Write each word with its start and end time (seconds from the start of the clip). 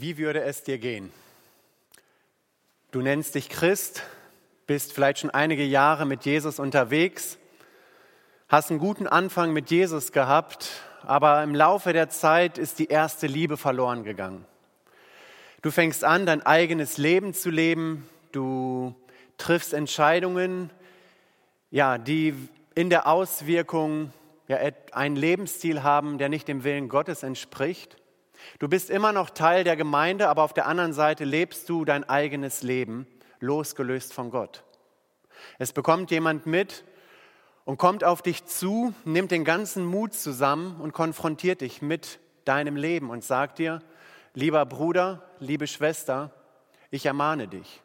Wie 0.00 0.16
würde 0.16 0.42
es 0.42 0.62
dir 0.62 0.78
gehen? 0.78 1.10
Du 2.92 3.00
nennst 3.00 3.34
dich 3.34 3.48
Christ, 3.48 4.04
bist 4.68 4.92
vielleicht 4.92 5.18
schon 5.18 5.30
einige 5.30 5.64
Jahre 5.64 6.06
mit 6.06 6.24
Jesus 6.24 6.60
unterwegs, 6.60 7.36
hast 8.46 8.70
einen 8.70 8.78
guten 8.78 9.08
Anfang 9.08 9.52
mit 9.52 9.72
Jesus 9.72 10.12
gehabt, 10.12 10.70
aber 11.02 11.42
im 11.42 11.52
Laufe 11.52 11.92
der 11.92 12.10
Zeit 12.10 12.58
ist 12.58 12.78
die 12.78 12.86
erste 12.86 13.26
Liebe 13.26 13.56
verloren 13.56 14.04
gegangen. 14.04 14.44
Du 15.62 15.72
fängst 15.72 16.04
an, 16.04 16.26
dein 16.26 16.46
eigenes 16.46 16.96
Leben 16.96 17.34
zu 17.34 17.50
leben, 17.50 18.08
du 18.30 18.94
triffst 19.36 19.74
Entscheidungen, 19.74 20.70
ja, 21.72 21.98
die 21.98 22.36
in 22.76 22.88
der 22.88 23.08
Auswirkung 23.08 24.12
ja, 24.46 24.58
einen 24.92 25.16
Lebensstil 25.16 25.82
haben, 25.82 26.18
der 26.18 26.28
nicht 26.28 26.46
dem 26.46 26.62
Willen 26.62 26.88
Gottes 26.88 27.24
entspricht. 27.24 27.97
Du 28.58 28.68
bist 28.68 28.90
immer 28.90 29.12
noch 29.12 29.30
Teil 29.30 29.64
der 29.64 29.76
Gemeinde, 29.76 30.28
aber 30.28 30.42
auf 30.42 30.52
der 30.52 30.66
anderen 30.66 30.92
Seite 30.92 31.24
lebst 31.24 31.68
du 31.68 31.84
dein 31.84 32.08
eigenes 32.08 32.62
Leben, 32.62 33.06
losgelöst 33.40 34.12
von 34.12 34.30
Gott. 34.30 34.64
Es 35.58 35.72
bekommt 35.72 36.10
jemand 36.10 36.46
mit 36.46 36.84
und 37.64 37.78
kommt 37.78 38.04
auf 38.04 38.22
dich 38.22 38.44
zu, 38.46 38.94
nimmt 39.04 39.30
den 39.30 39.44
ganzen 39.44 39.84
Mut 39.84 40.14
zusammen 40.14 40.80
und 40.80 40.92
konfrontiert 40.92 41.60
dich 41.60 41.82
mit 41.82 42.18
deinem 42.44 42.76
Leben 42.76 43.10
und 43.10 43.24
sagt 43.24 43.58
dir, 43.58 43.80
lieber 44.34 44.64
Bruder, 44.66 45.22
liebe 45.38 45.66
Schwester, 45.66 46.32
ich 46.90 47.06
ermahne 47.06 47.48
dich. 47.48 47.82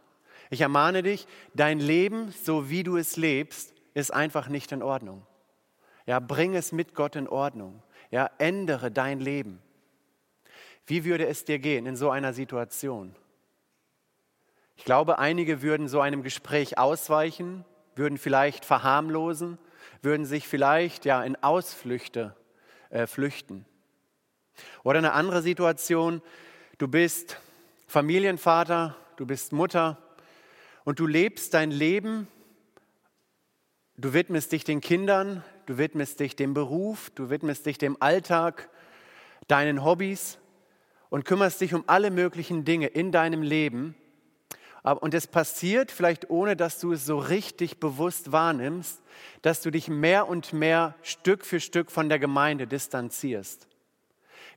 Ich 0.49 0.61
ermahne 0.61 1.03
dich, 1.03 1.27
dein 1.53 1.79
Leben, 1.79 2.31
so 2.43 2.69
wie 2.69 2.83
du 2.83 2.95
es 2.97 3.17
lebst, 3.17 3.73
ist 3.93 4.13
einfach 4.13 4.49
nicht 4.49 4.71
in 4.71 4.83
Ordnung. 4.83 5.25
Ja, 6.05 6.19
bring 6.19 6.55
es 6.55 6.71
mit 6.71 6.93
Gott 6.93 7.15
in 7.15 7.27
Ordnung. 7.27 7.81
Ja, 8.11 8.29
ändere 8.37 8.91
dein 8.91 9.19
Leben. 9.19 9.62
Wie 10.85 11.05
würde 11.05 11.27
es 11.27 11.45
dir 11.45 11.59
gehen 11.59 11.85
in 11.85 11.95
so 11.95 12.09
einer 12.09 12.33
Situation? 12.33 13.15
Ich 14.75 14.85
glaube, 14.85 15.19
einige 15.19 15.61
würden 15.61 15.87
so 15.87 16.01
einem 16.01 16.23
Gespräch 16.23 16.77
ausweichen, 16.77 17.63
würden 17.95 18.17
vielleicht 18.17 18.65
verharmlosen, 18.65 19.57
würden 20.01 20.25
sich 20.25 20.47
vielleicht 20.47 21.05
ja 21.05 21.23
in 21.23 21.41
Ausflüchte 21.41 22.35
äh, 22.89 23.07
flüchten. 23.07 23.65
Oder 24.83 24.99
eine 24.99 25.13
andere 25.13 25.41
Situation, 25.41 26.21
du 26.77 26.87
bist 26.87 27.37
Familienvater, 27.87 28.95
du 29.15 29.25
bist 29.25 29.53
Mutter 29.53 29.97
und 30.83 30.99
du 30.99 31.07
lebst 31.07 31.53
dein 31.53 31.71
Leben, 31.71 32.27
du 33.95 34.13
widmest 34.13 34.51
dich 34.51 34.63
den 34.63 34.81
Kindern, 34.81 35.43
du 35.65 35.77
widmest 35.77 36.19
dich 36.19 36.35
dem 36.35 36.53
Beruf, 36.53 37.09
du 37.11 37.29
widmest 37.29 37.65
dich 37.65 37.77
dem 37.77 37.95
Alltag, 38.01 38.69
deinen 39.47 39.83
Hobbys 39.83 40.39
und 41.13 41.25
kümmerst 41.25 41.61
dich 41.61 41.75
um 41.75 41.83
alle 41.85 42.09
möglichen 42.09 42.65
Dinge 42.65 42.87
in 42.87 43.11
deinem 43.11 43.43
Leben. 43.43 43.93
Und 44.81 45.13
es 45.13 45.27
passiert 45.27 45.91
vielleicht 45.91 46.31
ohne, 46.31 46.55
dass 46.55 46.79
du 46.79 46.93
es 46.93 47.05
so 47.05 47.19
richtig 47.19 47.79
bewusst 47.79 48.31
wahrnimmst, 48.31 48.99
dass 49.43 49.61
du 49.61 49.69
dich 49.69 49.89
mehr 49.89 50.27
und 50.27 50.53
mehr 50.53 50.95
Stück 51.03 51.45
für 51.45 51.59
Stück 51.59 51.91
von 51.91 52.09
der 52.09 52.17
Gemeinde 52.17 52.65
distanzierst. 52.65 53.67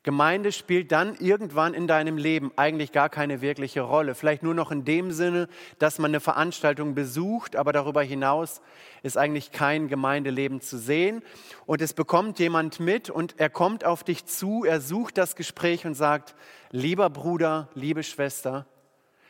Gemeinde 0.07 0.53
spielt 0.53 0.93
dann 0.93 1.17
irgendwann 1.17 1.75
in 1.75 1.89
deinem 1.89 2.17
Leben 2.17 2.53
eigentlich 2.55 2.93
gar 2.93 3.09
keine 3.09 3.41
wirkliche 3.41 3.81
Rolle. 3.81 4.15
Vielleicht 4.15 4.45
nur 4.45 4.55
noch 4.55 4.71
in 4.71 4.85
dem 4.85 5.11
Sinne, 5.11 5.49
dass 5.81 5.99
man 5.99 6.13
eine 6.13 6.21
Veranstaltung 6.21 6.95
besucht, 6.95 7.57
aber 7.57 7.73
darüber 7.73 8.05
hinaus 8.05 8.63
ist 9.03 9.19
eigentlich 9.19 9.51
kein 9.51 9.89
Gemeindeleben 9.89 10.61
zu 10.61 10.79
sehen. 10.79 11.25
Und 11.67 11.83
es 11.83 11.93
bekommt 11.93 12.39
jemand 12.39 12.79
mit 12.79 13.11
und 13.11 13.35
er 13.41 13.51
kommt 13.51 13.85
auf 13.85 14.05
dich 14.05 14.25
zu, 14.27 14.65
er 14.65 14.81
sucht 14.81 15.19
das 15.19 15.35
Gespräch 15.35 15.85
und 15.87 15.95
sagt, 15.95 16.37
lieber 16.71 17.11
Bruder, 17.11 17.69
liebe 17.75 18.05
Schwester, 18.05 18.65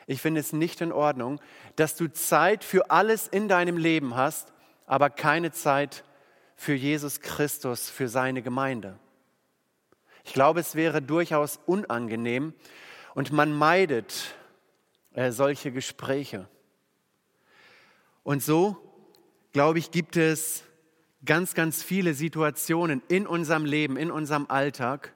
ich 0.06 0.20
finde 0.20 0.42
es 0.42 0.52
nicht 0.52 0.82
in 0.82 0.92
Ordnung, 0.92 1.40
dass 1.76 1.96
du 1.96 2.12
Zeit 2.12 2.64
für 2.64 2.90
alles 2.90 3.28
in 3.28 3.48
deinem 3.48 3.78
Leben 3.78 4.14
hast, 4.14 4.52
aber 4.84 5.08
keine 5.08 5.52
Zeit 5.52 6.04
für 6.54 6.74
Jesus 6.74 7.22
Christus, 7.22 7.88
für 7.88 8.08
seine 8.08 8.42
Gemeinde. 8.42 8.98
Ich 10.26 10.32
glaube, 10.32 10.58
es 10.58 10.74
wäre 10.74 11.00
durchaus 11.00 11.60
unangenehm 11.66 12.52
und 13.14 13.30
man 13.30 13.56
meidet 13.56 14.34
äh, 15.14 15.30
solche 15.30 15.70
Gespräche. 15.70 16.48
Und 18.24 18.42
so, 18.42 18.76
glaube 19.52 19.78
ich, 19.78 19.92
gibt 19.92 20.16
es 20.16 20.64
ganz, 21.24 21.54
ganz 21.54 21.84
viele 21.84 22.12
Situationen 22.12 23.02
in 23.06 23.24
unserem 23.24 23.64
Leben, 23.64 23.96
in 23.96 24.10
unserem 24.10 24.46
Alltag, 24.48 25.14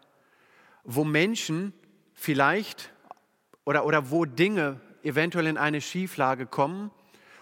wo 0.84 1.02
Menschen 1.02 1.72
vielleicht 2.14 2.92
oder, 3.64 3.84
oder 3.84 4.12
wo 4.12 4.24
Dinge 4.24 4.80
eventuell 5.02 5.48
in 5.48 5.58
eine 5.58 5.80
Schieflage 5.80 6.46
kommen 6.46 6.92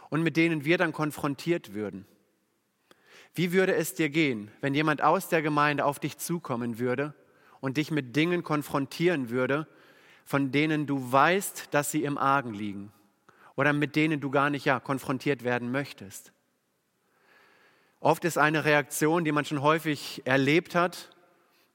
und 0.08 0.22
mit 0.22 0.38
denen 0.38 0.64
wir 0.64 0.78
dann 0.78 0.92
konfrontiert 0.92 1.74
würden. 1.74 2.06
Wie 3.34 3.52
würde 3.52 3.74
es 3.74 3.92
dir 3.92 4.08
gehen, 4.08 4.50
wenn 4.62 4.72
jemand 4.72 5.02
aus 5.02 5.28
der 5.28 5.42
Gemeinde 5.42 5.84
auf 5.84 5.98
dich 6.00 6.16
zukommen 6.16 6.78
würde 6.78 7.12
und 7.60 7.76
dich 7.76 7.90
mit 7.90 8.16
Dingen 8.16 8.42
konfrontieren 8.42 9.30
würde, 9.30 9.66
von 10.24 10.52
denen 10.52 10.86
du 10.86 11.10
weißt, 11.10 11.68
dass 11.72 11.90
sie 11.90 12.04
im 12.04 12.18
Argen 12.18 12.52
liegen 12.52 12.92
oder 13.56 13.72
mit 13.72 13.96
denen 13.96 14.20
du 14.20 14.30
gar 14.30 14.50
nicht 14.50 14.66
ja, 14.66 14.78
konfrontiert 14.78 15.42
werden 15.42 15.72
möchtest. 15.72 16.32
Oft 18.00 18.24
ist 18.24 18.38
eine 18.38 18.64
Reaktion, 18.64 19.24
die 19.24 19.32
man 19.32 19.44
schon 19.44 19.62
häufig 19.62 20.22
erlebt 20.24 20.74
hat, 20.74 21.10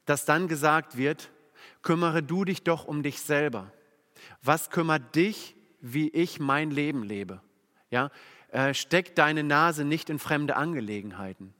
dass 0.05 0.25
dann 0.25 0.47
gesagt 0.47 0.97
wird, 0.97 1.29
kümmere 1.81 2.23
du 2.23 2.45
dich 2.45 2.63
doch 2.63 2.85
um 2.85 3.03
dich 3.03 3.21
selber. 3.21 3.71
Was 4.41 4.69
kümmert 4.69 5.15
dich, 5.15 5.55
wie 5.81 6.09
ich 6.09 6.39
mein 6.39 6.71
Leben 6.71 7.03
lebe? 7.03 7.41
Ja, 7.89 8.09
äh, 8.51 8.73
steck 8.73 9.15
deine 9.15 9.43
Nase 9.43 9.83
nicht 9.83 10.09
in 10.09 10.19
fremde 10.19 10.55
Angelegenheiten. 10.55 11.53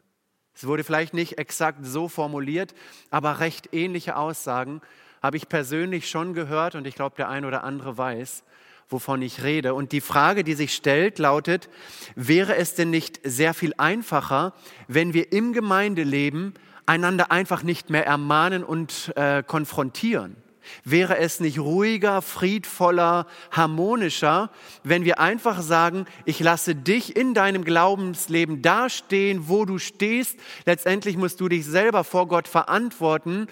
Es 0.56 0.68
wurde 0.68 0.84
vielleicht 0.84 1.14
nicht 1.14 1.38
exakt 1.38 1.80
so 1.86 2.08
formuliert, 2.08 2.74
aber 3.10 3.40
recht 3.40 3.70
ähnliche 3.74 4.16
Aussagen 4.16 4.82
habe 5.22 5.38
ich 5.38 5.50
persönlich 5.50 6.10
schon 6.10 6.34
gehört 6.34 6.76
und 6.76 6.86
ich 6.86 6.96
glaube, 6.96 7.16
der 7.16 7.30
ein 7.30 7.46
oder 7.46 7.64
andere 7.64 7.98
weiß, 7.98 8.44
wovon 8.90 9.22
ich 9.22 9.42
rede. 9.44 9.74
Und 9.74 9.92
die 9.92 10.02
Frage, 10.02 10.44
die 10.44 10.54
sich 10.54 10.74
stellt, 10.74 11.18
lautet, 11.18 11.70
wäre 12.16 12.56
es 12.56 12.76
denn 12.76 12.90
nicht 12.90 13.20
sehr 13.24 13.54
viel 13.54 13.74
einfacher, 13.78 14.54
wenn 14.88 15.14
wir 15.14 15.32
im 15.32 15.54
Gemeindeleben 15.54 16.54
einander 16.86 17.32
einfach 17.32 17.64
nicht 17.64 17.90
mehr 17.90 18.06
ermahnen 18.06 18.64
und 18.64 19.14
äh, 19.16 19.42
konfrontieren? 19.44 20.43
Wäre 20.84 21.18
es 21.18 21.40
nicht 21.40 21.60
ruhiger, 21.60 22.22
friedvoller, 22.22 23.28
harmonischer, 23.52 24.50
wenn 24.84 25.06
wir 25.06 25.20
einfach 25.20 25.62
sagen, 25.62 26.06
ich 26.26 26.40
lasse 26.40 26.76
dich 26.76 27.16
in 27.16 27.34
deinem 27.34 27.64
Glaubensleben 27.64 28.62
dastehen, 28.62 29.48
wo 29.48 29.66
du 29.66 29.78
stehst. 29.78 30.40
Letztendlich 30.66 31.18
musst 31.18 31.40
du 31.40 31.50
dich 31.50 31.66
selber 31.66 32.04
vor 32.04 32.28
Gott 32.28 32.48
verantworten. 32.48 33.48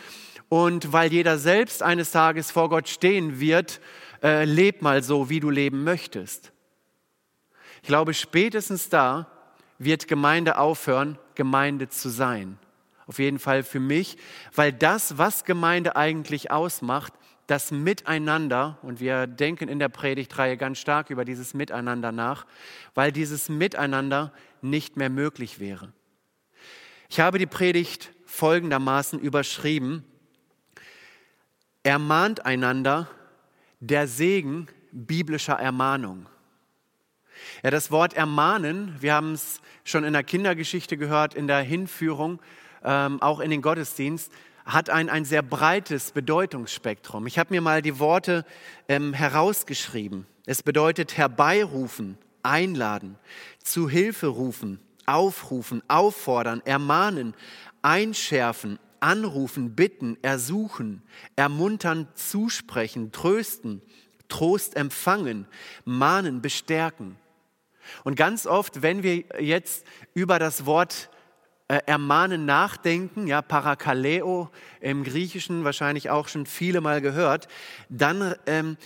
Und 0.50 0.92
weil 0.92 1.12
jeder 1.14 1.38
selbst 1.38 1.82
eines 1.82 2.12
Tages 2.12 2.52
vor 2.52 2.70
Gott 2.70 2.90
stehen 2.90 3.40
wird, 3.40 3.80
äh, 4.22 4.44
leb 4.44 4.82
mal 4.82 5.02
so, 5.02 5.30
wie 5.30 5.40
du 5.40 5.50
leben 5.50 5.84
möchtest. 5.84 6.52
Ich 7.82 7.88
glaube, 7.88 8.14
spätestens 8.14 8.90
da 8.90 9.28
wird 9.80 10.08
Gemeinde 10.08 10.58
aufhören, 10.58 11.18
Gemeinde 11.36 11.90
zu 11.90 12.10
sein. 12.10 12.60
Auf 13.12 13.20
jeden 13.20 13.40
Fall 13.40 13.64
für 13.64 13.82
mich, 13.82 14.16
weil 14.56 14.72
das, 14.72 15.18
was 15.18 15.44
Gemeinde 15.44 15.98
eigentlich 15.98 16.50
ausmacht, 16.50 17.12
das 17.46 17.70
Miteinander, 17.70 18.78
und 18.84 19.02
wir 19.02 19.28
denken 19.28 19.68
in 19.68 19.80
der 19.80 19.90
Predigtreihe 19.90 20.56
ganz 20.56 20.78
stark 20.78 21.10
über 21.10 21.26
dieses 21.26 21.54
Miteinander 21.54 22.14
nach, 22.14 22.46
weil 22.96 23.12
dieses 23.12 23.50
Miteinander 23.50 24.32
nicht 24.62 24.96
mehr 24.96 25.10
möglich 25.10 25.60
wäre. 25.60 25.92
Ich 27.10 27.20
habe 27.20 27.38
die 27.38 27.48
Predigt 27.48 28.14
folgendermaßen 28.28 29.20
überschrieben. 29.20 30.06
Ermahnt 31.84 32.46
einander 32.46 33.10
der 33.82 34.08
Segen 34.08 34.70
biblischer 34.94 35.56
Ermahnung. 35.56 36.28
Ja, 37.62 37.72
das 37.72 37.92
Wort 37.92 38.14
ermahnen, 38.14 38.96
wir 39.02 39.14
haben 39.16 39.34
es 39.34 39.60
schon 39.84 40.06
in 40.06 40.14
der 40.14 40.24
Kindergeschichte 40.24 40.96
gehört, 40.96 41.36
in 41.36 41.48
der 41.48 41.62
Hinführung, 41.62 42.40
ähm, 42.84 43.22
auch 43.22 43.40
in 43.40 43.50
den 43.50 43.62
Gottesdienst, 43.62 44.32
hat 44.66 44.90
ein, 44.90 45.10
ein 45.10 45.26
sehr 45.26 45.42
breites 45.42 46.12
Bedeutungsspektrum. 46.12 47.28
Ich 47.28 47.40
habe 47.40 47.54
mir 47.54 47.62
mal 47.62 47.82
die 47.82 48.00
Worte 48.00 48.46
ähm, 48.88 49.14
herausgeschrieben. 49.14 50.28
Es 50.46 50.64
bedeutet 50.64 51.18
herbeirufen, 51.18 52.18
einladen, 52.44 53.18
zu 53.64 53.90
Hilfe 53.90 54.28
rufen, 54.28 54.80
aufrufen, 55.06 55.82
auffordern, 55.88 56.62
ermahnen, 56.66 57.34
einschärfen, 57.82 58.80
anrufen, 59.00 59.76
bitten, 59.76 60.18
ersuchen, 60.22 61.02
ermuntern, 61.36 62.08
zusprechen, 62.16 63.12
trösten, 63.12 63.82
Trost 64.32 64.78
empfangen, 64.78 65.46
mahnen, 65.84 66.42
bestärken. 66.42 67.18
Und 68.06 68.16
ganz 68.16 68.48
oft, 68.48 68.82
wenn 68.82 69.04
wir 69.04 69.26
jetzt 69.40 69.86
über 70.14 70.40
das 70.40 70.66
Wort 70.66 71.10
ermahnen, 71.78 72.46
nachdenken, 72.46 73.28
ja, 73.28 73.42
Parakaleo 73.42 74.50
im 74.80 75.04
Griechischen 75.04 75.64
wahrscheinlich 75.64 76.10
auch 76.10 76.28
schon 76.28 76.46
viele 76.46 76.82
Mal 76.82 77.02
gehört, 77.02 77.48
dann 77.90 78.36
ähm, 78.46 78.78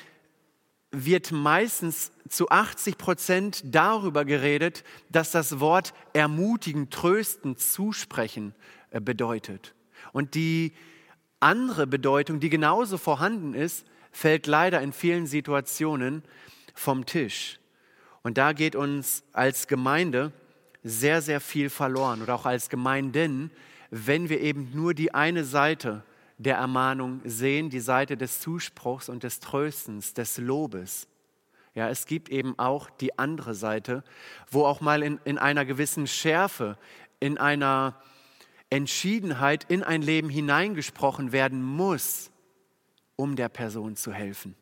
wird 0.91 1.31
meistens 1.31 2.11
zu 2.29 2.49
80 2.49 2.97
Prozent 2.97 3.61
darüber 3.65 4.25
geredet, 4.25 4.83
dass 5.09 5.31
das 5.31 5.59
Wort 5.59 5.93
ermutigen, 6.13 6.89
trösten, 6.89 7.57
zusprechen 7.57 8.55
äh, 8.91 8.99
bedeutet. 8.99 9.73
Und 10.11 10.35
die 10.35 10.73
andere 11.39 11.87
Bedeutung, 11.87 12.39
die 12.39 12.49
genauso 12.49 12.97
vorhanden 12.97 13.53
ist, 13.53 13.85
fällt 14.11 14.47
leider 14.47 14.81
in 14.81 14.93
vielen 14.93 15.27
Situationen 15.27 16.23
vom 16.73 17.05
Tisch. 17.05 17.59
Und 18.23 18.37
da 18.37 18.53
geht 18.53 18.75
uns 18.75 19.23
als 19.33 19.67
Gemeinde 19.67 20.31
sehr, 20.87 21.23
sehr 21.23 21.41
viel 21.41 21.71
verloren 21.71 22.21
oder 22.21 22.35
auch 22.35 22.45
als 22.45 22.69
Gemeinden, 22.69 23.49
wenn 23.89 24.29
wir 24.29 24.39
eben 24.39 24.69
nur 24.75 24.93
die 24.93 25.15
eine 25.15 25.43
Seite 25.43 26.03
der 26.37 26.57
Ermahnung 26.57 27.21
sehen, 27.25 27.71
die 27.71 27.79
Seite 27.79 28.17
des 28.17 28.39
Zuspruchs 28.39 29.09
und 29.09 29.23
des 29.23 29.39
Tröstens, 29.39 30.13
des 30.13 30.37
Lobes. 30.37 31.07
Ja, 31.73 31.89
es 31.89 32.05
gibt 32.05 32.29
eben 32.29 32.57
auch 32.59 32.91
die 32.91 33.17
andere 33.17 33.55
Seite, 33.55 34.03
wo 34.51 34.63
auch 34.63 34.79
mal 34.79 35.01
in, 35.01 35.19
in 35.25 35.39
einer 35.39 35.65
gewissen 35.65 36.05
Schärfe, 36.05 36.77
in 37.19 37.39
einer 37.39 37.99
Entschiedenheit 38.69 39.65
in 39.67 39.81
ein 39.81 40.03
Leben 40.03 40.29
hineingesprochen 40.29 41.31
werden 41.31 41.63
muss, 41.63 42.29
um 43.15 43.35
der 43.35 43.49
Person 43.49 43.95
zu 43.95 44.13
helfen. 44.13 44.55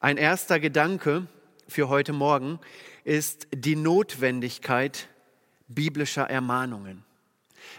Ein 0.00 0.16
erster 0.16 0.60
Gedanke 0.60 1.26
für 1.68 1.88
heute 1.90 2.14
Morgen 2.14 2.58
ist 3.04 3.46
die 3.54 3.76
Notwendigkeit 3.76 5.08
biblischer 5.68 6.28
Ermahnungen. 6.28 7.04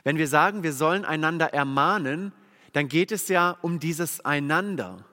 Wenn 0.03 0.17
wir 0.17 0.27
sagen, 0.27 0.63
wir 0.63 0.73
sollen 0.73 1.05
einander 1.05 1.53
ermahnen, 1.53 2.31
dann 2.73 2.87
geht 2.87 3.11
es 3.11 3.27
ja 3.27 3.57
um 3.61 3.79
dieses 3.79 4.23
Einander. 4.23 5.05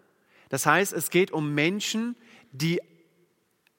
Das 0.49 0.67
heißt, 0.67 0.93
es 0.93 1.11
geht 1.11 1.31
um 1.31 1.55
Menschen, 1.55 2.17
die 2.53 2.81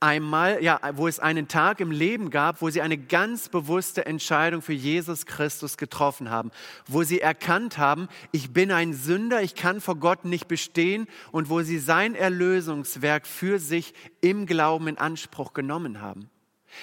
einmal, 0.03 0.61
ja, 0.61 0.79
wo 0.95 1.07
es 1.07 1.19
einen 1.19 1.47
Tag 1.47 1.79
im 1.79 1.89
Leben 1.89 2.29
gab, 2.29 2.61
wo 2.61 2.69
sie 2.69 2.81
eine 2.81 2.97
ganz 2.97 3.47
bewusste 3.47 4.05
Entscheidung 4.05 4.61
für 4.61 4.73
Jesus 4.73 5.25
Christus 5.25 5.77
getroffen 5.77 6.29
haben, 6.29 6.51
wo 6.87 7.03
sie 7.03 7.21
erkannt 7.21 7.77
haben, 7.77 8.09
ich 8.33 8.51
bin 8.51 8.71
ein 8.71 8.93
Sünder, 8.93 9.41
ich 9.41 9.55
kann 9.55 9.79
vor 9.79 9.95
Gott 9.95 10.25
nicht 10.25 10.49
bestehen 10.49 11.07
und 11.31 11.49
wo 11.49 11.61
sie 11.61 11.79
sein 11.79 12.15
Erlösungswerk 12.15 13.25
für 13.25 13.59
sich 13.59 13.93
im 14.19 14.45
Glauben 14.45 14.89
in 14.89 14.97
Anspruch 14.97 15.53
genommen 15.53 16.01
haben. 16.01 16.29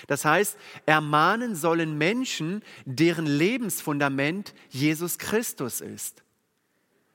Das 0.06 0.25
heißt, 0.25 0.56
ermahnen 0.87 1.55
sollen 1.55 1.99
Menschen, 1.99 2.62
deren 2.87 3.26
Lebensfundament 3.26 4.55
Jesus 4.70 5.19
Christus 5.19 5.82
ist. 5.82 6.22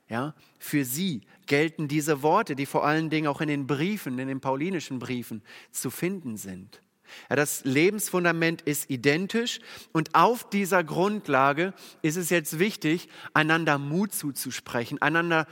Ja, 0.07 0.35
für 0.59 0.85
sie 0.85 1.21
gelten 1.47 1.87
diese 1.87 2.21
Worte, 2.21 2.55
die 2.55 2.67
vor 2.67 2.85
allen 2.85 3.09
Dingen 3.09 3.27
auch 3.27 3.41
in 3.41 3.47
den 3.47 3.65
Briefen, 3.65 4.19
in 4.19 4.27
den 4.27 4.39
paulinischen 4.39 4.99
Briefen 4.99 5.41
zu 5.71 5.89
finden 5.89 6.37
sind. 6.37 6.81
Ja, 7.29 7.35
das 7.35 7.63
Lebensfundament 7.65 8.61
ist 8.61 8.89
identisch 8.89 9.59
und 9.93 10.13
auf 10.13 10.49
dieser 10.49 10.83
Grundlage 10.83 11.73
ist 12.01 12.17
es 12.17 12.29
jetzt 12.29 12.59
wichtig, 12.59 13.09
einander 13.33 13.77
Mut 13.77 14.13
zuzusprechen, 14.13 15.01
einander 15.01 15.47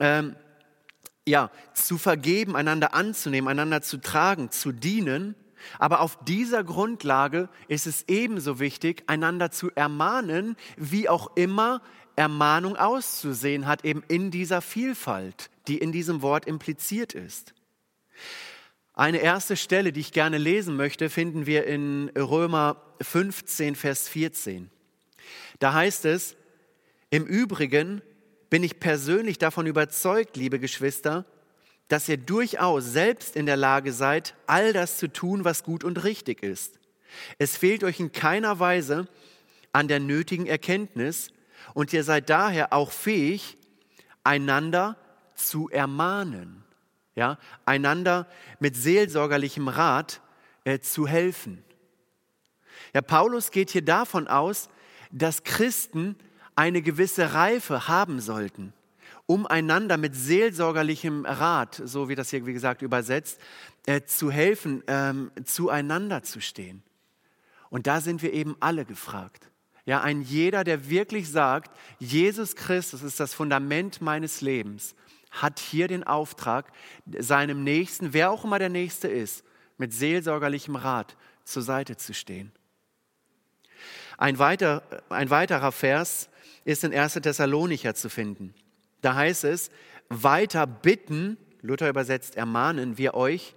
ähm, 0.00 0.36
ja, 1.26 1.50
zu 1.74 1.98
vergeben, 1.98 2.56
einander 2.56 2.94
anzunehmen, 2.94 3.48
einander 3.48 3.82
zu 3.82 3.98
tragen, 3.98 4.50
zu 4.50 4.72
dienen. 4.72 5.34
Aber 5.78 6.00
auf 6.00 6.18
dieser 6.24 6.64
Grundlage 6.64 7.48
ist 7.66 7.86
es 7.86 8.04
ebenso 8.08 8.60
wichtig, 8.60 9.02
einander 9.08 9.50
zu 9.50 9.70
ermahnen, 9.74 10.56
wie 10.76 11.08
auch 11.08 11.36
immer 11.36 11.82
Ermahnung 12.18 12.76
auszusehen 12.76 13.66
hat, 13.66 13.84
eben 13.84 14.02
in 14.08 14.32
dieser 14.32 14.60
Vielfalt, 14.60 15.50
die 15.68 15.78
in 15.78 15.92
diesem 15.92 16.20
Wort 16.20 16.46
impliziert 16.46 17.14
ist. 17.14 17.54
Eine 18.92 19.18
erste 19.18 19.56
Stelle, 19.56 19.92
die 19.92 20.00
ich 20.00 20.10
gerne 20.10 20.36
lesen 20.36 20.74
möchte, 20.74 21.10
finden 21.10 21.46
wir 21.46 21.64
in 21.68 22.10
Römer 22.18 22.82
15, 23.00 23.76
Vers 23.76 24.08
14. 24.08 24.68
Da 25.60 25.72
heißt 25.72 26.06
es, 26.06 26.34
im 27.10 27.24
Übrigen 27.24 28.02
bin 28.50 28.64
ich 28.64 28.80
persönlich 28.80 29.38
davon 29.38 29.66
überzeugt, 29.66 30.36
liebe 30.36 30.58
Geschwister, 30.58 31.24
dass 31.86 32.08
ihr 32.08 32.16
durchaus 32.16 32.84
selbst 32.84 33.36
in 33.36 33.46
der 33.46 33.56
Lage 33.56 33.92
seid, 33.92 34.34
all 34.48 34.72
das 34.72 34.98
zu 34.98 35.06
tun, 35.06 35.44
was 35.44 35.62
gut 35.62 35.84
und 35.84 36.02
richtig 36.02 36.42
ist. 36.42 36.80
Es 37.38 37.56
fehlt 37.56 37.84
euch 37.84 38.00
in 38.00 38.10
keiner 38.10 38.58
Weise 38.58 39.06
an 39.72 39.86
der 39.86 40.00
nötigen 40.00 40.46
Erkenntnis, 40.46 41.30
und 41.74 41.92
ihr 41.92 42.04
seid 42.04 42.30
daher 42.30 42.72
auch 42.72 42.90
fähig, 42.90 43.56
einander 44.24 44.96
zu 45.34 45.68
ermahnen, 45.68 46.64
ja, 47.14 47.38
einander 47.64 48.26
mit 48.60 48.76
seelsorgerlichem 48.76 49.68
Rat 49.68 50.20
äh, 50.64 50.80
zu 50.80 51.06
helfen. 51.06 51.64
Ja, 52.94 53.02
Paulus 53.02 53.50
geht 53.50 53.70
hier 53.70 53.84
davon 53.84 54.28
aus, 54.28 54.68
dass 55.10 55.44
Christen 55.44 56.16
eine 56.54 56.82
gewisse 56.82 57.34
Reife 57.34 57.88
haben 57.88 58.20
sollten, 58.20 58.72
um 59.26 59.46
einander 59.46 59.96
mit 59.96 60.14
seelsorgerlichem 60.14 61.24
Rat, 61.24 61.80
so 61.84 62.08
wie 62.08 62.14
das 62.14 62.30
hier 62.30 62.44
wie 62.46 62.52
gesagt 62.52 62.82
übersetzt, 62.82 63.40
äh, 63.86 64.02
zu 64.02 64.30
helfen, 64.30 64.82
ähm, 64.86 65.30
zueinander 65.44 66.22
zu 66.22 66.40
stehen. 66.40 66.82
Und 67.70 67.86
da 67.86 68.00
sind 68.00 68.22
wir 68.22 68.32
eben 68.32 68.56
alle 68.60 68.84
gefragt. 68.84 69.47
Ja, 69.88 70.02
ein 70.02 70.20
jeder, 70.20 70.64
der 70.64 70.90
wirklich 70.90 71.30
sagt, 71.30 71.74
Jesus 71.98 72.56
Christus 72.56 73.02
ist 73.02 73.20
das 73.20 73.32
Fundament 73.32 74.02
meines 74.02 74.42
Lebens, 74.42 74.94
hat 75.30 75.58
hier 75.58 75.88
den 75.88 76.04
Auftrag, 76.04 76.70
seinem 77.18 77.64
Nächsten, 77.64 78.12
wer 78.12 78.30
auch 78.30 78.44
immer 78.44 78.58
der 78.58 78.68
Nächste 78.68 79.08
ist, 79.08 79.44
mit 79.78 79.94
seelsorgerlichem 79.94 80.76
Rat 80.76 81.16
zur 81.42 81.62
Seite 81.62 81.96
zu 81.96 82.12
stehen. 82.12 82.52
Ein, 84.18 84.38
weiter, 84.38 84.82
ein 85.08 85.30
weiterer 85.30 85.72
Vers 85.72 86.28
ist 86.66 86.84
in 86.84 86.92
1. 86.92 87.14
Thessalonicher 87.14 87.94
zu 87.94 88.10
finden. 88.10 88.52
Da 89.00 89.14
heißt 89.14 89.44
es, 89.44 89.70
weiter 90.10 90.66
bitten, 90.66 91.38
Luther 91.62 91.88
übersetzt 91.88 92.36
ermahnen 92.36 92.98
wir 92.98 93.14
euch, 93.14 93.54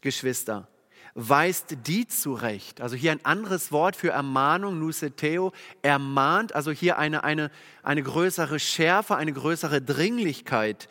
Geschwister, 0.00 0.66
weist 1.14 1.76
die 1.86 2.06
zurecht. 2.08 2.80
Also 2.80 2.96
hier 2.96 3.12
ein 3.12 3.24
anderes 3.24 3.70
Wort 3.72 3.96
für 3.96 4.10
Ermahnung, 4.10 4.78
Nuseteo, 4.78 5.52
ermahnt, 5.82 6.54
also 6.54 6.72
hier 6.72 6.98
eine, 6.98 7.24
eine, 7.24 7.50
eine 7.82 8.02
größere 8.02 8.58
Schärfe, 8.58 9.16
eine 9.16 9.32
größere 9.32 9.80
Dringlichkeit. 9.80 10.88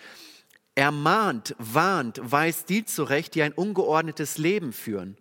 Ermahnt, 0.76 1.56
warnt, 1.60 2.20
weist 2.24 2.70
die 2.70 2.86
zurecht, 2.86 3.36
die 3.36 3.44
ein 3.44 3.54
ungeordnetes 3.54 4.38
Leben 4.38 4.74
führen. 4.74 5.18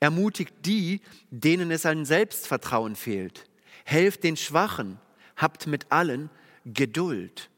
Ermutigt 0.00 0.54
die, 0.66 1.00
denen 1.30 1.70
es 1.70 1.86
an 1.86 2.04
Selbstvertrauen 2.04 2.96
fehlt. 2.96 3.46
Helft 3.84 4.24
den 4.24 4.36
Schwachen, 4.36 4.98
habt 5.36 5.66
mit 5.66 5.90
allen 5.90 6.28
Geduld. 6.64 7.49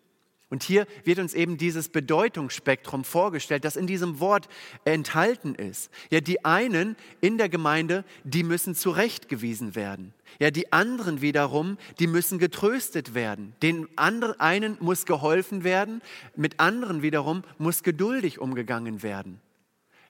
Und 0.53 0.63
hier 0.63 0.87
wird 1.05 1.19
uns 1.19 1.33
eben 1.33 1.57
dieses 1.57 1.89
Bedeutungsspektrum 1.89 3.05
vorgestellt, 3.05 3.65
das 3.65 3.75
in 3.75 3.87
diesem 3.87 4.21
Wort 4.21 4.51
enthalten 4.85 5.55
ist. 5.55 5.91
Ja, 6.11 6.21
die 6.21 6.45
einen 6.45 6.95
in 7.23 7.39
der 7.39 7.49
Gemeinde, 7.49 8.05
die 8.23 8.43
müssen 8.43 8.75
zurechtgewiesen 8.75 9.75
werden. 9.75 10.13
Ja, 10.39 10.51
die 10.51 10.71
anderen 10.71 11.23
wiederum, 11.23 11.79
die 12.01 12.07
müssen 12.07 12.39
getröstet 12.39 13.15
werden. 13.15 13.55
Den 13.63 13.89
anderen, 13.97 14.39
einen 14.41 14.77
muss 14.79 15.07
geholfen 15.07 15.65
werden, 15.65 16.03
mit 16.37 16.61
anderen 16.61 17.01
wiederum 17.01 17.45
muss 17.57 17.83
geduldig 17.83 18.39
umgegangen 18.39 19.03
werden. 19.03 19.41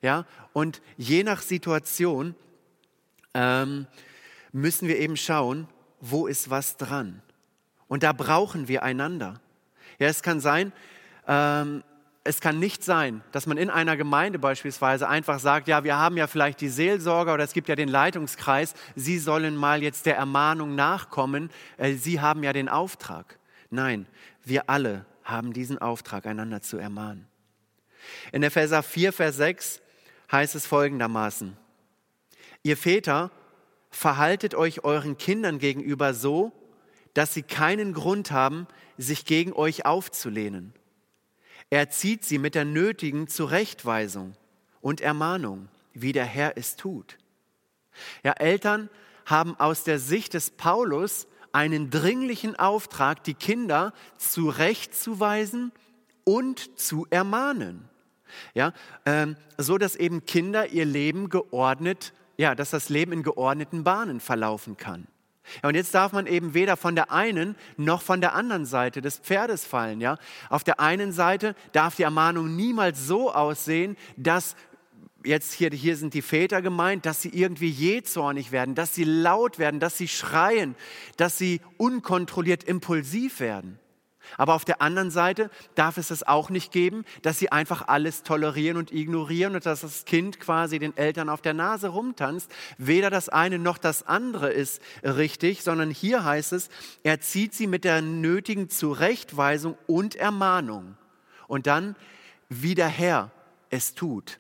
Ja, 0.00 0.26
und 0.52 0.82
je 0.96 1.22
nach 1.22 1.40
Situation 1.40 2.34
ähm, 3.34 3.86
müssen 4.50 4.88
wir 4.88 4.98
eben 4.98 5.16
schauen, 5.16 5.68
wo 6.00 6.26
ist 6.26 6.50
was 6.50 6.76
dran. 6.78 7.22
Und 7.86 8.02
da 8.02 8.12
brauchen 8.12 8.66
wir 8.66 8.82
einander. 8.82 9.40
Ja, 10.02 10.08
es 10.08 10.20
kann 10.20 10.40
sein, 10.40 10.72
ähm, 11.28 11.84
es 12.24 12.40
kann 12.40 12.58
nicht 12.58 12.82
sein, 12.82 13.22
dass 13.30 13.46
man 13.46 13.56
in 13.56 13.70
einer 13.70 13.96
Gemeinde 13.96 14.40
beispielsweise 14.40 15.08
einfach 15.08 15.38
sagt, 15.38 15.68
ja, 15.68 15.84
wir 15.84 15.96
haben 15.96 16.16
ja 16.16 16.26
vielleicht 16.26 16.60
die 16.60 16.70
Seelsorger 16.70 17.34
oder 17.34 17.44
es 17.44 17.52
gibt 17.52 17.68
ja 17.68 17.76
den 17.76 17.86
Leitungskreis, 17.86 18.74
Sie 18.96 19.20
sollen 19.20 19.54
mal 19.54 19.80
jetzt 19.80 20.06
der 20.06 20.16
Ermahnung 20.16 20.74
nachkommen, 20.74 21.50
äh, 21.76 21.92
Sie 21.92 22.20
haben 22.20 22.42
ja 22.42 22.52
den 22.52 22.68
Auftrag. 22.68 23.38
Nein, 23.70 24.08
wir 24.42 24.68
alle 24.68 25.06
haben 25.22 25.52
diesen 25.52 25.78
Auftrag, 25.78 26.26
einander 26.26 26.62
zu 26.62 26.78
ermahnen. 26.78 27.28
In 28.32 28.42
Epheser 28.42 28.82
4, 28.82 29.12
Vers 29.12 29.36
6 29.36 29.80
heißt 30.32 30.56
es 30.56 30.66
folgendermaßen, 30.66 31.56
ihr 32.64 32.76
Väter, 32.76 33.30
verhaltet 33.92 34.56
euch 34.56 34.82
euren 34.82 35.16
Kindern 35.16 35.60
gegenüber 35.60 36.12
so, 36.12 36.50
dass 37.14 37.34
sie 37.34 37.44
keinen 37.44 37.92
Grund 37.92 38.32
haben, 38.32 38.66
sich 38.98 39.24
gegen 39.24 39.52
euch 39.52 39.86
aufzulehnen. 39.86 40.72
Er 41.70 41.90
zieht 41.90 42.24
sie 42.24 42.38
mit 42.38 42.54
der 42.54 42.64
nötigen 42.64 43.28
Zurechtweisung 43.28 44.34
und 44.80 45.00
Ermahnung, 45.00 45.68
wie 45.94 46.12
der 46.12 46.26
Herr 46.26 46.56
es 46.56 46.76
tut. 46.76 47.16
Ja, 48.22 48.32
Eltern 48.32 48.88
haben 49.26 49.58
aus 49.58 49.84
der 49.84 49.98
Sicht 49.98 50.34
des 50.34 50.50
Paulus 50.50 51.26
einen 51.52 51.90
dringlichen 51.90 52.56
Auftrag, 52.56 53.24
die 53.24 53.34
Kinder 53.34 53.92
zurechtzuweisen 54.18 55.72
und 56.24 56.78
zu 56.78 57.06
ermahnen. 57.10 57.88
Ja, 58.54 58.72
ähm, 59.04 59.36
so 59.58 59.76
dass 59.76 59.94
eben 59.94 60.24
Kinder 60.24 60.68
ihr 60.68 60.86
Leben 60.86 61.28
geordnet, 61.28 62.14
ja, 62.38 62.54
dass 62.54 62.70
das 62.70 62.88
Leben 62.88 63.12
in 63.12 63.22
geordneten 63.22 63.84
Bahnen 63.84 64.20
verlaufen 64.20 64.76
kann. 64.76 65.06
Ja, 65.62 65.68
und 65.68 65.74
jetzt 65.74 65.94
darf 65.94 66.12
man 66.12 66.26
eben 66.26 66.54
weder 66.54 66.76
von 66.76 66.94
der 66.94 67.12
einen 67.12 67.56
noch 67.76 68.02
von 68.02 68.20
der 68.20 68.34
anderen 68.34 68.64
Seite 68.64 69.02
des 69.02 69.18
Pferdes 69.18 69.64
fallen. 69.64 70.00
Ja? 70.00 70.18
Auf 70.48 70.64
der 70.64 70.80
einen 70.80 71.12
Seite 71.12 71.54
darf 71.72 71.96
die 71.96 72.02
Ermahnung 72.02 72.56
niemals 72.56 73.06
so 73.06 73.32
aussehen, 73.32 73.96
dass 74.16 74.56
jetzt 75.24 75.52
hier, 75.52 75.70
hier 75.70 75.96
sind 75.96 76.14
die 76.14 76.22
Väter 76.22 76.62
gemeint, 76.62 77.06
dass 77.06 77.22
sie 77.22 77.30
irgendwie 77.30 77.68
jähzornig 77.68 78.52
werden, 78.52 78.74
dass 78.74 78.94
sie 78.94 79.04
laut 79.04 79.58
werden, 79.58 79.80
dass 79.80 79.98
sie 79.98 80.08
schreien, 80.08 80.74
dass 81.16 81.38
sie 81.38 81.60
unkontrolliert 81.76 82.64
impulsiv 82.64 83.40
werden. 83.40 83.78
Aber 84.38 84.54
auf 84.54 84.64
der 84.64 84.82
anderen 84.82 85.10
Seite 85.10 85.50
darf 85.74 85.98
es 85.98 86.10
es 86.10 86.26
auch 86.26 86.50
nicht 86.50 86.72
geben, 86.72 87.04
dass 87.22 87.38
sie 87.38 87.52
einfach 87.52 87.88
alles 87.88 88.22
tolerieren 88.22 88.76
und 88.76 88.92
ignorieren 88.92 89.54
und 89.54 89.66
dass 89.66 89.82
das 89.82 90.04
Kind 90.04 90.40
quasi 90.40 90.78
den 90.78 90.96
Eltern 90.96 91.28
auf 91.28 91.42
der 91.42 91.54
Nase 91.54 91.88
rumtanzt. 91.88 92.50
Weder 92.78 93.10
das 93.10 93.28
eine 93.28 93.58
noch 93.58 93.78
das 93.78 94.06
andere 94.06 94.52
ist 94.52 94.82
richtig, 95.02 95.62
sondern 95.62 95.90
hier 95.90 96.24
heißt 96.24 96.52
es, 96.52 96.68
er 97.02 97.20
zieht 97.20 97.54
sie 97.54 97.66
mit 97.66 97.84
der 97.84 98.02
nötigen 98.02 98.68
Zurechtweisung 98.68 99.76
und 99.86 100.14
Ermahnung. 100.14 100.96
Und 101.48 101.66
dann, 101.66 101.96
wie 102.48 102.74
der 102.74 102.88
Herr 102.88 103.30
es 103.70 103.94
tut. 103.94 104.38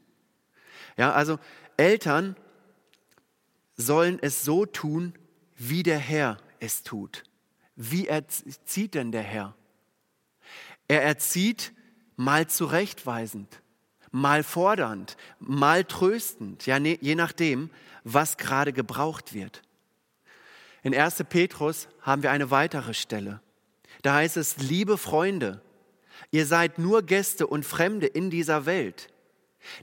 Ja, 0.96 1.12
also 1.12 1.38
Eltern 1.76 2.36
sollen 3.76 4.18
es 4.20 4.44
so 4.44 4.66
tun, 4.66 5.14
wie 5.56 5.82
der 5.82 5.98
Herr 5.98 6.38
es 6.60 6.82
tut. 6.82 7.24
Wie 7.76 8.06
erzieht 8.06 8.94
denn 8.94 9.12
der 9.12 9.22
Herr? 9.22 9.54
Er 10.92 11.02
erzieht 11.02 11.72
mal 12.16 12.48
zurechtweisend, 12.48 13.62
mal 14.10 14.42
fordernd, 14.42 15.16
mal 15.38 15.84
tröstend, 15.84 16.66
ja, 16.66 16.78
ne, 16.78 16.98
je 17.00 17.14
nachdem, 17.14 17.70
was 18.04 18.36
gerade 18.36 18.74
gebraucht 18.74 19.32
wird. 19.32 19.62
In 20.82 20.94
1. 20.94 21.24
Petrus 21.30 21.88
haben 22.02 22.22
wir 22.22 22.30
eine 22.30 22.50
weitere 22.50 22.92
Stelle. 22.92 23.40
Da 24.02 24.16
heißt 24.16 24.36
es, 24.36 24.58
liebe 24.58 24.98
Freunde, 24.98 25.62
ihr 26.30 26.44
seid 26.44 26.78
nur 26.78 27.00
Gäste 27.00 27.46
und 27.46 27.64
Fremde 27.64 28.06
in 28.06 28.28
dieser 28.28 28.66
Welt. 28.66 29.08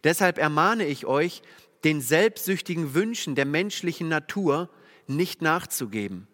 Deshalb 0.04 0.38
ermahne 0.38 0.86
ich 0.86 1.08
euch, 1.08 1.42
den 1.84 2.02
selbstsüchtigen 2.02 2.94
Wünschen 2.94 3.34
der 3.34 3.46
menschlichen 3.46 4.10
Natur 4.10 4.70
nicht 5.08 5.42
nachzugeben, 5.42 6.28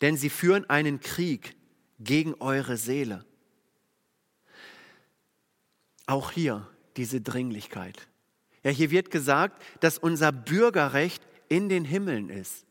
denn 0.00 0.16
sie 0.16 0.30
führen 0.30 0.64
einen 0.70 1.00
Krieg 1.00 1.56
gegen 2.00 2.32
eure 2.40 2.78
Seele. 2.78 3.27
Auch 6.08 6.30
hier 6.30 6.66
diese 6.96 7.20
Dringlichkeit. 7.20 8.08
Ja, 8.64 8.70
hier 8.70 8.90
wird 8.90 9.10
gesagt, 9.10 9.62
dass 9.80 9.98
unser 9.98 10.32
Bürgerrecht 10.32 11.22
in 11.50 11.68
den 11.68 11.84
Himmeln 11.84 12.30
ist. 12.30 12.64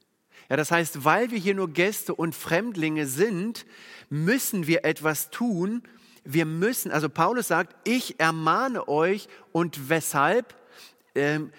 Ja, 0.50 0.58
das 0.58 0.72
heißt, 0.72 1.06
weil 1.06 1.30
wir 1.30 1.38
hier 1.38 1.54
nur 1.54 1.70
Gäste 1.70 2.16
und 2.16 2.34
Fremdlinge 2.34 3.06
sind, 3.06 3.68
müssen 4.10 4.66
wir 4.66 4.86
etwas 4.86 5.30
tun, 5.30 5.84
wir 6.24 6.46
müssen, 6.46 6.92
also 6.92 7.10
Paulus 7.10 7.48
sagt, 7.48 7.76
ich 7.88 8.20
ermahne 8.20 8.88
euch 8.88 9.28
und 9.52 9.88
weshalb, 9.88 10.56
ähm, 11.14 11.52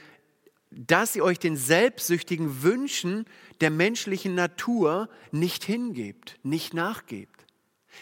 dass 0.73 1.15
ihr 1.15 1.23
euch 1.23 1.39
den 1.39 1.57
selbstsüchtigen 1.57 2.61
Wünschen 2.65 3.25
der 3.61 3.71
menschlichen 3.71 4.35
Natur 4.35 5.09
nicht 5.31 5.63
hingebt, 5.63 6.41
nicht 6.43 6.75
nachgebt. 6.75 7.38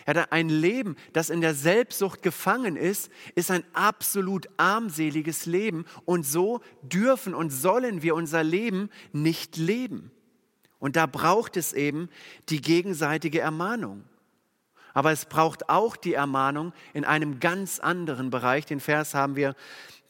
Ja, 0.07 0.27
ein 0.31 0.49
Leben, 0.49 0.97
das 1.13 1.31
in 1.31 1.41
der 1.41 1.55
Selbstsucht 1.55 2.23
gefangen 2.23 2.77
ist, 2.77 3.11
ist 3.35 3.51
ein 3.51 3.65
absolut 3.73 4.49
armseliges 4.57 5.47
Leben. 5.47 5.85
Und 6.05 6.27
so 6.27 6.61
dürfen 6.83 7.35
und 7.35 7.51
sollen 7.51 8.03
wir 8.03 8.15
unser 8.15 8.43
Leben 8.43 8.91
nicht 9.13 9.57
leben. 9.57 10.11
Und 10.79 10.97
da 10.97 11.07
braucht 11.07 11.57
es 11.57 11.73
eben 11.73 12.09
die 12.49 12.61
gegenseitige 12.61 13.41
Ermahnung. 13.41 14.05
Aber 14.93 15.13
es 15.13 15.27
braucht 15.27 15.69
auch 15.69 15.97
die 15.97 16.15
Ermahnung 16.15 16.73
in 16.95 17.05
einem 17.05 17.39
ganz 17.39 17.81
anderen 17.81 18.31
Bereich. 18.31 18.65
Den 18.65 18.81
Vers 18.81 19.15
haben 19.15 19.37
wir 19.37 19.55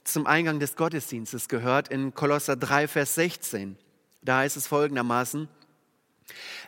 zum 0.04 0.26
Eingang 0.26 0.60
des 0.60 0.76
Gottesdienstes 0.76 1.48
gehört 1.48 1.88
in 1.88 2.14
Kolosser 2.14 2.56
3, 2.56 2.86
Vers 2.86 3.16
16. 3.16 3.76
Da 4.22 4.38
heißt 4.38 4.56
es 4.56 4.66
folgendermaßen, 4.66 5.48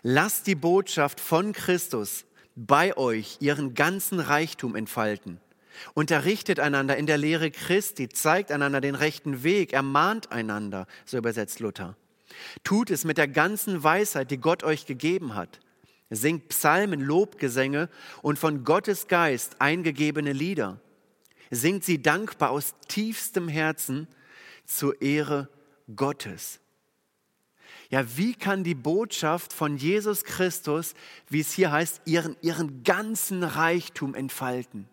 lasst 0.02 0.46
die 0.46 0.54
Botschaft 0.54 1.20
von 1.20 1.52
Christus 1.52 2.24
bei 2.66 2.96
euch 2.96 3.36
ihren 3.40 3.74
ganzen 3.74 4.20
Reichtum 4.20 4.74
entfalten. 4.74 5.40
Unterrichtet 5.94 6.58
einander 6.58 6.96
in 6.96 7.06
der 7.06 7.18
Lehre 7.18 7.50
Christi, 7.50 8.08
zeigt 8.08 8.50
einander 8.50 8.80
den 8.80 8.96
rechten 8.96 9.44
Weg, 9.44 9.72
ermahnt 9.72 10.32
einander, 10.32 10.86
so 11.04 11.16
übersetzt 11.18 11.60
Luther. 11.60 11.96
Tut 12.64 12.90
es 12.90 13.04
mit 13.04 13.16
der 13.16 13.28
ganzen 13.28 13.82
Weisheit, 13.84 14.30
die 14.30 14.38
Gott 14.38 14.64
euch 14.64 14.86
gegeben 14.86 15.34
hat 15.34 15.60
singt 16.10 16.48
Psalmen, 16.48 17.00
Lobgesänge 17.00 17.88
und 18.22 18.38
von 18.38 18.64
Gottes 18.64 19.08
Geist 19.08 19.60
eingegebene 19.60 20.32
Lieder. 20.32 20.80
Singt 21.50 21.84
sie 21.84 22.02
dankbar 22.02 22.50
aus 22.50 22.74
tiefstem 22.88 23.48
Herzen 23.48 24.06
zur 24.64 25.00
Ehre 25.00 25.48
Gottes. 25.94 26.60
Ja, 27.90 28.04
wie 28.16 28.34
kann 28.34 28.64
die 28.64 28.74
Botschaft 28.74 29.52
von 29.52 29.78
Jesus 29.78 30.24
Christus, 30.24 30.94
wie 31.28 31.40
es 31.40 31.52
hier 31.52 31.72
heißt, 31.72 32.02
ihren, 32.04 32.36
ihren 32.42 32.82
ganzen 32.84 33.42
Reichtum 33.42 34.14
entfalten? 34.14 34.88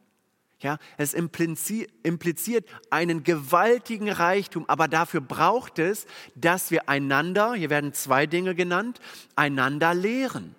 Ja, 0.59 0.77
es 0.97 1.13
impliziert 1.13 2.65
einen 2.89 3.23
gewaltigen 3.23 4.09
Reichtum, 4.09 4.63
aber 4.69 4.87
dafür 4.87 5.19
braucht 5.19 5.77
es, 5.79 6.07
dass 6.33 6.71
wir 6.71 6.87
einander, 6.87 7.53
hier 7.53 7.69
werden 7.69 7.93
zwei 7.93 8.25
Dinge 8.25 8.55
genannt, 8.55 9.01
einander 9.35 9.93
lehren. 9.93 10.55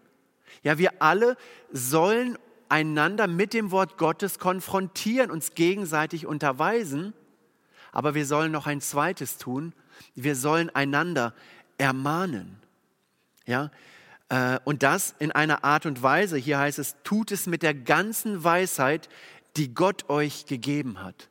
Ja, 0.62 0.76
wir 0.76 1.00
alle 1.00 1.37
sollen 1.73 2.37
einander 2.69 3.26
mit 3.26 3.55
dem 3.55 3.71
Wort 3.71 3.97
Gottes 3.97 4.38
konfrontieren, 4.38 5.31
uns 5.31 5.55
gegenseitig 5.55 6.26
unterweisen, 6.26 7.14
aber 7.90 8.14
wir 8.14 8.26
sollen 8.26 8.52
noch 8.52 8.66
ein 8.66 8.83
zweites 8.83 9.38
tun. 9.38 9.73
Wir 10.14 10.37
sollen 10.37 10.69
einander 10.75 11.33
ermahnen. 11.78 12.56
Ja, 13.47 13.71
äh, 14.28 14.59
und 14.64 14.83
das 14.83 15.14
in 15.18 15.33
einer 15.33 15.64
Art 15.64 15.87
und 15.87 16.02
Weise, 16.02 16.37
hier 16.37 16.59
heißt 16.59 16.78
es, 16.78 16.97
tut 17.04 17.30
es 17.30 17.47
mit 17.47 17.62
der 17.62 17.75
ganzen 17.75 18.42
Weisheit, 18.42 19.09
die 19.56 19.73
Gott 19.73 20.11
euch 20.11 20.47
gegeben 20.47 21.02
hat. 21.02 21.28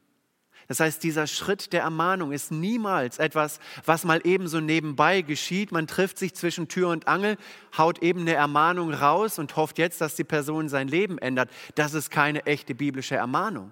Das 0.67 0.79
heißt, 0.79 1.03
dieser 1.03 1.27
Schritt 1.27 1.73
der 1.73 1.83
Ermahnung 1.83 2.31
ist 2.31 2.51
niemals 2.51 3.19
etwas, 3.19 3.59
was 3.85 4.03
mal 4.03 4.21
eben 4.23 4.47
so 4.47 4.59
nebenbei 4.59 5.21
geschieht. 5.21 5.71
Man 5.71 5.85
trifft 5.85 6.17
sich 6.17 6.33
zwischen 6.33 6.67
Tür 6.67 6.89
und 6.89 7.07
Angel, 7.07 7.37
haut 7.77 8.01
eben 8.01 8.21
eine 8.21 8.33
Ermahnung 8.33 8.91
raus 8.91 9.37
und 9.37 9.55
hofft 9.57 9.77
jetzt, 9.77 10.01
dass 10.01 10.15
die 10.15 10.23
Person 10.23 10.67
sein 10.67 10.87
Leben 10.87 11.19
ändert. 11.19 11.51
Das 11.75 11.93
ist 11.93 12.09
keine 12.09 12.47
echte 12.47 12.73
biblische 12.73 13.15
Ermahnung 13.15 13.71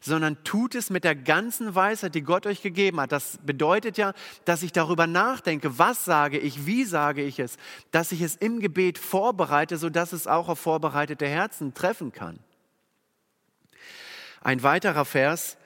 sondern 0.00 0.42
tut 0.44 0.74
es 0.74 0.90
mit 0.90 1.04
der 1.04 1.14
ganzen 1.14 1.74
Weisheit, 1.74 2.14
die 2.14 2.22
Gott 2.22 2.46
euch 2.46 2.62
gegeben 2.62 3.00
hat. 3.00 3.12
Das 3.12 3.38
bedeutet 3.44 3.98
ja, 3.98 4.12
dass 4.44 4.62
ich 4.62 4.72
darüber 4.72 5.06
nachdenke, 5.06 5.78
was 5.78 6.04
sage 6.04 6.38
ich, 6.38 6.66
wie 6.66 6.84
sage 6.84 7.22
ich 7.22 7.38
es, 7.38 7.56
dass 7.90 8.12
ich 8.12 8.20
es 8.20 8.36
im 8.36 8.60
Gebet 8.60 8.98
vorbereite, 8.98 9.76
sodass 9.76 10.12
es 10.12 10.26
auch 10.26 10.48
auf 10.48 10.58
vorbereitete 10.58 11.26
Herzen 11.26 11.74
treffen 11.74 12.12
kann. 12.12 12.38
Ein 14.40 14.62
weiterer 14.62 15.04
Vers 15.04 15.56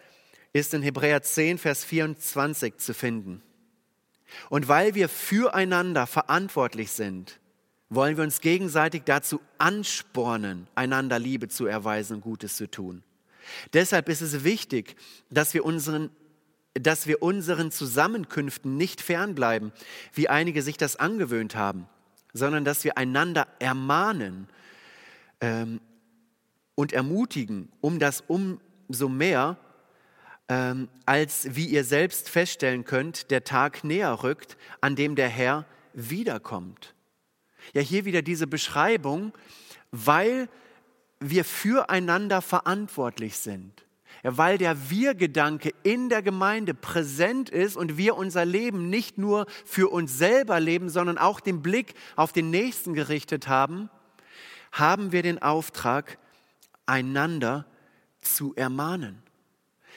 ist 0.52 0.74
in 0.74 0.82
Hebräer 0.82 1.22
10, 1.22 1.58
Vers 1.58 1.84
24 1.84 2.78
zu 2.78 2.94
finden. 2.94 3.42
Und 4.48 4.68
weil 4.68 4.94
wir 4.94 5.08
füreinander 5.08 6.06
verantwortlich 6.06 6.90
sind, 6.90 7.38
wollen 7.88 8.16
wir 8.16 8.24
uns 8.24 8.40
gegenseitig 8.40 9.02
dazu 9.04 9.40
anspornen, 9.58 10.66
einander 10.74 11.18
Liebe 11.18 11.48
zu 11.48 11.66
erweisen 11.66 12.16
und 12.16 12.20
Gutes 12.22 12.56
zu 12.56 12.70
tun. 12.70 13.02
Deshalb 13.72 14.08
ist 14.08 14.20
es 14.20 14.44
wichtig, 14.44 14.96
dass 15.30 15.54
wir 15.54 15.64
unseren, 15.64 16.10
dass 16.74 17.06
wir 17.06 17.22
unseren 17.22 17.70
Zusammenkünften 17.70 18.76
nicht 18.76 19.00
fernbleiben, 19.00 19.72
wie 20.12 20.28
einige 20.28 20.62
sich 20.62 20.76
das 20.76 20.96
angewöhnt 20.96 21.56
haben, 21.56 21.88
sondern 22.32 22.64
dass 22.64 22.84
wir 22.84 22.98
einander 22.98 23.48
ermahnen 23.58 24.48
ähm, 25.40 25.80
und 26.74 26.92
ermutigen, 26.92 27.70
um 27.80 27.98
das 27.98 28.22
umso 28.26 29.08
mehr, 29.08 29.56
ähm, 30.48 30.88
als 31.06 31.56
wie 31.56 31.66
ihr 31.66 31.84
selbst 31.84 32.28
feststellen 32.28 32.84
könnt, 32.84 33.30
der 33.30 33.44
Tag 33.44 33.84
näher 33.84 34.22
rückt, 34.22 34.56
an 34.80 34.94
dem 34.94 35.16
der 35.16 35.28
Herr 35.28 35.64
wiederkommt. 35.92 36.94
Ja, 37.72 37.80
hier 37.80 38.04
wieder 38.04 38.22
diese 38.22 38.46
Beschreibung, 38.46 39.32
weil 39.90 40.48
wir 41.20 41.44
füreinander 41.44 42.42
verantwortlich 42.42 43.36
sind. 43.38 43.84
Ja, 44.22 44.36
weil 44.36 44.58
der 44.58 44.90
Wir-Gedanke 44.90 45.72
in 45.82 46.08
der 46.08 46.22
Gemeinde 46.22 46.74
präsent 46.74 47.50
ist 47.50 47.76
und 47.76 47.96
wir 47.96 48.16
unser 48.16 48.44
Leben 48.44 48.88
nicht 48.90 49.18
nur 49.18 49.46
für 49.64 49.88
uns 49.90 50.18
selber 50.18 50.58
leben, 50.58 50.88
sondern 50.88 51.18
auch 51.18 51.40
den 51.40 51.62
Blick 51.62 51.94
auf 52.16 52.32
den 52.32 52.50
Nächsten 52.50 52.94
gerichtet 52.94 53.46
haben, 53.48 53.90
haben 54.72 55.12
wir 55.12 55.22
den 55.22 55.40
Auftrag, 55.42 56.18
einander 56.86 57.66
zu 58.20 58.54
ermahnen. 58.54 59.22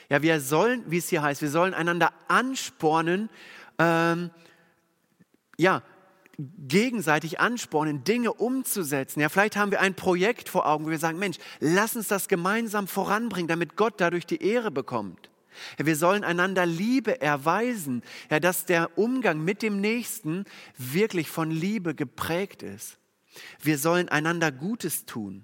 Ja, 0.10 0.22
wir 0.22 0.40
sollen, 0.42 0.84
wie 0.88 0.98
es 0.98 1.10
hier 1.10 1.22
heißt, 1.22 1.42
wir 1.42 1.50
sollen 1.50 1.74
einander 1.74 2.12
anspornen, 2.28 3.30
ähm, 3.78 4.32
ja, 5.58 5.84
gegenseitig 6.40 7.40
anspornen, 7.40 8.04
Dinge 8.04 8.34
umzusetzen. 8.34 9.20
Ja, 9.20 9.30
vielleicht 9.30 9.58
haben 9.58 9.72
wir 9.72 9.82
ein 9.82 9.94
Projekt 9.94 10.48
vor 10.48 10.68
Augen, 10.68 10.86
wo 10.86 10.90
wir 10.90 11.00
sagen, 11.00 11.20
Mensch, 11.20 11.38
lass 11.60 11.96
uns 11.96 12.08
das 12.08 12.28
gemeinsam 12.28 12.88
voranbringen, 12.88 13.48
damit 13.48 13.76
Gott 13.76 13.96
dadurch 13.98 14.26
die 14.26 14.42
Ehre 14.42 14.72
bekommt. 14.72 15.30
Ja, 15.78 15.86
wir 15.86 15.96
sollen 15.96 16.24
einander 16.24 16.66
Liebe 16.66 17.22
erweisen, 17.22 18.04
ja, 18.30 18.40
dass 18.40 18.66
der 18.66 18.98
Umgang 18.98 19.44
mit 19.44 19.62
dem 19.62 19.82
Nächsten 19.82 20.46
wirklich 20.78 21.30
von 21.30 21.52
Liebe 21.52 21.94
geprägt 21.94 22.64
ist. 22.64 22.98
Wir 23.62 23.78
sollen 23.78 24.08
einander 24.10 24.52
Gutes 24.52 25.06
tun. 25.06 25.44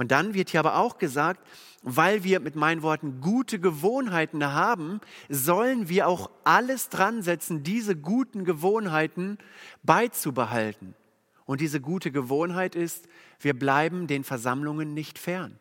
Und 0.00 0.12
dann 0.12 0.32
wird 0.32 0.48
hier 0.48 0.60
aber 0.60 0.76
auch 0.76 0.96
gesagt, 0.96 1.46
weil 1.82 2.24
wir 2.24 2.40
mit 2.40 2.56
meinen 2.56 2.80
Worten 2.80 3.20
gute 3.20 3.60
Gewohnheiten 3.60 4.42
haben, 4.42 5.02
sollen 5.28 5.90
wir 5.90 6.08
auch 6.08 6.30
alles 6.42 6.88
dran 6.88 7.20
setzen, 7.20 7.64
diese 7.64 7.96
guten 7.96 8.46
Gewohnheiten 8.46 9.36
beizubehalten. 9.82 10.94
Und 11.44 11.60
diese 11.60 11.82
gute 11.82 12.10
Gewohnheit 12.10 12.74
ist, 12.74 13.08
wir 13.40 13.52
bleiben 13.52 14.06
den 14.06 14.24
Versammlungen 14.24 14.94
nicht 14.94 15.18
fern. 15.18 15.58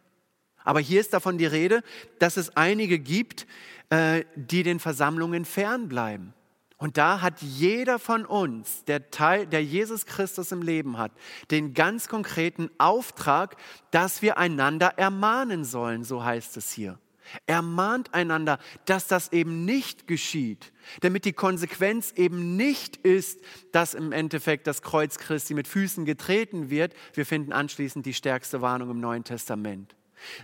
Aber 0.64 0.80
hier 0.80 1.02
ist 1.02 1.14
davon 1.14 1.38
die 1.38 1.46
Rede, 1.46 1.84
dass 2.20 2.38
es 2.38 2.56
einige 2.56 2.98
gibt, 2.98 3.46
äh, 3.90 4.24
die 4.38 4.64
den 4.64 4.80
Versammlungen 4.80 5.44
fernbleiben. 5.44 6.34
Und 6.80 6.96
da 6.96 7.20
hat 7.20 7.42
jeder 7.42 8.00
von 8.00 8.26
uns, 8.26 8.86
der 8.86 9.12
Teil, 9.12 9.46
der 9.46 9.62
Jesus 9.62 10.06
Christus 10.06 10.54
im 10.54 10.62
Leben 10.62 10.98
hat, 10.98 11.12
den 11.52 11.74
ganz 11.74 12.08
konkreten 12.08 12.72
Auftrag, 12.78 13.58
dass 13.92 14.22
wir 14.22 14.38
einander 14.38 14.98
ermahnen 14.98 15.66
sollen, 15.66 16.06
so 16.06 16.24
heißt 16.24 16.56
es 16.56 16.72
hier. 16.72 16.98
Ermahnt 17.46 18.14
einander, 18.14 18.60
dass 18.86 19.08
das 19.08 19.34
eben 19.34 19.66
nicht 19.66 20.08
geschieht, 20.08 20.72
damit 21.02 21.26
die 21.26 21.34
Konsequenz 21.34 22.14
eben 22.16 22.56
nicht 22.56 22.96
ist, 22.96 23.42
dass 23.74 23.94
im 23.94 24.14
Endeffekt 24.14 24.66
das 24.66 24.82
Kreuz 24.82 25.18
Christi 25.18 25.54
mit 25.54 25.68
Füßen 25.68 26.06
getreten 26.06 26.70
wird. 26.70 26.94
Wir 27.14 27.26
finden 27.26 27.52
anschließend 27.52 28.06
die 28.06 28.14
stärkste 28.14 28.62
Warnung 28.62 28.90
im 28.90 29.02
Neuen 29.02 29.26
Testament 29.26 29.96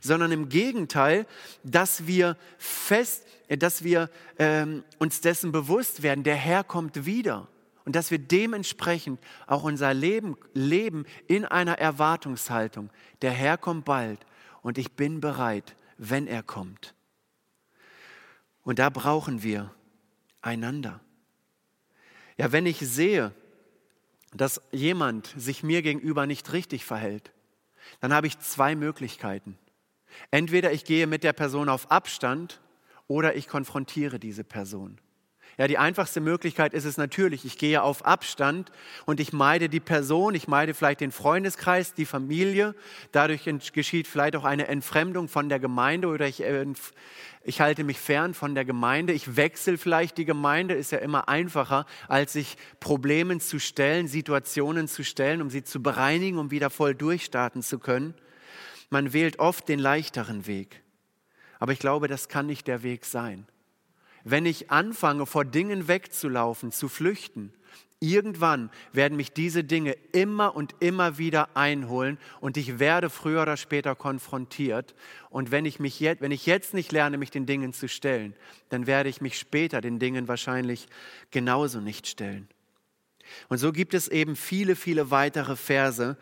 sondern 0.01 0.32
im 0.32 0.50
Gegenteil, 0.50 1.25
dass 1.63 2.08
wir 2.08 2.38
fest, 2.58 3.25
dass 3.50 3.84
wir 3.84 4.10
ähm, 4.40 4.84
uns 5.00 5.22
dessen 5.22 5.52
bewusst 5.52 6.04
werden, 6.04 6.24
der 6.24 6.36
Herr 6.36 6.64
kommt 6.64 7.06
wieder 7.06 7.48
und 7.86 7.96
dass 7.96 8.12
wir 8.12 8.20
dementsprechend 8.20 9.20
auch 9.48 9.64
unser 9.64 9.94
Leben 9.94 10.38
leben 10.54 11.06
in 11.28 11.46
einer 11.46 11.78
Erwartungshaltung. 11.78 12.90
Der 13.22 13.32
Herr 13.32 13.58
kommt 13.58 13.86
bald 13.86 14.25
und 14.62 14.78
ich 14.78 14.94
bin 14.94 15.22
bereit, 15.22 15.75
wenn 15.98 16.28
er 16.28 16.44
kommt. 16.44 16.96
Und 18.64 18.80
da 18.80 18.90
brauchen 18.90 19.44
wir 19.44 19.72
einander. 20.42 21.00
Ja, 22.38 22.52
wenn 22.52 22.66
ich 22.66 22.80
sehe, 22.80 23.32
dass 24.34 24.62
jemand 24.72 25.34
sich 25.38 25.64
mir 25.64 25.82
gegenüber 25.82 26.25
nicht 26.25 26.52
richtig 26.52 26.84
verhält, 26.84 27.32
dann 28.02 28.14
habe 28.14 28.28
ich 28.28 28.40
zwei 28.40 28.75
Möglichkeiten. 28.75 29.58
Entweder 30.32 30.72
ich 30.72 30.84
gehe 30.86 31.08
mit 31.08 31.24
der 31.24 31.34
Person 31.34 31.70
auf 31.70 31.92
Abstand 31.92 32.60
oder 33.08 33.36
ich 33.36 33.48
konfrontiere 33.48 34.20
diese 34.20 34.44
Person. 34.44 35.00
Ja, 35.58 35.68
die 35.68 35.78
einfachste 35.78 36.20
Möglichkeit 36.20 36.74
ist 36.74 36.84
es 36.84 36.98
natürlich, 36.98 37.46
ich 37.46 37.58
gehe 37.58 37.82
auf 37.82 38.06
Abstand 38.06 38.72
und 39.06 39.22
ich 39.22 39.32
meide 39.32 39.70
die 39.70 39.80
Person, 39.80 40.36
ich 40.36 40.50
meide 40.50 40.74
vielleicht 40.74 41.00
den 41.00 41.14
Freundeskreis, 41.14 41.94
die 41.94 42.06
Familie. 42.06 42.76
Dadurch 43.14 43.50
geschieht 43.72 44.08
vielleicht 44.08 44.36
auch 44.36 44.44
eine 44.44 44.68
Entfremdung 44.68 45.30
von 45.30 45.48
der 45.48 45.60
Gemeinde 45.60 46.10
oder 46.10 46.28
ich, 46.28 46.44
äh, 46.44 46.66
ich 47.46 47.62
halte 47.62 47.86
mich 47.86 48.00
fern 48.00 48.34
von 48.34 48.54
der 48.54 48.66
Gemeinde. 48.66 49.14
Ich 49.14 49.38
wechsle 49.38 49.78
vielleicht 49.78 50.18
die 50.18 50.26
Gemeinde, 50.26 50.74
ist 50.74 50.92
ja 50.92 50.98
immer 50.98 51.30
einfacher, 51.30 51.86
als 52.10 52.34
sich 52.34 52.58
Problemen 52.82 53.39
zu 53.39 53.58
stellen, 53.58 54.10
Situationen 54.10 54.89
zu 54.89 55.06
stellen, 55.06 55.41
um 55.41 55.50
sie 55.50 55.63
zu 55.63 55.82
bereinigen, 55.82 56.38
um 56.38 56.52
wieder 56.52 56.70
voll 56.70 56.96
durchstarten 56.96 57.62
zu 57.62 57.80
können. 57.80 58.13
Man 58.89 59.13
wählt 59.13 59.39
oft 59.39 59.70
den 59.70 59.80
leichteren 59.80 60.48
Weg. 60.48 60.85
Aber 61.60 61.72
ich 61.72 61.80
glaube, 61.80 62.08
das 62.08 62.30
kann 62.30 62.48
nicht 62.48 62.68
der 62.68 62.84
Weg 62.84 63.06
sein. 63.06 63.48
Wenn 64.24 64.46
ich 64.46 64.72
anfange, 64.72 65.26
vor 65.26 65.46
Dingen 65.46 65.88
wegzulaufen, 65.88 66.72
zu 66.72 66.89
flüchten, 66.89 67.54
irgendwann 68.00 68.70
werden 68.91 69.18
mich 69.18 69.32
diese 69.32 69.63
Dinge 69.63 69.91
immer 70.12 70.56
und 70.56 70.76
immer 70.80 71.18
wieder 71.18 71.56
einholen 71.56 72.18
und 72.41 72.58
ich 72.58 72.80
werde 72.80 73.10
früher 73.10 73.44
oder 73.44 73.58
später 73.58 73.96
konfrontiert. 73.96 74.96
Und 75.30 75.52
wenn 75.52 75.65
ich, 75.65 75.80
mich 75.80 76.00
jetzt, 76.00 76.22
wenn 76.22 76.32
ich 76.32 76.46
jetzt 76.46 76.74
nicht 76.74 76.91
lerne, 76.91 77.18
mich 77.18 77.32
den 77.32 77.46
Dingen 77.46 77.74
zu 77.74 77.88
stellen, 77.88 78.36
dann 78.70 78.88
werde 78.88 79.10
ich 79.10 79.22
mich 79.22 79.38
später 79.38 79.82
den 79.82 80.00
Dingen 80.00 80.28
wahrscheinlich 80.28 80.88
genauso 81.32 81.80
nicht 81.80 82.08
stellen. 82.08 82.48
Und 83.50 83.58
so 83.58 83.72
gibt 83.72 83.94
es 83.94 84.08
eben 84.08 84.36
viele, 84.36 84.76
viele 84.76 85.12
weitere 85.12 85.56
Verse, 85.56 86.18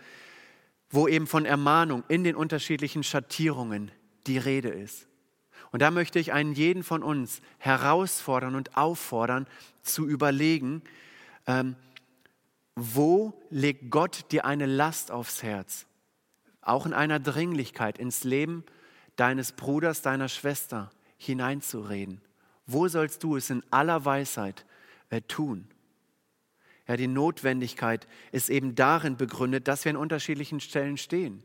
wo 0.89 1.07
eben 1.07 1.27
von 1.27 1.45
Ermahnung 1.45 2.03
in 2.07 2.23
den 2.23 2.35
unterschiedlichen 2.35 3.03
Schattierungen 3.03 3.91
die 4.27 4.37
Rede 4.37 4.69
ist. 4.69 5.07
Und 5.73 5.81
da 5.81 5.89
möchte 5.89 6.19
ich 6.19 6.31
einen 6.31 6.53
jeden 6.53 6.83
von 6.83 7.01
uns 7.01 7.41
herausfordern 7.57 8.53
und 8.53 8.77
auffordern, 8.77 9.47
zu 9.81 10.07
überlegen, 10.07 10.83
ähm, 11.47 11.75
wo 12.75 13.33
legt 13.49 13.89
Gott 13.89 14.31
dir 14.31 14.45
eine 14.45 14.67
Last 14.67 15.09
aufs 15.09 15.41
Herz? 15.41 15.87
Auch 16.61 16.85
in 16.85 16.93
einer 16.93 17.19
Dringlichkeit 17.19 17.97
ins 17.97 18.23
Leben 18.23 18.63
deines 19.15 19.51
Bruders, 19.51 20.03
deiner 20.03 20.29
Schwester 20.29 20.91
hineinzureden. 21.17 22.21
Wo 22.67 22.87
sollst 22.87 23.23
du 23.23 23.35
es 23.35 23.49
in 23.49 23.63
aller 23.71 24.05
Weisheit 24.05 24.65
äh, 25.09 25.21
tun? 25.21 25.67
Ja, 26.87 26.97
die 26.97 27.07
Notwendigkeit 27.07 28.07
ist 28.31 28.51
eben 28.51 28.75
darin 28.75 29.17
begründet, 29.17 29.67
dass 29.67 29.85
wir 29.85 29.89
an 29.89 29.97
unterschiedlichen 29.97 30.59
Stellen 30.59 30.97
stehen. 30.97 31.43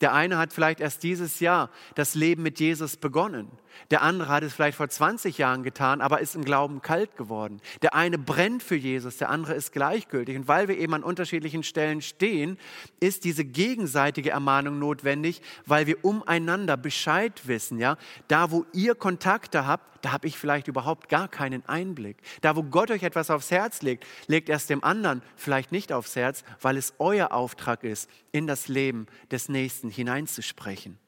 Der 0.00 0.14
eine 0.14 0.38
hat 0.38 0.52
vielleicht 0.52 0.80
erst 0.80 1.02
dieses 1.02 1.40
Jahr 1.40 1.70
das 1.94 2.14
Leben 2.14 2.42
mit 2.42 2.60
Jesus 2.60 2.96
begonnen. 2.96 3.50
Der 3.90 4.02
andere 4.02 4.28
hat 4.28 4.42
es 4.42 4.54
vielleicht 4.54 4.76
vor 4.76 4.88
20 4.88 5.38
Jahren 5.38 5.62
getan, 5.62 6.00
aber 6.00 6.20
ist 6.20 6.34
im 6.34 6.44
Glauben 6.44 6.82
kalt 6.82 7.16
geworden. 7.16 7.60
Der 7.82 7.94
eine 7.94 8.18
brennt 8.18 8.62
für 8.62 8.76
Jesus, 8.76 9.16
der 9.16 9.30
andere 9.30 9.54
ist 9.54 9.72
gleichgültig. 9.72 10.36
Und 10.36 10.48
weil 10.48 10.68
wir 10.68 10.78
eben 10.78 10.94
an 10.94 11.02
unterschiedlichen 11.02 11.62
Stellen 11.62 12.02
stehen, 12.02 12.58
ist 13.00 13.24
diese 13.24 13.44
gegenseitige 13.44 14.30
Ermahnung 14.30 14.78
notwendig, 14.78 15.42
weil 15.66 15.86
wir 15.86 16.04
umeinander 16.04 16.76
Bescheid 16.76 17.46
wissen. 17.46 17.78
Ja? 17.78 17.96
Da, 18.28 18.50
wo 18.50 18.64
ihr 18.72 18.94
Kontakte 18.94 19.66
habt, 19.66 20.04
da 20.04 20.12
habe 20.12 20.26
ich 20.26 20.38
vielleicht 20.38 20.68
überhaupt 20.68 21.08
gar 21.08 21.28
keinen 21.28 21.66
Einblick. 21.68 22.16
Da, 22.40 22.56
wo 22.56 22.62
Gott 22.62 22.90
euch 22.90 23.02
etwas 23.02 23.30
aufs 23.30 23.50
Herz 23.50 23.82
legt, 23.82 24.06
legt 24.26 24.48
er 24.48 24.56
es 24.56 24.66
dem 24.66 24.82
anderen 24.82 25.22
vielleicht 25.36 25.72
nicht 25.72 25.92
aufs 25.92 26.16
Herz, 26.16 26.44
weil 26.60 26.76
es 26.76 26.94
euer 26.98 27.32
Auftrag 27.32 27.84
ist, 27.84 28.08
in 28.32 28.46
das 28.46 28.68
Leben 28.68 29.06
des 29.30 29.48
Nächsten 29.48 29.90
hineinzusprechen. 29.90 30.98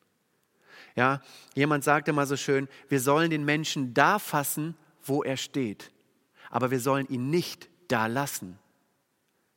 Ja, 0.94 1.20
jemand 1.55 1.85
sagte 1.85 2.12
mal 2.12 2.26
so 2.26 2.37
schön, 2.37 2.68
wir 2.88 3.00
sollen 3.00 3.31
den 3.31 3.44
Menschen 3.44 3.94
da 3.94 4.18
fassen, 4.18 4.76
wo 5.05 5.22
er 5.22 5.37
steht, 5.37 5.90
aber 6.50 6.70
wir 6.70 6.81
sollen 6.81 7.09
ihn 7.09 7.31
nicht 7.31 7.68
da 7.88 8.07
lassen, 8.07 8.59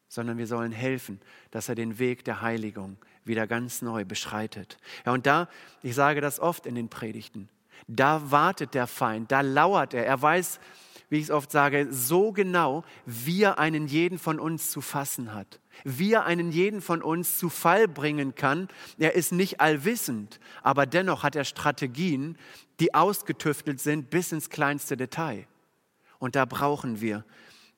sondern 0.08 0.38
wir 0.38 0.48
sollen 0.48 0.72
helfen, 0.72 1.20
dass 1.52 1.70
er 1.70 1.76
den 1.76 2.00
Weg 2.00 2.24
der 2.26 2.42
Heiligung 2.42 2.98
wieder 3.26 3.48
ganz 3.48 3.82
neu 3.82 4.06
beschreitet. 4.06 4.78
Ja, 5.06 5.12
und 5.12 5.26
da, 5.26 5.50
ich 5.82 5.96
sage 5.96 6.22
das 6.22 6.40
oft 6.40 6.66
in 6.66 6.76
den 6.76 6.90
Predigten, 6.90 7.50
da 7.88 8.32
wartet 8.32 8.74
der 8.74 8.88
Feind, 8.88 9.32
da 9.32 9.42
lauert 9.42 9.94
er. 9.94 10.06
Er 10.06 10.22
weiß, 10.22 10.60
wie 11.10 11.18
ich 11.18 11.26
es 11.26 11.32
oft 11.32 11.52
sage, 11.52 11.88
so 11.92 12.32
genau, 12.32 12.84
wie 13.06 13.44
er 13.44 13.60
einen 13.60 13.88
jeden 13.88 14.18
von 14.18 14.40
uns 14.40 14.72
zu 14.72 14.82
fassen 14.82 15.34
hat, 15.34 15.60
wie 15.84 16.14
er 16.14 16.26
einen 16.26 16.52
jeden 16.52 16.82
von 16.82 17.02
uns 17.02 17.38
zu 17.38 17.50
Fall 17.50 17.88
bringen 17.88 18.36
kann. 18.36 18.68
Er 18.98 19.16
ist 19.16 19.32
nicht 19.32 19.62
allwissend, 19.62 20.40
aber 20.64 20.86
dennoch 20.86 21.24
hat 21.24 21.36
er 21.36 21.46
Strategien, 21.46 22.38
die 22.80 22.94
ausgetüftelt 22.94 23.80
sind 23.80 24.10
bis 24.10 24.32
ins 24.32 24.50
kleinste 24.50 24.98
Detail. 24.98 25.48
Und 26.20 26.36
da 26.36 26.46
brauchen 26.46 27.02
wir 27.02 27.26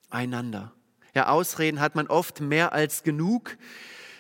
einander. 0.10 0.74
Ja, 1.14 1.30
Ausreden 1.30 1.80
hat 1.80 1.96
man 1.96 2.08
oft 2.08 2.42
mehr 2.42 2.74
als 2.74 3.04
genug, 3.04 3.58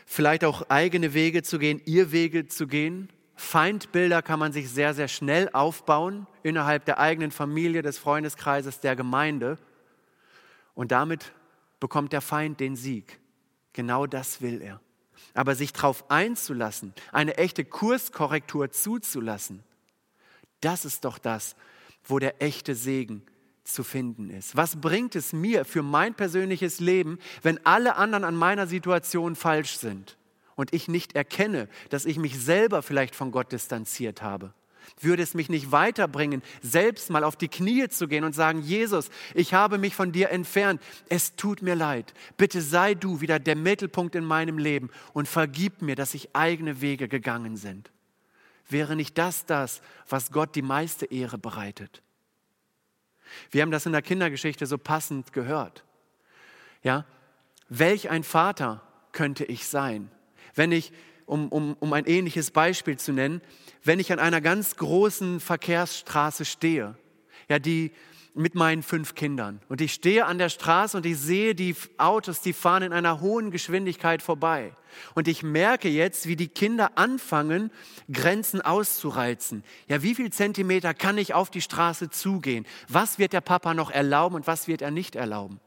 vielleicht 0.05 0.43
auch 0.43 0.69
eigene 0.69 1.13
Wege 1.13 1.43
zu 1.43 1.59
gehen, 1.59 1.81
ihr 1.85 2.11
Wege 2.11 2.47
zu 2.47 2.67
gehen. 2.67 3.09
Feindbilder 3.35 4.23
kann 4.23 4.39
man 4.39 4.51
sich 4.51 4.69
sehr, 4.69 4.95
sehr 4.95 5.07
schnell 5.07 5.49
aufbauen 5.53 6.25
innerhalb 6.41 6.85
der 6.85 6.99
eigenen 6.99 7.29
Familie, 7.29 7.83
des 7.83 7.99
Freundeskreises, 7.99 8.79
der 8.79 8.95
Gemeinde. 8.95 9.59
Und 10.73 10.91
damit 10.91 11.33
bekommt 11.79 12.13
der 12.13 12.21
Feind 12.21 12.59
den 12.59 12.75
Sieg. 12.75 13.19
Genau 13.77 14.07
das 14.07 14.41
will 14.41 14.61
er. 14.61 14.81
Aber 15.35 15.53
sich 15.53 15.71
darauf 15.71 16.09
einzulassen, 16.09 16.93
eine 17.11 17.37
echte 17.37 17.63
Kurskorrektur 17.63 18.71
zuzulassen, 18.71 19.63
das 20.61 20.83
ist 20.83 21.05
doch 21.05 21.19
das, 21.19 21.55
wo 22.03 22.17
der 22.17 22.41
echte 22.41 22.73
Segen 22.73 23.21
zu 23.63 23.83
finden 23.83 24.31
ist. 24.31 24.55
Was 24.55 24.81
bringt 24.81 25.15
es 25.15 25.31
mir 25.31 25.63
für 25.63 25.83
mein 25.83 26.15
persönliches 26.15 26.79
Leben, 26.79 27.19
wenn 27.43 27.63
alle 27.65 27.97
anderen 27.97 28.23
an 28.23 28.35
meiner 28.35 28.65
Situation 28.65 29.35
falsch 29.35 29.77
sind? 29.77 30.17
und 30.57 30.73
ich 30.73 30.87
nicht 30.87 31.15
erkenne, 31.15 31.69
dass 31.89 32.05
ich 32.05 32.17
mich 32.17 32.37
selber 32.37 32.81
vielleicht 32.81 33.15
von 33.15 33.31
Gott 33.31 33.51
distanziert 33.51 34.21
habe? 34.23 34.53
Würde 34.99 35.23
es 35.23 35.33
mich 35.33 35.49
nicht 35.49 35.71
weiterbringen, 35.71 36.41
selbst 36.61 37.09
mal 37.09 37.23
auf 37.23 37.35
die 37.35 37.47
Knie 37.47 37.87
zu 37.89 38.07
gehen 38.07 38.23
und 38.23 38.33
sagen, 38.33 38.61
Jesus, 38.61 39.09
ich 39.33 39.53
habe 39.53 39.77
mich 39.77 39.95
von 39.95 40.11
dir 40.11 40.29
entfernt. 40.29 40.81
Es 41.09 41.35
tut 41.35 41.61
mir 41.61 41.75
leid. 41.75 42.13
Bitte 42.37 42.61
sei 42.61 42.93
du 42.93 43.21
wieder 43.21 43.39
der 43.39 43.55
Mittelpunkt 43.55 44.15
in 44.15 44.25
meinem 44.25 44.57
Leben 44.57 44.89
und 45.13 45.27
vergib 45.27 45.81
mir, 45.81 45.95
dass 45.95 46.13
ich 46.13 46.35
eigene 46.35 46.81
Wege 46.81 47.07
gegangen 47.07 47.57
sind. 47.57 47.91
Wäre 48.69 48.95
nicht 48.95 49.17
das 49.17 49.45
das, 49.45 49.81
was 50.09 50.31
Gott 50.31 50.55
die 50.55 50.61
meiste 50.61 51.05
Ehre 51.05 51.37
bereitet? 51.37 52.01
Wir 53.51 53.61
haben 53.61 53.71
das 53.71 53.85
in 53.85 53.91
der 53.91 54.01
Kindergeschichte 54.01 54.65
so 54.65 54.77
passend 54.77 55.33
gehört. 55.33 55.83
Ja, 56.83 57.05
welch 57.69 58.09
ein 58.09 58.23
Vater 58.23 58.81
könnte 59.11 59.45
ich 59.45 59.67
sein, 59.67 60.09
wenn 60.55 60.71
ich, 60.71 60.91
um, 61.27 61.49
um, 61.49 61.75
um 61.79 61.93
ein 61.93 62.05
ähnliches 62.05 62.49
Beispiel 62.49 62.97
zu 62.97 63.13
nennen, 63.13 63.41
wenn 63.83 63.99
ich 63.99 64.11
an 64.11 64.19
einer 64.19 64.41
ganz 64.41 64.77
großen 64.77 65.39
Verkehrsstraße 65.39 66.45
stehe, 66.45 66.95
ja, 67.47 67.59
die 67.59 67.91
mit 68.33 68.55
meinen 68.55 68.83
fünf 68.83 69.15
Kindern. 69.15 69.59
Und 69.67 69.81
ich 69.81 69.93
stehe 69.93 70.25
an 70.25 70.37
der 70.37 70.49
Straße 70.49 70.97
und 70.97 71.05
ich 71.05 71.17
sehe 71.17 71.55
die 71.55 71.75
Autos, 71.97 72.41
die 72.41 72.53
fahren 72.53 72.83
in 72.83 72.93
einer 72.93 73.19
hohen 73.19 73.51
Geschwindigkeit 73.51 74.21
vorbei. 74.21 74.73
Und 75.15 75.27
ich 75.27 75.43
merke 75.43 75.89
jetzt, 75.89 76.27
wie 76.27 76.35
die 76.35 76.47
Kinder 76.47 76.97
anfangen, 76.97 77.71
Grenzen 78.11 78.61
auszureizen. 78.61 79.63
Ja, 79.87 80.03
wie 80.03 80.15
viel 80.15 80.31
Zentimeter 80.31 80.93
kann 80.93 81.17
ich 81.17 81.33
auf 81.33 81.49
die 81.49 81.61
Straße 81.61 82.09
zugehen? 82.09 82.65
Was 82.87 83.17
wird 83.17 83.33
der 83.33 83.41
Papa 83.41 83.73
noch 83.73 83.91
erlauben 83.91 84.35
und 84.35 84.47
was 84.47 84.67
wird 84.67 84.81
er 84.81 84.91
nicht 84.91 85.15
erlauben? 85.15 85.59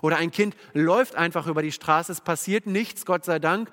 Oder 0.00 0.16
ein 0.16 0.30
Kind 0.30 0.56
läuft 0.72 1.16
einfach 1.16 1.46
über 1.46 1.62
die 1.62 1.72
Straße, 1.72 2.12
es 2.12 2.20
passiert 2.20 2.66
nichts, 2.66 3.04
Gott 3.04 3.24
sei 3.24 3.38
Dank, 3.38 3.68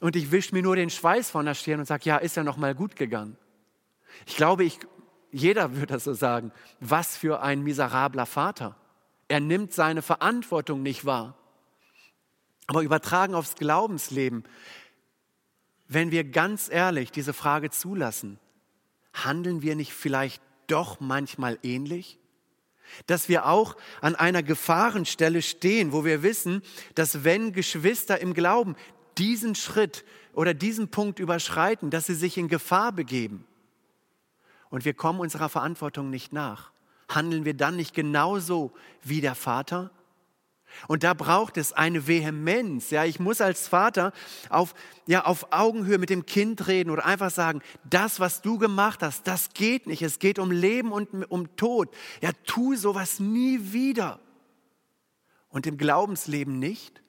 und 0.00 0.16
ich 0.16 0.30
wische 0.30 0.54
mir 0.54 0.62
nur 0.62 0.76
den 0.76 0.90
Schweiß 0.90 1.30
von 1.30 1.46
der 1.46 1.54
Stirn 1.54 1.80
und 1.80 1.86
sage, 1.86 2.04
ja, 2.04 2.18
ist 2.18 2.36
ja 2.36 2.44
noch 2.44 2.56
mal 2.56 2.74
gut 2.74 2.96
gegangen. 2.96 3.36
Ich 4.26 4.36
glaube, 4.36 4.64
ich, 4.64 4.78
jeder 5.32 5.74
würde 5.74 5.94
das 5.94 6.04
so 6.04 6.14
sagen. 6.14 6.52
Was 6.80 7.16
für 7.16 7.42
ein 7.42 7.62
miserabler 7.62 8.26
Vater. 8.26 8.76
Er 9.28 9.40
nimmt 9.40 9.72
seine 9.72 10.02
Verantwortung 10.02 10.82
nicht 10.82 11.04
wahr. 11.04 11.36
Aber 12.66 12.82
übertragen 12.82 13.34
aufs 13.34 13.54
Glaubensleben, 13.56 14.44
wenn 15.88 16.10
wir 16.10 16.24
ganz 16.24 16.68
ehrlich 16.70 17.10
diese 17.10 17.32
Frage 17.32 17.70
zulassen, 17.70 18.38
handeln 19.14 19.62
wir 19.62 19.74
nicht 19.74 19.92
vielleicht 19.92 20.42
doch 20.66 21.00
manchmal 21.00 21.58
ähnlich? 21.62 22.18
Dass 23.06 23.28
wir 23.28 23.46
auch 23.46 23.76
an 24.00 24.14
einer 24.14 24.42
Gefahrenstelle 24.42 25.42
stehen, 25.42 25.92
wo 25.92 26.04
wir 26.04 26.22
wissen, 26.22 26.62
dass 26.94 27.24
wenn 27.24 27.52
Geschwister 27.52 28.20
im 28.20 28.32
Glauben 28.32 28.76
diesen 29.18 29.54
Schritt 29.54 30.04
oder 30.32 30.54
diesen 30.54 30.88
Punkt 30.88 31.18
überschreiten, 31.18 31.90
dass 31.90 32.06
sie 32.06 32.14
sich 32.14 32.38
in 32.38 32.48
Gefahr 32.48 32.92
begeben 32.92 33.44
und 34.70 34.84
wir 34.84 34.94
kommen 34.94 35.20
unserer 35.20 35.48
Verantwortung 35.48 36.10
nicht 36.10 36.32
nach, 36.32 36.70
handeln 37.08 37.44
wir 37.44 37.54
dann 37.54 37.76
nicht 37.76 37.94
genauso 37.94 38.72
wie 39.02 39.20
der 39.20 39.34
Vater? 39.34 39.90
Und 40.86 41.02
da 41.02 41.14
braucht 41.14 41.56
es 41.56 41.72
eine 41.72 42.06
Vehemenz. 42.06 42.90
Ja, 42.90 43.04
ich 43.04 43.18
muss 43.18 43.40
als 43.40 43.66
Vater 43.66 44.12
auf, 44.50 44.74
ja, 45.06 45.24
auf 45.24 45.50
Augenhöhe 45.50 45.96
mit 45.96 46.10
dem 46.10 46.26
Kind 46.26 46.68
reden 46.68 46.90
oder 46.90 47.06
einfach 47.06 47.30
sagen, 47.30 47.62
das, 47.84 48.20
was 48.20 48.42
du 48.42 48.58
gemacht 48.58 49.02
hast, 49.02 49.26
das 49.26 49.54
geht 49.54 49.86
nicht. 49.86 50.02
Es 50.02 50.18
geht 50.18 50.38
um 50.38 50.50
Leben 50.50 50.92
und 50.92 51.30
um 51.30 51.56
Tod. 51.56 51.88
Ja, 52.20 52.30
tu 52.44 52.76
sowas 52.76 53.18
nie 53.18 53.72
wieder. 53.72 54.20
Und 55.48 55.66
im 55.66 55.78
Glaubensleben 55.78 56.58
nicht. 56.58 57.02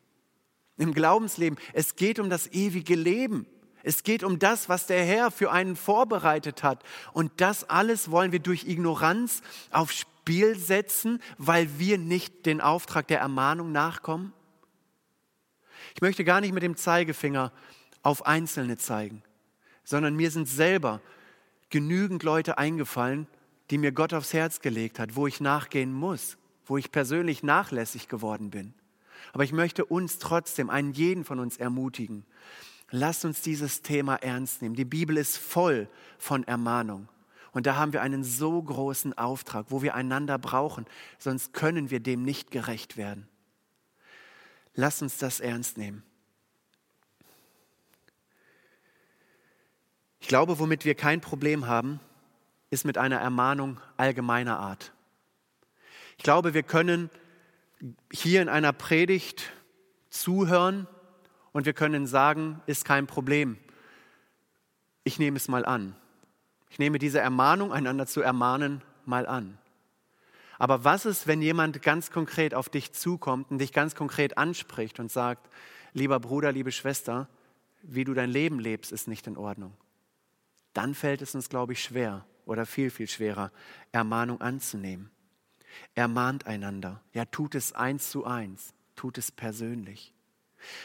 Im 0.80 0.94
Glaubensleben, 0.94 1.60
es 1.74 1.98
geht 1.98 2.20
um 2.20 2.30
das 2.30 2.48
ewige 2.48 2.96
Leben. 2.96 3.46
Es 3.84 4.04
geht 4.04 4.24
um 4.24 4.39
das, 4.39 4.70
was 4.70 4.88
der 4.88 5.04
Herr 5.04 5.30
für 5.30 5.52
einen 5.52 5.76
vorbereitet 5.76 6.63
hat. 6.63 6.84
Und 7.12 7.32
das 7.42 7.70
alles 7.70 8.12
wollen 8.12 8.32
wir 8.32 8.39
durch 8.39 8.65
Ignoranz 8.65 9.42
aufs 9.72 10.00
Spiel 10.00 10.58
setzen, 10.58 11.22
weil 11.38 11.80
wir 11.80 11.98
nicht 11.98 12.46
den 12.46 12.62
Auftrag 12.62 13.08
der 13.08 13.20
Ermahnung 13.20 13.74
nachkommen? 13.74 14.34
Ich 15.96 16.02
möchte 16.02 16.24
gar 16.24 16.39
nicht 16.39 16.54
mit 16.54 16.63
dem 16.63 16.78
Zeigefinger 16.78 17.52
auf 18.02 18.26
Einzelne 18.26 18.78
zeigen, 18.78 19.22
sondern 19.84 20.15
mir 20.15 20.32
sind 20.32 20.48
selber 20.48 21.02
genügend 21.70 22.24
Leute 22.24 22.58
eingefallen, 22.58 23.28
die 23.70 23.78
mir 23.78 23.92
Gott 23.92 24.13
aufs 24.13 24.34
Herz 24.34 24.62
gelegt 24.62 24.98
hat, 24.98 25.18
wo 25.18 25.28
ich 25.28 25.42
nachgehen 25.42 25.92
muss, 25.92 26.38
wo 26.65 26.78
ich 26.78 26.89
persönlich 26.89 27.44
nachlässig 27.44 28.08
geworden 28.08 28.50
bin. 28.50 28.74
Aber 29.34 29.44
ich 29.44 29.52
möchte 29.52 29.86
uns 29.86 30.20
trotzdem, 30.20 30.70
einen 30.70 30.94
jeden 30.94 31.24
von 31.24 31.39
uns 31.39 31.58
ermutigen, 31.58 32.26
Lasst 32.92 33.24
uns 33.26 33.42
dieses 33.42 33.82
Thema 33.82 34.15
ernst 34.15 34.62
nehmen. 34.62 34.76
Die 34.76 34.86
Bibel 34.86 35.18
ist 35.18 35.38
voll 35.38 35.88
von 36.18 36.44
Ermahnung. 36.46 37.08
Und 37.52 37.65
da 37.65 37.76
haben 37.76 37.94
wir 37.94 38.02
einen 38.02 38.24
so 38.24 38.62
großen 38.62 39.18
Auftrag, 39.18 39.68
wo 39.70 39.82
wir 39.82 39.96
einander 39.96 40.38
brauchen, 40.38 40.86
sonst 41.18 41.54
können 41.54 41.89
wir 41.89 42.00
dem 42.00 42.24
nicht 42.24 42.52
gerecht 42.52 42.98
werden. 42.98 43.28
Lasst 44.76 45.02
uns 45.02 45.18
das 45.18 45.39
ernst 45.39 45.78
nehmen. 45.78 46.04
Ich 50.20 50.28
glaube, 50.28 50.60
womit 50.60 50.86
wir 50.86 50.96
kein 50.96 51.22
Problem 51.22 51.68
haben, 51.68 52.00
ist 52.70 52.86
mit 52.86 52.98
einer 52.98 53.18
Ermahnung 53.18 53.80
allgemeiner 53.98 54.60
Art. 54.60 54.94
Ich 56.18 56.24
glaube, 56.24 56.54
wir 56.54 56.63
können 56.63 57.10
hier 58.12 58.42
in 58.42 58.50
einer 58.50 58.74
Predigt 58.74 59.52
zuhören 60.10 60.88
und 61.52 61.65
wir 61.65 61.74
können 61.74 62.08
sagen, 62.08 62.62
ist 62.65 62.86
kein 62.86 63.08
Problem. 63.08 63.58
Ich 65.04 65.20
nehme 65.20 65.38
es 65.38 65.48
mal 65.48 65.65
an. 65.65 65.96
Ich 66.70 66.80
nehme 66.80 67.00
diese 67.00 67.20
Ermahnung, 67.20 67.72
einander 67.72 68.06
zu 68.06 68.22
ermahnen, 68.22 68.82
mal 69.06 69.26
an. 69.26 69.58
Aber 70.60 70.84
was 70.84 71.06
ist, 71.06 71.26
wenn 71.26 71.42
jemand 71.42 71.82
ganz 71.82 72.12
konkret 72.12 72.54
auf 72.54 72.70
dich 72.70 72.92
zukommt 72.92 73.50
und 73.50 73.60
dich 73.60 73.72
ganz 73.72 73.96
konkret 73.96 74.38
anspricht 74.38 75.00
und 75.00 75.12
sagt, 75.12 75.50
lieber 75.94 76.20
Bruder, 76.20 76.52
liebe 76.52 76.72
Schwester, 76.72 77.30
wie 77.82 78.04
du 78.04 78.13
dein 78.13 78.30
Leben 78.30 78.60
lebst, 78.60 78.92
ist 78.92 79.08
nicht 79.08 79.26
in 79.26 79.38
Ordnung. 79.38 79.74
Dann 80.74 80.94
fällt 80.94 81.22
es 81.22 81.34
uns, 81.34 81.50
glaube 81.50 81.74
ich, 81.74 81.82
schwer 81.82 82.26
oder 82.46 82.65
viel, 82.65 82.89
viel 82.89 83.08
schwerer, 83.08 83.52
Ermahnung 83.92 84.42
anzunehmen. 84.42 85.10
Ermahnt 85.96 86.48
einander. 86.48 87.02
Ja, 87.13 87.26
tut 87.26 87.56
es 87.56 87.74
eins 87.74 88.10
zu 88.10 88.26
eins. 88.26 88.74
Tut 88.96 89.18
es 89.18 89.32
persönlich. 89.32 90.13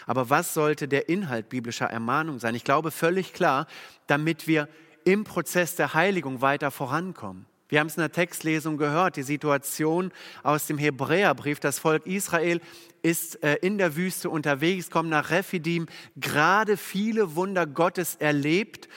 Aber 0.06 0.30
was 0.30 0.54
sollte 0.54 0.88
der 0.88 1.08
Inhalt 1.08 1.48
biblischer 1.48 1.86
Ermahnung 1.86 2.38
sein? 2.38 2.54
Ich 2.54 2.64
glaube 2.64 2.90
völlig 2.90 3.32
klar, 3.32 3.66
damit 4.06 4.46
wir 4.46 4.68
im 5.04 5.24
Prozess 5.24 5.76
der 5.76 5.94
Heiligung 5.94 6.40
weiter 6.40 6.70
vorankommen. 6.70 7.46
Wir 7.68 7.80
haben 7.80 7.86
es 7.86 7.96
in 7.96 8.02
der 8.02 8.12
Textlesung 8.12 8.76
gehört, 8.76 9.16
die 9.16 9.22
Situation 9.22 10.12
aus 10.42 10.66
dem 10.66 10.78
Hebräerbrief. 10.78 11.60
Das 11.60 11.78
Volk 11.78 12.06
Israel 12.06 12.60
ist 13.02 13.42
äh, 13.42 13.56
in 13.62 13.78
der 13.78 13.96
Wüste 13.96 14.30
unterwegs, 14.30 14.90
kommt 14.90 15.08
nach 15.08 15.30
Rephidim, 15.30 15.86
gerade 16.16 16.76
viele 16.76 17.34
Wunder 17.34 17.66
Gottes 17.66 18.16
erlebt. 18.16 18.88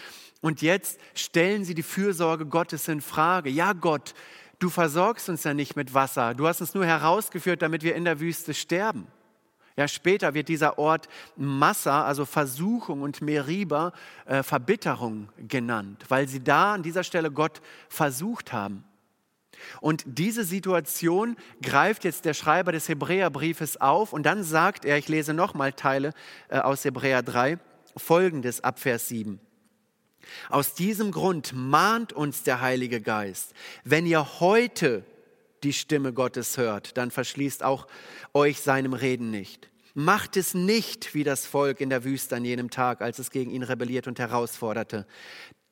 Und 0.42 0.62
jetzt 0.62 1.00
stellen 1.16 1.64
sie 1.64 1.74
die 1.74 1.84
Fürsorge 1.84 2.46
Gottes 2.46 2.88
in 2.88 3.02
Frage. 3.02 3.50
Ja, 3.50 3.74
Gott, 3.74 4.14
du 4.60 4.70
versorgst 4.70 5.30
uns 5.30 5.44
ja 5.44 5.54
nicht 5.54 5.76
mit 5.76 5.94
Wasser. 5.94 6.34
Du 6.34 6.48
hast 6.48 6.62
uns 6.62 6.74
nur 6.74 6.86
herausgeführt, 6.86 7.62
damit 7.62 7.84
wir 7.84 7.96
in 7.96 8.06
der 8.06 8.20
Wüste 8.20 8.54
sterben. 8.54 9.08
Ja, 9.76 9.88
später 9.88 10.34
wird 10.34 10.48
dieser 10.48 10.80
Ort 10.80 11.08
Massa, 11.36 12.04
also 12.04 12.26
Versuchung 12.26 13.04
und 13.04 13.22
Meriba, 13.22 13.94
äh, 14.26 14.42
Verbitterung 14.42 15.30
genannt, 15.48 16.04
weil 16.10 16.28
sie 16.28 16.44
da 16.44 16.74
an 16.74 16.82
dieser 16.82 17.04
Stelle 17.04 17.30
Gott 17.32 17.62
versucht 17.88 18.52
haben. 18.52 18.84
Und 19.80 20.04
diese 20.06 20.44
Situation 20.44 21.36
greift 21.62 22.04
jetzt 22.04 22.26
der 22.26 22.34
Schreiber 22.34 22.72
des 22.72 22.90
Hebräerbriefes 22.90 23.80
auf 23.80 24.14
und 24.14 24.26
dann 24.26 24.44
sagt 24.44 24.84
er, 24.84 24.98
ich 24.98 25.08
lese 25.08 25.34
nochmal 25.34 25.74
Teile 25.74 26.14
äh, 26.50 26.58
aus 26.58 26.84
Hebräer 26.84 27.22
3, 27.22 27.60
folgendes 27.96 28.64
ab 28.64 28.80
Vers 28.80 29.08
7. 29.10 29.40
Aus 30.50 30.74
diesem 30.74 31.12
Grund 31.12 31.54
mahnt 31.54 32.14
uns 32.14 32.44
der 32.44 32.62
Heilige 32.62 33.02
Geist, 33.02 33.54
wenn 33.84 34.06
ihr 34.06 34.40
heute 34.40 35.04
die 35.64 35.74
Stimme 35.74 36.14
Gottes 36.14 36.58
hört, 36.58 36.98
dann 36.98 37.12
verschließt 37.12 37.64
auch 37.64 37.88
euch 38.34 38.62
seinem 38.62 38.94
Reden 38.94 39.32
nicht. 39.32 39.70
Macht 39.94 40.38
es 40.38 40.54
nicht 40.54 41.16
wie 41.16 41.24
das 41.24 41.48
Volk 41.48 41.82
in 41.82 41.90
der 41.90 42.04
Wüste 42.04 42.36
an 42.36 42.46
jenem 42.46 42.70
Tag, 42.70 43.02
als 43.02 43.18
es 43.18 43.32
gegen 43.32 43.50
ihn 43.50 43.64
rebelliert 43.64 44.08
und 44.08 44.20
herausforderte. 44.20 45.08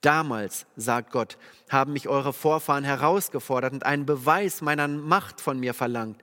Damals, 0.02 0.66
sagt 0.76 1.12
Gott, 1.12 1.38
haben 1.70 1.94
mich 1.94 2.08
eure 2.08 2.34
Vorfahren 2.34 2.84
herausgefordert 2.84 3.74
und 3.74 3.86
einen 3.86 4.06
Beweis 4.06 4.62
meiner 4.62 4.88
Macht 4.88 5.42
von 5.42 5.60
mir 5.60 5.74
verlangt, 5.74 6.22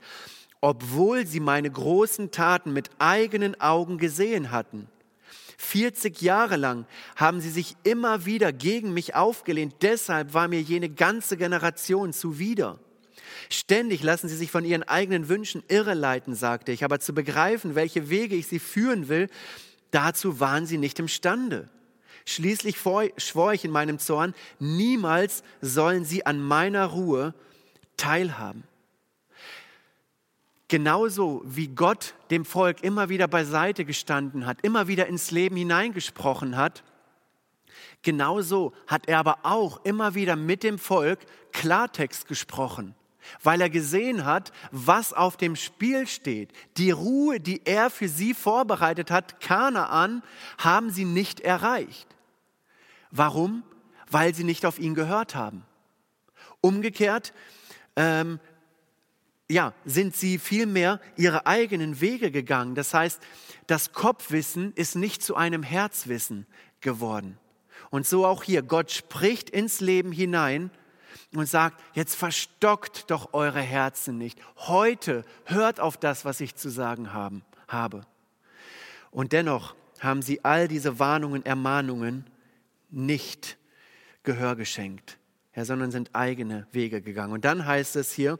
obwohl 0.60 1.26
sie 1.26 1.40
meine 1.40 1.70
großen 1.70 2.30
Taten 2.30 2.72
mit 2.72 2.90
eigenen 2.98 3.60
Augen 3.60 3.98
gesehen 3.98 4.50
hatten. 4.50 4.88
40 5.58 6.20
Jahre 6.22 6.56
lang 6.56 6.86
haben 7.16 7.40
sie 7.40 7.50
sich 7.50 7.76
immer 7.84 8.24
wieder 8.24 8.52
gegen 8.52 8.92
mich 8.94 9.14
aufgelehnt. 9.14 9.76
Deshalb 9.82 10.34
war 10.34 10.48
mir 10.48 10.60
jene 10.60 10.88
ganze 10.88 11.36
Generation 11.36 12.12
zuwider. 12.12 12.78
Ständig 13.50 14.02
lassen 14.02 14.28
sie 14.28 14.36
sich 14.36 14.50
von 14.50 14.64
ihren 14.64 14.82
eigenen 14.82 15.28
Wünschen 15.28 15.62
irreleiten, 15.68 16.34
sagte 16.34 16.72
ich, 16.72 16.84
aber 16.84 17.00
zu 17.00 17.12
begreifen, 17.12 17.74
welche 17.74 18.08
Wege 18.08 18.36
ich 18.36 18.46
sie 18.46 18.58
führen 18.58 19.08
will, 19.08 19.28
Dazu 19.92 20.40
waren 20.40 20.66
sie 20.66 20.78
nicht 20.78 20.98
imstande. 20.98 21.68
Schließlich 22.24 22.76
schwor 22.78 23.52
ich 23.52 23.64
in 23.64 23.70
meinem 23.70 23.98
Zorn, 23.98 24.34
niemals 24.58 25.44
sollen 25.60 26.04
sie 26.04 26.26
an 26.26 26.40
meiner 26.40 26.86
Ruhe 26.86 27.34
teilhaben. 27.96 28.64
Genauso 30.72 31.42
wie 31.44 31.68
Gott 31.68 32.14
dem 32.30 32.46
Volk 32.46 32.82
immer 32.82 33.10
wieder 33.10 33.28
beiseite 33.28 33.84
gestanden 33.84 34.46
hat, 34.46 34.56
immer 34.62 34.88
wieder 34.88 35.06
ins 35.06 35.30
Leben 35.30 35.54
hineingesprochen 35.54 36.56
hat, 36.56 36.82
genauso 38.00 38.72
hat 38.86 39.06
er 39.06 39.18
aber 39.18 39.40
auch 39.42 39.84
immer 39.84 40.14
wieder 40.14 40.34
mit 40.34 40.62
dem 40.62 40.78
Volk 40.78 41.18
Klartext 41.52 42.26
gesprochen, 42.26 42.94
weil 43.42 43.60
er 43.60 43.68
gesehen 43.68 44.24
hat, 44.24 44.50
was 44.70 45.12
auf 45.12 45.36
dem 45.36 45.56
Spiel 45.56 46.06
steht. 46.06 46.54
Die 46.78 46.90
Ruhe, 46.90 47.38
die 47.38 47.60
er 47.66 47.90
für 47.90 48.08
sie 48.08 48.32
vorbereitet 48.32 49.10
hat, 49.10 49.42
Kanaan, 49.42 50.22
haben 50.56 50.88
sie 50.88 51.04
nicht 51.04 51.40
erreicht. 51.40 52.08
Warum? 53.10 53.62
Weil 54.10 54.34
sie 54.34 54.44
nicht 54.44 54.64
auf 54.64 54.78
ihn 54.78 54.94
gehört 54.94 55.34
haben. 55.34 55.66
Umgekehrt 56.62 57.34
ähm, 57.94 58.40
ja, 59.52 59.74
sind 59.84 60.16
sie 60.16 60.38
vielmehr 60.38 61.00
ihre 61.16 61.46
eigenen 61.46 62.00
Wege 62.00 62.30
gegangen. 62.30 62.74
Das 62.74 62.94
heißt, 62.94 63.20
das 63.66 63.92
Kopfwissen 63.92 64.72
ist 64.74 64.96
nicht 64.96 65.22
zu 65.22 65.36
einem 65.36 65.62
Herzwissen 65.62 66.46
geworden. 66.80 67.38
Und 67.90 68.06
so 68.06 68.26
auch 68.26 68.42
hier, 68.42 68.62
Gott 68.62 68.90
spricht 68.90 69.50
ins 69.50 69.80
Leben 69.80 70.12
hinein 70.12 70.70
und 71.34 71.48
sagt, 71.48 71.80
jetzt 71.94 72.14
verstockt 72.14 73.10
doch 73.10 73.34
eure 73.34 73.60
Herzen 73.60 74.18
nicht. 74.18 74.40
Heute 74.56 75.24
hört 75.44 75.80
auf 75.80 75.96
das, 75.96 76.24
was 76.24 76.40
ich 76.40 76.54
zu 76.54 76.70
sagen 76.70 77.12
haben, 77.12 77.42
habe. 77.68 78.06
Und 79.10 79.32
dennoch 79.32 79.74
haben 80.00 80.22
sie 80.22 80.44
all 80.44 80.68
diese 80.68 80.98
Warnungen, 80.98 81.44
Ermahnungen 81.44 82.24
nicht 82.90 83.58
Gehör 84.22 84.56
geschenkt, 84.56 85.18
ja, 85.54 85.64
sondern 85.64 85.90
sind 85.90 86.14
eigene 86.14 86.66
Wege 86.72 87.02
gegangen. 87.02 87.32
Und 87.32 87.44
dann 87.44 87.66
heißt 87.66 87.96
es 87.96 88.12
hier, 88.12 88.38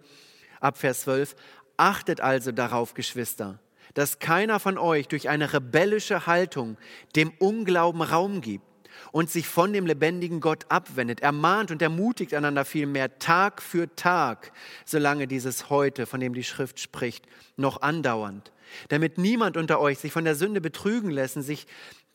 ab 0.63 0.79
Vers 0.79 1.03
12, 1.03 1.35
achtet 1.77 2.21
also 2.21 2.53
darauf, 2.53 2.95
Geschwister, 2.95 3.59
dass 3.95 4.19
keiner 4.19 4.61
von 4.61 4.79
euch 4.79 5.09
durch 5.09 5.29
eine 5.29 5.53
rebellische 5.53 6.27
Haltung 6.27 6.77
dem 7.17 7.33
Unglauben 7.39 8.03
Raum 8.03 8.41
gibt 8.41 8.65
und 9.11 9.31
sich 9.31 9.47
von 9.49 9.73
dem 9.73 9.87
lebendigen 9.87 10.41
Gott 10.41 10.67
abwendet. 10.69 11.21
Ermahnt 11.21 11.71
und 11.71 11.83
ermutigt 11.83 12.35
einander 12.35 12.65
vielmehr 12.65 13.19
Tag 13.19 13.63
für 13.63 13.95
Tag, 13.97 14.53
solange 14.85 15.27
dieses 15.27 15.71
heute, 15.71 16.07
von 16.07 16.21
dem 16.21 16.35
die 16.35 16.45
Schrift 16.45 16.79
spricht, 16.79 17.27
noch 17.57 17.83
andauernd. 17.83 18.53
Damit 18.89 19.19
niemand 19.19 19.57
unter 19.57 19.81
euch 19.81 19.99
sich 19.99 20.13
von 20.13 20.25
der 20.25 20.35
Sünde 20.35 20.61
betrügen 20.61 21.11
lässt 21.11 21.43
sich 21.43 21.67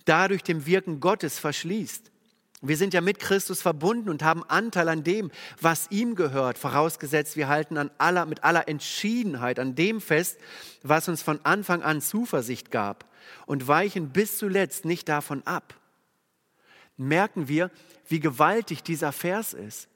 dadurch 0.05 0.43
dem 0.43 0.65
Wirken 0.65 0.99
Gottes 0.99 1.37
verschließt. 1.39 2.11
Wir 2.61 2.75
sind 2.75 2.93
ja 2.95 3.01
mit 3.01 3.19
Christus 3.19 3.61
verbunden 3.61 4.09
und 4.09 4.23
haben 4.23 4.43
Anteil 4.43 4.89
an 4.89 5.03
dem, 5.03 5.31
was 5.61 5.91
ihm 5.91 6.15
gehört, 6.15 6.57
vorausgesetzt 6.57 7.37
wir 7.37 7.47
halten 7.47 7.77
an 7.77 7.91
aller, 7.99 8.25
mit 8.25 8.43
aller 8.43 8.67
Entschiedenheit 8.67 9.59
an 9.59 9.75
dem 9.75 10.01
fest, 10.01 10.39
was 10.81 11.07
uns 11.07 11.21
von 11.21 11.39
Anfang 11.43 11.83
an 11.83 12.01
Zuversicht 12.01 12.71
gab 12.71 13.05
und 13.45 13.67
weichen 13.67 14.09
bis 14.09 14.39
zuletzt 14.39 14.85
nicht 14.85 15.07
davon 15.07 15.45
ab. 15.45 15.75
Merken 16.97 17.47
wir, 17.47 17.69
wie 18.07 18.19
gewaltig 18.19 18.81
dieser 18.81 19.11
Vers 19.11 19.53
ist. 19.53 19.87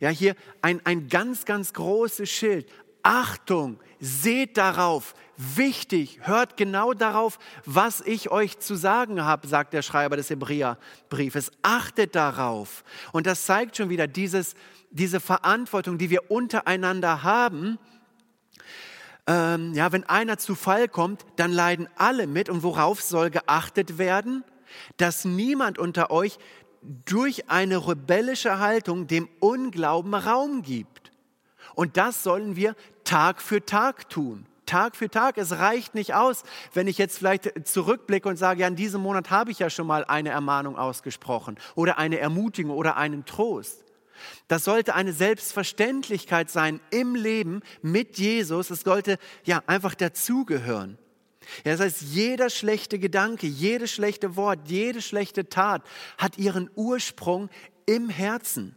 Ja, 0.00 0.08
hier 0.08 0.34
ein, 0.60 0.84
ein 0.84 1.08
ganz, 1.08 1.44
ganz 1.44 1.72
großes 1.72 2.28
Schild. 2.28 2.68
Achtung, 3.04 3.78
seht 4.00 4.56
darauf, 4.56 5.14
wichtig, 5.56 6.20
hört 6.22 6.56
genau 6.56 6.92
darauf, 6.94 7.38
was 7.64 8.00
ich 8.00 8.30
euch 8.30 8.58
zu 8.58 8.74
sagen 8.74 9.24
habe, 9.24 9.46
sagt 9.46 9.72
der 9.72 9.82
Schreiber 9.82 10.16
des 10.16 10.30
Hebräerbriefes. 10.30 11.50
Achtet 11.62 12.14
darauf. 12.14 12.84
Und 13.12 13.26
das 13.26 13.44
zeigt 13.44 13.76
schon 13.76 13.88
wieder 13.88 14.06
dieses, 14.06 14.54
diese 14.90 15.20
Verantwortung, 15.20 15.98
die 15.98 16.10
wir 16.10 16.30
untereinander 16.30 17.22
haben. 17.22 17.78
Ähm, 19.26 19.74
ja, 19.74 19.92
wenn 19.92 20.04
einer 20.04 20.38
zu 20.38 20.54
Fall 20.54 20.88
kommt, 20.88 21.24
dann 21.36 21.52
leiden 21.52 21.88
alle 21.96 22.26
mit. 22.26 22.48
Und 22.48 22.62
worauf 22.62 23.00
soll 23.00 23.30
geachtet 23.30 23.98
werden? 23.98 24.44
Dass 24.96 25.24
niemand 25.24 25.78
unter 25.78 26.10
euch 26.10 26.38
durch 27.04 27.48
eine 27.48 27.86
rebellische 27.86 28.58
Haltung 28.58 29.06
dem 29.06 29.28
Unglauben 29.40 30.14
Raum 30.14 30.62
gibt. 30.62 31.12
Und 31.74 31.96
das 31.96 32.22
sollen 32.22 32.56
wir 32.56 32.74
Tag 33.04 33.40
für 33.40 33.64
Tag 33.64 34.08
tun. 34.08 34.46
Tag 34.66 34.96
für 34.96 35.08
Tag. 35.08 35.38
Es 35.38 35.52
reicht 35.52 35.94
nicht 35.94 36.14
aus, 36.14 36.42
wenn 36.72 36.86
ich 36.86 36.98
jetzt 36.98 37.18
vielleicht 37.18 37.66
zurückblicke 37.66 38.28
und 38.28 38.36
sage, 38.36 38.60
ja, 38.60 38.68
in 38.68 38.76
diesem 38.76 39.00
Monat 39.00 39.30
habe 39.30 39.50
ich 39.50 39.58
ja 39.58 39.70
schon 39.70 39.86
mal 39.86 40.04
eine 40.04 40.30
Ermahnung 40.30 40.76
ausgesprochen 40.76 41.58
oder 41.74 41.98
eine 41.98 42.18
Ermutigung 42.18 42.76
oder 42.76 42.96
einen 42.96 43.24
Trost. 43.24 43.84
Das 44.48 44.64
sollte 44.64 44.94
eine 44.94 45.12
Selbstverständlichkeit 45.12 46.50
sein 46.50 46.80
im 46.90 47.14
Leben 47.14 47.60
mit 47.80 48.18
Jesus. 48.18 48.70
Es 48.70 48.82
sollte 48.82 49.18
ja 49.44 49.62
einfach 49.66 49.94
dazugehören. 49.94 50.98
Ja, 51.64 51.72
das 51.72 51.80
heißt, 51.80 52.02
jeder 52.02 52.50
schlechte 52.50 52.98
Gedanke, 52.98 53.46
jedes 53.46 53.90
schlechte 53.90 54.36
Wort, 54.36 54.60
jede 54.66 55.02
schlechte 55.02 55.48
Tat 55.48 55.82
hat 56.18 56.38
ihren 56.38 56.70
Ursprung 56.76 57.50
im 57.86 58.08
Herzen. 58.08 58.76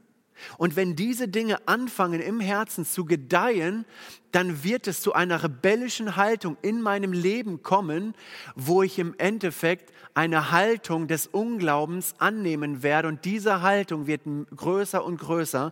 Und 0.57 0.75
wenn 0.75 0.95
diese 0.95 1.27
Dinge 1.27 1.67
anfangen 1.67 2.21
im 2.21 2.39
Herzen 2.39 2.85
zu 2.85 3.05
gedeihen, 3.05 3.85
dann 4.31 4.63
wird 4.63 4.87
es 4.87 5.01
zu 5.01 5.13
einer 5.13 5.43
rebellischen 5.43 6.15
Haltung 6.15 6.57
in 6.61 6.81
meinem 6.81 7.13
Leben 7.13 7.63
kommen, 7.63 8.13
wo 8.55 8.83
ich 8.83 8.99
im 8.99 9.15
Endeffekt 9.17 9.93
eine 10.13 10.51
Haltung 10.51 11.07
des 11.07 11.27
Unglaubens 11.27 12.15
annehmen 12.19 12.83
werde. 12.83 13.07
Und 13.07 13.25
diese 13.25 13.61
Haltung 13.61 14.07
wird 14.07 14.21
größer 14.55 15.03
und 15.03 15.17
größer 15.19 15.71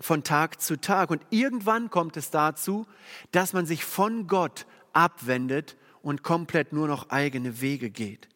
von 0.00 0.22
Tag 0.22 0.60
zu 0.60 0.80
Tag. 0.80 1.10
Und 1.10 1.22
irgendwann 1.30 1.90
kommt 1.90 2.16
es 2.16 2.30
dazu, 2.30 2.86
dass 3.32 3.52
man 3.52 3.66
sich 3.66 3.84
von 3.84 4.26
Gott 4.26 4.66
abwendet 4.92 5.76
und 6.02 6.22
komplett 6.22 6.72
nur 6.72 6.88
noch 6.88 7.10
eigene 7.10 7.60
Wege 7.60 7.90
geht. 7.90 8.28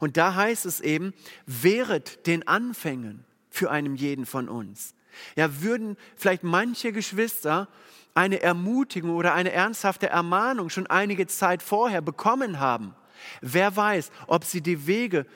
Und 0.00 0.16
da 0.16 0.34
heißt 0.34 0.66
es 0.66 0.80
eben, 0.80 1.12
wehret 1.46 2.26
den 2.26 2.46
Anfängen 2.46 3.24
für 3.50 3.70
einen 3.70 3.96
jeden 3.96 4.26
von 4.26 4.48
uns. 4.48 4.94
Ja, 5.36 5.60
würden 5.60 5.96
vielleicht 6.16 6.42
manche 6.42 6.92
Geschwister 6.92 7.68
eine 8.14 8.42
Ermutigung 8.42 9.14
oder 9.14 9.34
eine 9.34 9.52
ernsthafte 9.52 10.08
Ermahnung 10.08 10.70
schon 10.70 10.86
einige 10.86 11.26
Zeit 11.26 11.62
vorher 11.62 12.02
bekommen 12.02 12.58
haben. 12.58 12.94
Wer 13.40 13.76
weiß, 13.76 14.10
ob 14.26 14.44
sie 14.44 14.60
die 14.60 14.86
Wege 14.86 15.26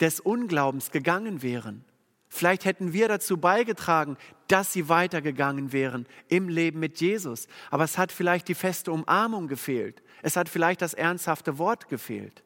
des 0.00 0.18
Unglaubens 0.20 0.90
gegangen 0.90 1.42
wären. 1.42 1.84
Vielleicht 2.28 2.64
hätten 2.64 2.92
wir 2.92 3.08
dazu 3.08 3.36
beigetragen, 3.36 4.16
dass 4.48 4.72
sie 4.72 4.88
weitergegangen 4.88 5.72
wären 5.72 6.06
im 6.28 6.48
Leben 6.48 6.80
mit 6.80 7.00
Jesus. 7.00 7.46
Aber 7.70 7.84
es 7.84 7.98
hat 7.98 8.10
vielleicht 8.10 8.48
die 8.48 8.54
feste 8.54 8.90
Umarmung 8.90 9.48
gefehlt. 9.48 10.02
Es 10.22 10.36
hat 10.36 10.48
vielleicht 10.48 10.82
das 10.82 10.94
ernsthafte 10.94 11.58
Wort 11.58 11.88
gefehlt. 11.88 12.42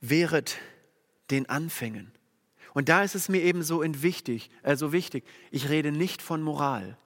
Wehret 0.00 0.58
den 1.30 1.48
Anfängen. 1.48 2.12
Und 2.74 2.88
da 2.88 3.02
ist 3.02 3.14
es 3.14 3.28
mir 3.28 3.42
eben 3.42 3.62
so 3.62 3.82
wichtig, 3.84 4.50
äh, 4.62 4.76
so 4.76 4.92
wichtig. 4.92 5.24
Ich 5.50 5.68
rede 5.68 5.92
nicht 5.92 6.22
von 6.22 6.42
Moral. 6.42 6.96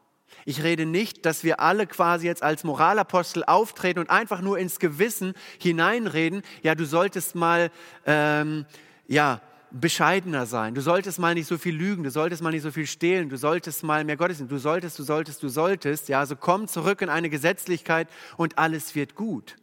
Ich 0.45 0.63
rede 0.63 0.87
nicht, 0.87 1.25
dass 1.25 1.45
wir 1.45 1.61
alle 1.61 1.87
quasi 1.87 2.27
jetzt 2.27 2.43
als 2.43 2.65
Moralapostel 2.65 3.45
auftreten 3.45 4.01
und 4.01 4.11
einfach 4.11 4.41
nur 4.41 4.59
ins 4.59 4.79
Gewissen 4.79 5.35
hineinreden. 5.59 6.43
Ja, 6.63 6.75
du 6.75 6.85
solltest 6.85 7.35
mal, 7.35 7.71
ähm, 8.05 8.67
ja, 9.07 9.41
bescheidener 9.71 10.47
sein. 10.47 10.75
Du 10.75 10.81
solltest 10.81 11.19
mal 11.19 11.35
nicht 11.35 11.47
so 11.47 11.59
viel 11.59 11.75
lügen. 11.75 12.05
Du 12.05 12.11
solltest 12.11 12.43
mal 12.43 12.51
nicht 12.51 12.63
so 12.63 12.71
viel 12.71 12.87
stehlen. 12.87 13.29
Du 13.29 13.37
solltest 13.37 13.83
mal 13.83 14.05
mehr 14.05 14.17
Gottesdienst. 14.17 14.53
Du 14.53 14.59
solltest, 14.59 14.99
du 14.99 15.03
solltest, 15.03 15.43
du 15.43 15.49
solltest. 15.49 16.09
Ja, 16.09 16.21
also 16.21 16.37
komm 16.37 16.69
zurück 16.69 17.03
in 17.03 17.09
eine 17.09 17.29
Gesetzlichkeit 17.29 18.09
und 18.37 18.59
alles 18.59 18.95
wird 18.95 19.15
gut. 19.15 19.57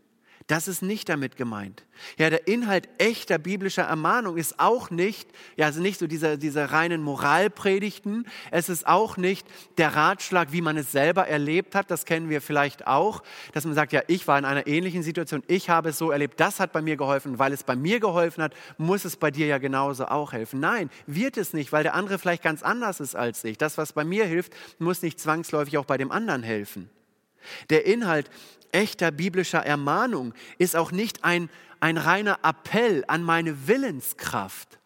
Das 0.47 0.67
ist 0.67 0.82
nicht 0.82 1.08
damit 1.10 1.38
gemeint. 1.38 1.86
Ja, 2.17 2.29
der 2.29 2.47
Inhalt 2.47 2.89
echter 2.97 3.38
biblischer 3.38 3.84
Ermahnung 3.84 4.36
ist 4.36 4.60
auch 4.60 4.89
nicht, 4.89 5.29
ja, 5.56 5.67
also 5.67 5.82
nicht 5.82 5.99
so 5.99 6.08
diese, 6.08 6.38
diese 6.38 6.71
reinen 6.71 7.01
Moralpredigten. 7.01 8.27
Es 8.51 8.67
ist 8.67 8.86
auch 8.86 9.15
nicht 9.15 9.47
der 9.77 9.95
Ratschlag, 9.95 10.51
wie 10.51 10.62
man 10.62 10.75
es 10.75 10.91
selber 10.91 11.27
erlebt 11.27 11.75
hat. 11.75 11.89
Das 11.89 12.06
kennen 12.06 12.29
wir 12.29 12.41
vielleicht 12.41 12.88
auch, 12.88 13.23
dass 13.53 13.65
man 13.65 13.73
sagt, 13.73 13.93
ja, 13.93 14.01
ich 14.08 14.27
war 14.27 14.38
in 14.38 14.45
einer 14.45 14.67
ähnlichen 14.67 15.03
Situation, 15.03 15.43
ich 15.47 15.69
habe 15.69 15.89
es 15.89 15.97
so 15.97 16.12
erlebt, 16.12 16.39
das 16.39 16.60
hat 16.60 16.73
bei 16.73 16.82
mir 16.82 16.97
geholfen. 16.97 17.39
Weil 17.39 17.53
es 17.53 17.63
bei 17.63 17.75
mir 17.75 17.99
geholfen 17.99 18.43
hat, 18.43 18.53
muss 18.77 19.06
es 19.06 19.15
bei 19.15 19.32
dir 19.32 19.47
ja 19.47 19.60
genauso 19.60 20.08
auch 20.08 20.34
helfen. 20.34 20.60
Nein, 20.60 20.89
wird 21.08 21.38
es 21.38 21.53
nicht, 21.53 21.71
weil 21.71 21.84
der 21.84 21.93
andere 21.93 22.19
vielleicht 22.19 22.43
ganz 22.43 22.63
anders 22.63 22.99
ist 22.99 23.15
als 23.15 23.43
ich. 23.43 23.58
Das, 23.58 23.77
was 23.77 23.93
bei 23.93 24.03
mir 24.03 24.25
hilft, 24.25 24.53
muss 24.79 25.01
nicht 25.01 25.19
zwangsläufig 25.19 25.77
auch 25.77 25.86
bei 25.86 25.97
dem 25.97 26.12
anderen 26.12 26.43
helfen. 26.43 26.89
Der 27.69 27.86
Inhalt 27.86 28.29
echter 28.71 29.12
biblischer 29.12 29.65
Ermahnung 29.65 30.34
ist 30.58 30.75
auch 30.75 30.91
nicht 30.91 31.23
ein, 31.23 31.49
ein 31.79 31.97
reiner 31.97 32.39
Appell 32.43 33.03
an 33.08 33.23
meine 33.23 33.67
Willenskraft, 33.67 34.79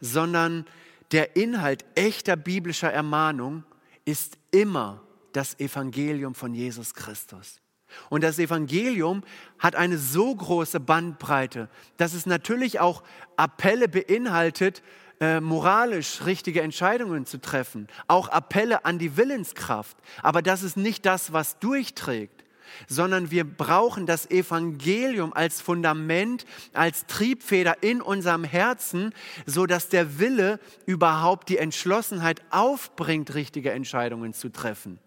sondern 0.00 0.66
der 1.12 1.36
Inhalt 1.36 1.84
echter 1.94 2.36
biblischer 2.36 2.92
Ermahnung 2.92 3.64
ist 4.04 4.38
immer 4.50 5.02
das 5.32 5.58
Evangelium 5.58 6.34
von 6.34 6.54
Jesus 6.54 6.94
Christus. 6.94 7.60
Und 8.08 8.22
das 8.22 8.38
Evangelium 8.38 9.22
hat 9.58 9.74
eine 9.74 9.98
so 9.98 10.34
große 10.34 10.78
Bandbreite, 10.78 11.68
dass 11.96 12.14
es 12.14 12.26
natürlich 12.26 12.78
auch 12.78 13.02
Appelle 13.36 13.88
beinhaltet, 13.88 14.82
äh, 15.20 15.40
moralisch 15.40 16.24
richtige 16.24 16.62
Entscheidungen 16.62 17.26
zu 17.26 17.40
treffen, 17.40 17.88
auch 18.08 18.28
Appelle 18.28 18.84
an 18.84 18.98
die 18.98 19.16
Willenskraft. 19.16 19.96
Aber 20.22 20.42
das 20.42 20.62
ist 20.62 20.76
nicht 20.76 21.06
das, 21.06 21.32
was 21.32 21.58
durchträgt, 21.58 22.44
sondern 22.88 23.30
wir 23.30 23.44
brauchen 23.44 24.06
das 24.06 24.30
Evangelium 24.30 25.32
als 25.32 25.60
Fundament, 25.60 26.46
als 26.72 27.06
Triebfeder 27.06 27.82
in 27.82 28.00
unserem 28.00 28.44
Herzen, 28.44 29.12
so 29.44 29.66
dass 29.66 29.88
der 29.88 30.18
Wille 30.18 30.58
überhaupt 30.86 31.48
die 31.48 31.58
Entschlossenheit 31.58 32.42
aufbringt, 32.50 33.34
richtige 33.34 33.72
Entscheidungen 33.72 34.32
zu 34.32 34.50
treffen 34.50 34.98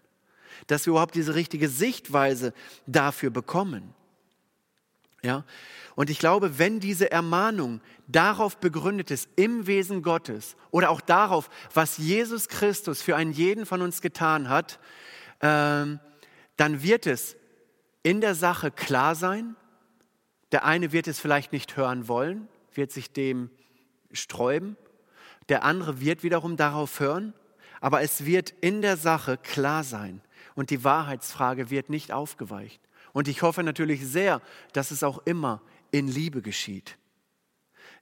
dass 0.66 0.86
wir 0.86 0.92
überhaupt 0.92 1.14
diese 1.14 1.34
richtige 1.34 1.68
Sichtweise 1.68 2.52
dafür 2.86 3.30
bekommen. 3.30 3.94
Ja? 5.24 5.44
Und 5.96 6.10
ich 6.10 6.18
glaube, 6.18 6.58
wenn 6.58 6.80
diese 6.80 7.10
Ermahnung 7.10 7.80
darauf 8.06 8.58
begründet 8.58 9.10
ist, 9.10 9.28
im 9.36 9.66
Wesen 9.66 10.02
Gottes 10.02 10.56
oder 10.70 10.90
auch 10.90 11.00
darauf, 11.00 11.48
was 11.72 11.98
Jesus 11.98 12.48
Christus 12.48 13.00
für 13.00 13.16
einen 13.16 13.32
jeden 13.32 13.64
von 13.64 13.80
uns 13.80 14.02
getan 14.02 14.48
hat, 14.48 14.78
ähm, 15.40 15.98
dann 16.56 16.82
wird 16.82 17.06
es 17.06 17.36
in 18.02 18.20
der 18.20 18.34
Sache 18.34 18.70
klar 18.70 19.14
sein. 19.14 19.56
Der 20.52 20.64
eine 20.64 20.92
wird 20.92 21.08
es 21.08 21.18
vielleicht 21.18 21.52
nicht 21.52 21.76
hören 21.76 22.06
wollen, 22.06 22.48
wird 22.74 22.92
sich 22.92 23.12
dem 23.12 23.50
sträuben. 24.12 24.76
Der 25.48 25.64
andere 25.64 26.00
wird 26.00 26.22
wiederum 26.22 26.56
darauf 26.56 27.00
hören. 27.00 27.34
Aber 27.80 28.02
es 28.02 28.24
wird 28.24 28.50
in 28.60 28.82
der 28.82 28.96
Sache 28.96 29.36
klar 29.36 29.84
sein 29.84 30.22
und 30.54 30.70
die 30.70 30.84
Wahrheitsfrage 30.84 31.70
wird 31.70 31.90
nicht 31.90 32.12
aufgeweicht. 32.12 32.80
Und 33.14 33.28
ich 33.28 33.40
hoffe 33.40 33.62
natürlich 33.62 34.06
sehr, 34.06 34.42
dass 34.74 34.90
es 34.90 35.02
auch 35.02 35.18
immer 35.24 35.62
in 35.92 36.08
Liebe 36.08 36.42
geschieht. 36.42 36.98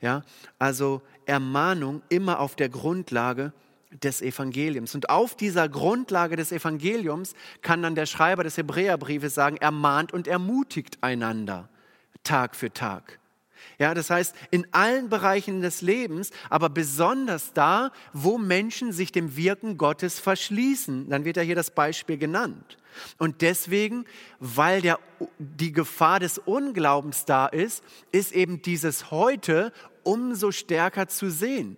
Ja, 0.01 0.25
also 0.59 1.03
Ermahnung 1.27 2.03
immer 2.09 2.41
auf 2.41 2.57
der 2.57 2.69
Grundlage 2.69 3.53
des 3.93 4.23
Evangeliums. 4.23 4.95
Und 4.95 5.11
auf 5.11 5.37
dieser 5.37 5.69
Grundlage 5.69 6.35
des 6.35 6.51
Evangeliums 6.51 7.35
kann 7.61 7.83
dann 7.83 7.95
der 7.95 8.07
Schreiber 8.07 8.43
des 8.43 8.57
Hebräerbriefes 8.57 9.35
sagen, 9.35 9.59
ermahnt 9.59 10.13
und 10.13 10.27
ermutigt 10.27 10.99
einander 11.03 11.69
Tag 12.25 12.57
für 12.57 12.73
Tag. 12.73 13.21
Ja, 13.79 13.95
das 13.95 14.11
heißt, 14.11 14.35
in 14.51 14.67
allen 14.73 15.09
Bereichen 15.09 15.63
des 15.63 15.83
Lebens, 15.83 16.31
aber 16.51 16.69
besonders 16.69 17.53
da, 17.53 17.91
wo 18.13 18.39
Menschen 18.39 18.93
sich 18.93 19.13
dem 19.13 19.37
Wirken 19.37 19.79
Gottes 19.79 20.21
verschließen. 20.21 21.09
Dann 21.09 21.25
wird 21.25 21.37
ja 21.37 21.43
hier 21.43 21.55
das 21.57 21.71
Beispiel 21.71 22.19
genannt. 22.19 22.79
Und 23.19 23.43
deswegen, 23.43 24.05
weil 24.39 24.83
der, 24.83 24.99
die 25.39 25.73
Gefahr 25.73 26.21
des 26.21 26.39
Unglaubens 26.39 27.25
da 27.25 27.47
ist, 27.47 27.83
ist 28.11 28.33
eben 28.33 28.63
dieses 28.63 29.11
heute 29.11 29.73
umso 30.03 30.51
stärker 30.51 31.09
zu 31.09 31.31
sehen. 31.31 31.77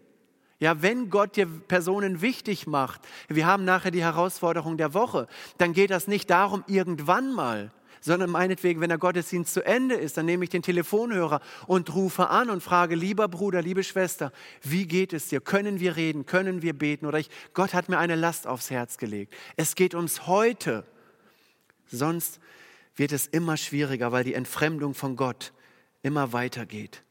Ja, 0.60 0.82
wenn 0.82 1.10
Gott 1.10 1.36
dir 1.36 1.46
Personen 1.46 2.20
wichtig 2.20 2.66
macht, 2.66 3.02
wir 3.28 3.46
haben 3.46 3.64
nachher 3.64 3.90
die 3.90 4.02
Herausforderung 4.02 4.76
der 4.76 4.94
Woche, 4.94 5.26
dann 5.58 5.72
geht 5.72 5.90
das 5.90 6.06
nicht 6.06 6.30
darum, 6.30 6.64
irgendwann 6.66 7.32
mal, 7.32 7.70
sondern 8.04 8.28
meinetwegen, 8.28 8.82
wenn 8.82 8.90
der 8.90 8.98
Gottesdienst 8.98 9.54
zu 9.54 9.64
Ende 9.64 9.94
ist, 9.94 10.18
dann 10.18 10.26
nehme 10.26 10.44
ich 10.44 10.50
den 10.50 10.60
Telefonhörer 10.60 11.40
und 11.66 11.94
rufe 11.94 12.28
an 12.28 12.50
und 12.50 12.62
frage, 12.62 12.94
lieber 12.94 13.28
Bruder, 13.28 13.62
liebe 13.62 13.82
Schwester, 13.82 14.30
wie 14.60 14.86
geht 14.86 15.14
es 15.14 15.28
dir? 15.28 15.40
Können 15.40 15.80
wir 15.80 15.96
reden? 15.96 16.26
Können 16.26 16.60
wir 16.60 16.74
beten? 16.74 17.06
Oder 17.06 17.18
ich, 17.18 17.30
Gott 17.54 17.72
hat 17.72 17.88
mir 17.88 17.96
eine 17.96 18.14
Last 18.14 18.46
aufs 18.46 18.70
Herz 18.70 18.98
gelegt. 18.98 19.32
Es 19.56 19.74
geht 19.74 19.94
ums 19.94 20.26
Heute. 20.26 20.84
Sonst 21.86 22.40
wird 22.94 23.12
es 23.12 23.26
immer 23.26 23.56
schwieriger, 23.56 24.12
weil 24.12 24.24
die 24.24 24.34
Entfremdung 24.34 24.92
von 24.92 25.16
Gott 25.16 25.54
immer 26.02 26.34
weitergeht. 26.34 27.02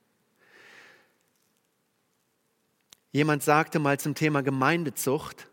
Jemand 3.12 3.42
sagte 3.42 3.80
mal 3.80 4.00
zum 4.00 4.14
Thema 4.14 4.44
Gemeindezucht, 4.44 5.50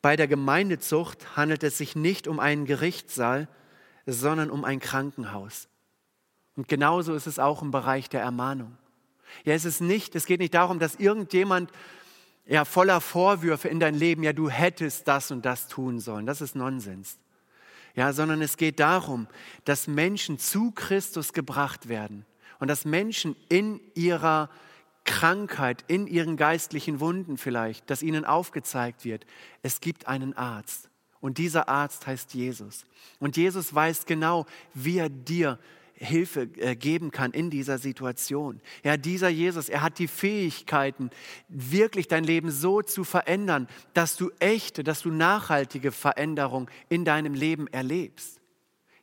bei 0.00 0.16
der 0.16 0.26
Gemeindezucht 0.26 1.36
handelt 1.36 1.62
es 1.62 1.78
sich 1.78 1.94
nicht 1.94 2.26
um 2.26 2.40
einen 2.40 2.64
Gerichtssaal, 2.64 3.46
sondern 4.06 4.50
um 4.50 4.64
ein 4.64 4.80
Krankenhaus. 4.80 5.68
Und 6.56 6.68
genauso 6.68 7.14
ist 7.14 7.26
es 7.26 7.38
auch 7.38 7.62
im 7.62 7.70
Bereich 7.70 8.08
der 8.08 8.20
Ermahnung. 8.20 8.76
Ja, 9.44 9.54
es 9.54 9.64
ist 9.64 9.80
nicht, 9.80 10.14
es 10.14 10.26
geht 10.26 10.40
nicht 10.40 10.54
darum, 10.54 10.78
dass 10.78 10.96
irgendjemand 10.96 11.70
ja 12.44 12.64
voller 12.64 13.00
Vorwürfe 13.00 13.68
in 13.68 13.80
dein 13.80 13.94
Leben, 13.94 14.22
ja, 14.22 14.32
du 14.32 14.50
hättest 14.50 15.08
das 15.08 15.30
und 15.30 15.44
das 15.44 15.68
tun 15.68 16.00
sollen. 16.00 16.26
Das 16.26 16.40
ist 16.40 16.54
Nonsens. 16.54 17.18
Ja, 17.94 18.12
sondern 18.12 18.40
es 18.42 18.56
geht 18.56 18.80
darum, 18.80 19.26
dass 19.64 19.86
Menschen 19.86 20.38
zu 20.38 20.70
Christus 20.72 21.32
gebracht 21.32 21.88
werden 21.88 22.24
und 22.58 22.68
dass 22.68 22.84
Menschen 22.84 23.36
in 23.48 23.80
ihrer 23.94 24.48
Krankheit, 25.04 25.84
in 25.88 26.06
ihren 26.06 26.36
geistlichen 26.36 27.00
Wunden 27.00 27.36
vielleicht, 27.36 27.90
dass 27.90 28.02
ihnen 28.02 28.24
aufgezeigt 28.24 29.04
wird, 29.04 29.26
es 29.62 29.80
gibt 29.80 30.06
einen 30.06 30.36
Arzt. 30.36 30.88
Und 31.22 31.38
dieser 31.38 31.68
Arzt 31.68 32.06
heißt 32.06 32.34
Jesus. 32.34 32.84
Und 33.20 33.36
Jesus 33.36 33.72
weiß 33.72 34.06
genau, 34.06 34.44
wie 34.74 34.98
er 34.98 35.08
dir 35.08 35.58
Hilfe 35.94 36.48
äh, 36.56 36.74
geben 36.74 37.12
kann 37.12 37.30
in 37.30 37.48
dieser 37.48 37.78
Situation. 37.78 38.60
Ja, 38.82 38.96
dieser 38.96 39.28
Jesus, 39.28 39.68
er 39.68 39.82
hat 39.82 40.00
die 40.00 40.08
Fähigkeiten, 40.08 41.10
wirklich 41.48 42.08
dein 42.08 42.24
Leben 42.24 42.50
so 42.50 42.82
zu 42.82 43.04
verändern, 43.04 43.68
dass 43.94 44.16
du 44.16 44.32
echte, 44.40 44.82
dass 44.82 45.02
du 45.02 45.10
nachhaltige 45.10 45.92
Veränderung 45.92 46.68
in 46.88 47.04
deinem 47.04 47.34
Leben 47.34 47.68
erlebst. 47.68 48.40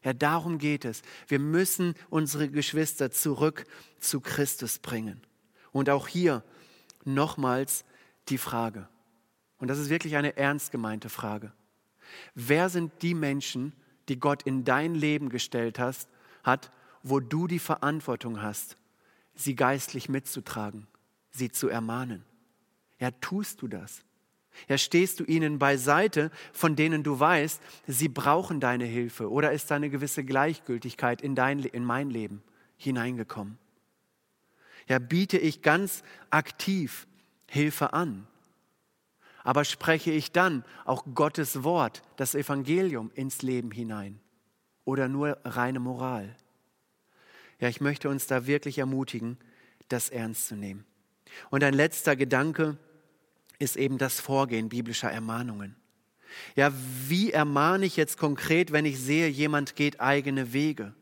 Ja, 0.03 0.11
darum 0.11 0.57
geht 0.57 0.83
es. 0.83 1.01
Wir 1.29 1.39
müssen 1.39 1.95
unsere 2.09 2.49
Geschwister 2.49 3.11
zurück 3.11 3.63
zu 3.99 4.19
Christus 4.19 4.79
bringen. 4.79 5.21
Und 5.71 5.89
auch 5.89 6.09
hier 6.09 6.43
nochmals 7.05 7.85
die 8.27 8.37
Frage. 8.37 8.89
Und 9.57 9.69
das 9.69 9.77
ist 9.77 9.89
wirklich 9.89 10.17
eine 10.17 10.35
ernst 10.35 10.71
gemeinte 10.71 11.07
Frage. 11.07 11.53
Wer 12.35 12.69
sind 12.69 12.91
die 13.01 13.13
Menschen, 13.13 13.73
die 14.07 14.19
Gott 14.19 14.43
in 14.43 14.63
dein 14.63 14.95
Leben 14.95 15.29
gestellt 15.29 15.79
hast, 15.79 16.09
hat, 16.43 16.71
wo 17.03 17.19
du 17.19 17.47
die 17.47 17.59
Verantwortung 17.59 18.41
hast, 18.41 18.77
sie 19.35 19.55
geistlich 19.55 20.09
mitzutragen, 20.09 20.87
sie 21.31 21.51
zu 21.51 21.69
ermahnen? 21.69 22.23
Ja, 22.99 23.11
tust 23.11 23.61
du 23.61 23.67
das? 23.67 24.03
Ja, 24.67 24.77
stehst 24.77 25.19
du 25.19 25.23
ihnen 25.23 25.59
beiseite, 25.59 26.31
von 26.51 26.75
denen 26.75 27.03
du 27.03 27.19
weißt, 27.19 27.61
sie 27.87 28.09
brauchen 28.09 28.59
deine 28.59 28.85
Hilfe? 28.85 29.31
Oder 29.31 29.51
ist 29.51 29.71
eine 29.71 29.89
gewisse 29.89 30.23
Gleichgültigkeit 30.23 31.21
in, 31.21 31.35
dein, 31.35 31.59
in 31.59 31.85
mein 31.85 32.09
Leben 32.09 32.43
hineingekommen? 32.77 33.57
Ja, 34.87 34.99
biete 34.99 35.37
ich 35.37 35.61
ganz 35.61 36.03
aktiv 36.29 37.07
Hilfe 37.47 37.93
an? 37.93 38.27
Aber 39.49 39.65
spreche 39.65 40.11
ich 40.11 40.31
dann 40.31 40.63
auch 40.85 41.05
Gottes 41.15 41.63
Wort, 41.63 42.03
das 42.17 42.35
Evangelium 42.35 43.09
ins 43.15 43.41
Leben 43.41 43.71
hinein 43.71 44.19
oder 44.85 45.07
nur 45.07 45.39
reine 45.43 45.79
Moral? 45.79 46.35
Ja, 47.59 47.67
ich 47.67 47.81
möchte 47.81 48.09
uns 48.09 48.27
da 48.27 48.45
wirklich 48.45 48.77
ermutigen, 48.77 49.39
das 49.87 50.11
ernst 50.11 50.49
zu 50.49 50.55
nehmen. 50.55 50.85
Und 51.49 51.63
ein 51.63 51.73
letzter 51.73 52.15
Gedanke 52.15 52.77
ist 53.57 53.75
eben 53.75 53.97
das 53.97 54.19
Vorgehen 54.19 54.69
biblischer 54.69 55.09
Ermahnungen. 55.09 55.75
Ja, 56.55 56.71
wie 57.07 57.31
ermahne 57.31 57.87
ich 57.87 57.97
jetzt 57.97 58.19
konkret, 58.19 58.71
wenn 58.71 58.85
ich 58.85 58.99
sehe, 58.99 59.29
jemand 59.29 59.75
geht 59.75 59.99
eigene 59.99 60.53
Wege? 60.53 60.93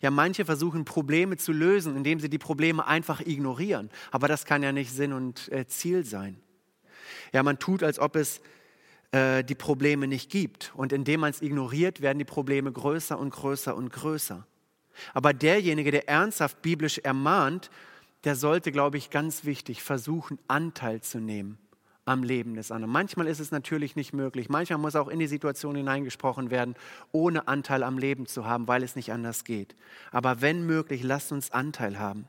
Ja, 0.00 0.12
manche 0.12 0.44
versuchen 0.44 0.84
Probleme 0.84 1.36
zu 1.36 1.50
lösen, 1.50 1.96
indem 1.96 2.20
sie 2.20 2.30
die 2.30 2.38
Probleme 2.38 2.86
einfach 2.86 3.20
ignorieren. 3.22 3.90
Aber 4.12 4.28
das 4.28 4.44
kann 4.44 4.62
ja 4.62 4.70
nicht 4.70 4.92
Sinn 4.92 5.12
und 5.12 5.50
äh, 5.50 5.66
Ziel 5.66 6.04
sein. 6.04 6.40
Ja, 7.32 7.42
man 7.42 7.58
tut, 7.58 7.82
als 7.82 7.98
ob 7.98 8.16
es 8.16 8.40
äh, 9.12 9.42
die 9.44 9.54
Probleme 9.54 10.06
nicht 10.06 10.30
gibt. 10.30 10.72
Und 10.74 10.92
indem 10.92 11.20
man 11.20 11.30
es 11.30 11.42
ignoriert, 11.42 12.00
werden 12.00 12.18
die 12.18 12.24
Probleme 12.24 12.70
größer 12.70 13.18
und 13.18 13.30
größer 13.30 13.74
und 13.74 13.92
größer. 13.92 14.46
Aber 15.14 15.32
derjenige, 15.32 15.90
der 15.90 16.08
ernsthaft 16.08 16.60
biblisch 16.62 16.98
ermahnt, 16.98 17.70
der 18.24 18.34
sollte, 18.34 18.72
glaube 18.72 18.98
ich, 18.98 19.10
ganz 19.10 19.44
wichtig 19.44 19.82
versuchen, 19.82 20.38
Anteil 20.48 21.00
zu 21.00 21.20
nehmen 21.20 21.58
am 22.08 22.22
Leben 22.22 22.54
des 22.54 22.70
anderen. 22.70 22.90
Manchmal 22.90 23.26
ist 23.26 23.38
es 23.38 23.50
natürlich 23.50 23.94
nicht 23.94 24.12
möglich. 24.12 24.48
Manchmal 24.48 24.78
muss 24.78 24.96
auch 24.96 25.08
in 25.08 25.18
die 25.18 25.26
Situation 25.26 25.76
hineingesprochen 25.76 26.50
werden, 26.50 26.74
ohne 27.12 27.48
Anteil 27.48 27.82
am 27.82 27.98
Leben 27.98 28.26
zu 28.26 28.46
haben, 28.46 28.66
weil 28.66 28.82
es 28.82 28.96
nicht 28.96 29.12
anders 29.12 29.44
geht. 29.44 29.76
Aber 30.10 30.40
wenn 30.40 30.66
möglich, 30.66 31.02
lasst 31.02 31.32
uns 31.32 31.50
Anteil 31.52 31.98
haben. 31.98 32.26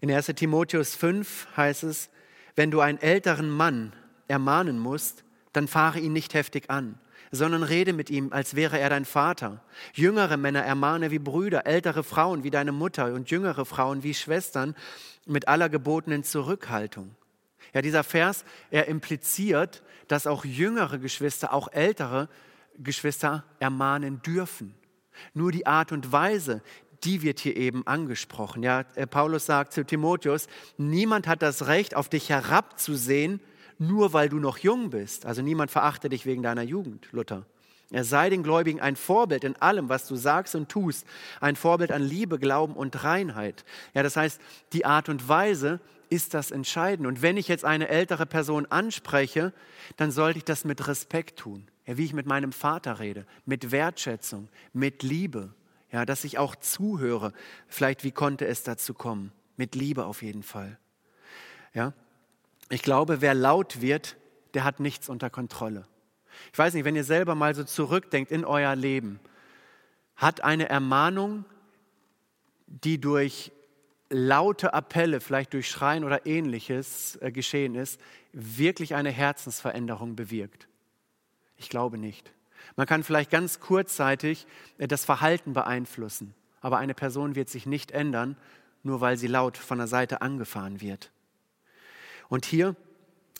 In 0.00 0.10
1 0.10 0.26
Timotheus 0.34 0.94
5 0.96 1.46
heißt 1.56 1.84
es, 1.84 2.10
wenn 2.56 2.70
du 2.70 2.80
einen 2.80 2.98
älteren 2.98 3.50
Mann 3.50 3.92
ermahnen 4.28 4.78
musst, 4.78 5.24
dann 5.52 5.68
fahre 5.68 5.98
ihn 6.00 6.12
nicht 6.12 6.34
heftig 6.34 6.70
an, 6.70 6.98
sondern 7.30 7.62
rede 7.62 7.92
mit 7.92 8.10
ihm, 8.10 8.32
als 8.32 8.54
wäre 8.54 8.78
er 8.78 8.90
dein 8.90 9.04
Vater. 9.04 9.62
Jüngere 9.94 10.36
Männer 10.36 10.62
ermahne 10.62 11.10
wie 11.10 11.18
Brüder, 11.18 11.66
ältere 11.66 12.02
Frauen 12.02 12.44
wie 12.44 12.50
deine 12.50 12.72
Mutter 12.72 13.12
und 13.12 13.30
jüngere 13.30 13.64
Frauen 13.64 14.02
wie 14.02 14.14
Schwestern 14.14 14.74
mit 15.26 15.48
aller 15.48 15.68
gebotenen 15.68 16.24
Zurückhaltung. 16.24 17.14
Ja, 17.74 17.80
dieser 17.80 18.04
Vers, 18.04 18.44
er 18.70 18.88
impliziert, 18.88 19.82
dass 20.08 20.26
auch 20.26 20.44
jüngere 20.44 20.98
Geschwister, 20.98 21.52
auch 21.52 21.72
ältere 21.72 22.28
Geschwister 22.78 23.44
ermahnen 23.60 24.20
dürfen. 24.22 24.74
Nur 25.34 25.52
die 25.52 25.66
Art 25.66 25.92
und 25.92 26.12
Weise, 26.12 26.62
die 27.04 27.22
wird 27.22 27.40
hier 27.40 27.56
eben 27.56 27.86
angesprochen. 27.86 28.62
Ja, 28.62 28.84
äh, 28.94 29.06
Paulus 29.06 29.46
sagt 29.46 29.72
zu 29.72 29.84
Timotheus, 29.84 30.46
niemand 30.76 31.26
hat 31.26 31.42
das 31.42 31.66
Recht, 31.66 31.96
auf 31.96 32.08
dich 32.08 32.28
herabzusehen, 32.28 33.40
nur 33.78 34.12
weil 34.12 34.28
du 34.28 34.38
noch 34.38 34.58
jung 34.58 34.90
bist. 34.90 35.26
Also 35.26 35.42
niemand 35.42 35.70
verachte 35.70 36.08
dich 36.08 36.26
wegen 36.26 36.42
deiner 36.42 36.62
Jugend, 36.62 37.08
Luther. 37.12 37.46
Er 37.90 38.04
sei 38.04 38.30
den 38.30 38.42
Gläubigen 38.42 38.80
ein 38.80 38.96
Vorbild 38.96 39.44
in 39.44 39.54
allem, 39.56 39.90
was 39.90 40.08
du 40.08 40.16
sagst 40.16 40.54
und 40.54 40.70
tust. 40.70 41.06
Ein 41.40 41.56
Vorbild 41.56 41.92
an 41.92 42.02
Liebe, 42.02 42.38
Glauben 42.38 42.74
und 42.74 43.04
Reinheit. 43.04 43.64
Ja, 43.92 44.02
das 44.02 44.16
heißt, 44.16 44.40
die 44.72 44.86
Art 44.86 45.10
und 45.10 45.28
Weise 45.28 45.78
ist 46.08 46.32
das 46.32 46.50
entscheidend. 46.50 47.06
Und 47.06 47.20
wenn 47.20 47.36
ich 47.36 47.48
jetzt 47.48 47.66
eine 47.66 47.88
ältere 47.88 48.24
Person 48.24 48.66
anspreche, 48.66 49.52
dann 49.98 50.10
sollte 50.10 50.38
ich 50.38 50.44
das 50.44 50.64
mit 50.64 50.88
Respekt 50.88 51.38
tun. 51.40 51.68
Ja, 51.86 51.98
wie 51.98 52.04
ich 52.04 52.14
mit 52.14 52.26
meinem 52.26 52.52
Vater 52.52 52.98
rede, 52.98 53.26
mit 53.44 53.72
Wertschätzung, 53.72 54.48
mit 54.72 55.02
Liebe. 55.02 55.52
Ja, 55.92 56.06
dass 56.06 56.24
ich 56.24 56.38
auch 56.38 56.56
zuhöre. 56.56 57.32
Vielleicht, 57.68 58.02
wie 58.02 58.12
konnte 58.12 58.46
es 58.46 58.62
dazu 58.62 58.94
kommen? 58.94 59.30
Mit 59.56 59.74
Liebe 59.74 60.06
auf 60.06 60.22
jeden 60.22 60.42
Fall. 60.42 60.78
Ja, 61.74 61.92
ich 62.70 62.82
glaube, 62.82 63.20
wer 63.20 63.34
laut 63.34 63.82
wird, 63.82 64.16
der 64.54 64.64
hat 64.64 64.80
nichts 64.80 65.08
unter 65.08 65.28
Kontrolle. 65.28 65.86
Ich 66.52 66.58
weiß 66.58 66.72
nicht, 66.74 66.84
wenn 66.84 66.96
ihr 66.96 67.04
selber 67.04 67.34
mal 67.34 67.54
so 67.54 67.64
zurückdenkt 67.64 68.32
in 68.32 68.44
euer 68.46 68.74
Leben, 68.74 69.20
hat 70.16 70.42
eine 70.42 70.68
Ermahnung, 70.68 71.44
die 72.66 72.98
durch 72.98 73.52
laute 74.08 74.72
Appelle, 74.72 75.20
vielleicht 75.20 75.52
durch 75.52 75.68
Schreien 75.68 76.04
oder 76.04 76.26
ähnliches 76.26 77.16
äh, 77.16 77.30
geschehen 77.30 77.74
ist, 77.74 78.00
wirklich 78.32 78.94
eine 78.94 79.10
Herzensveränderung 79.10 80.16
bewirkt? 80.16 80.68
Ich 81.56 81.68
glaube 81.68 81.98
nicht. 81.98 82.32
Man 82.76 82.86
kann 82.86 83.02
vielleicht 83.02 83.30
ganz 83.30 83.60
kurzzeitig 83.60 84.46
äh, 84.78 84.88
das 84.88 85.04
Verhalten 85.04 85.52
beeinflussen, 85.52 86.34
aber 86.60 86.78
eine 86.78 86.94
Person 86.94 87.34
wird 87.34 87.48
sich 87.48 87.66
nicht 87.66 87.90
ändern, 87.90 88.36
nur 88.82 89.00
weil 89.00 89.16
sie 89.16 89.28
laut 89.28 89.56
von 89.56 89.78
der 89.78 89.86
Seite 89.86 90.22
angefahren 90.22 90.80
wird. 90.80 91.10
Und 92.28 92.44
hier 92.44 92.76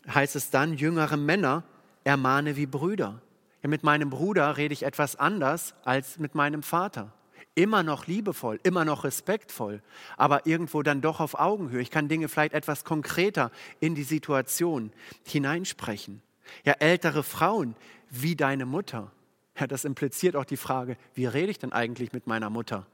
heißt 0.07 0.35
es 0.35 0.49
dann, 0.49 0.73
jüngere 0.73 1.17
Männer 1.17 1.63
ermahne 2.03 2.55
wie 2.55 2.65
Brüder. 2.65 3.21
Ja, 3.61 3.69
mit 3.69 3.83
meinem 3.83 4.09
Bruder 4.09 4.57
rede 4.57 4.73
ich 4.73 4.83
etwas 4.83 5.15
anders 5.15 5.73
als 5.83 6.19
mit 6.19 6.35
meinem 6.35 6.63
Vater. 6.63 7.13
Immer 7.55 7.83
noch 7.83 8.07
liebevoll, 8.07 8.59
immer 8.63 8.83
noch 8.83 9.03
respektvoll, 9.03 9.81
aber 10.17 10.47
irgendwo 10.47 10.81
dann 10.81 11.01
doch 11.01 11.19
auf 11.19 11.39
Augenhöhe. 11.39 11.81
Ich 11.81 11.91
kann 11.91 12.07
Dinge 12.07 12.27
vielleicht 12.27 12.53
etwas 12.53 12.83
konkreter 12.83 13.51
in 13.79 13.95
die 13.95 14.03
Situation 14.03 14.91
hineinsprechen. 15.23 16.21
Ja, 16.65 16.73
ältere 16.73 17.23
Frauen 17.23 17.75
wie 18.13 18.35
deine 18.35 18.65
Mutter. 18.65 19.11
Ja, 19.59 19.67
das 19.67 19.85
impliziert 19.85 20.35
auch 20.35 20.45
die 20.45 20.57
Frage, 20.57 20.97
wie 21.13 21.25
rede 21.25 21.51
ich 21.51 21.59
denn 21.59 21.73
eigentlich 21.73 22.13
mit 22.13 22.27
meiner 22.27 22.49
Mutter? 22.49 22.87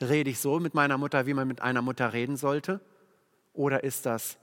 Rede 0.00 0.30
ich 0.30 0.38
so 0.38 0.60
mit 0.60 0.74
meiner 0.74 0.98
Mutter, 0.98 1.26
wie 1.26 1.34
man 1.34 1.48
mit 1.48 1.62
einer 1.62 1.82
Mutter 1.82 2.12
reden 2.12 2.36
sollte? 2.36 2.80
Oder 3.52 3.84
ist 3.84 4.06
das 4.06 4.38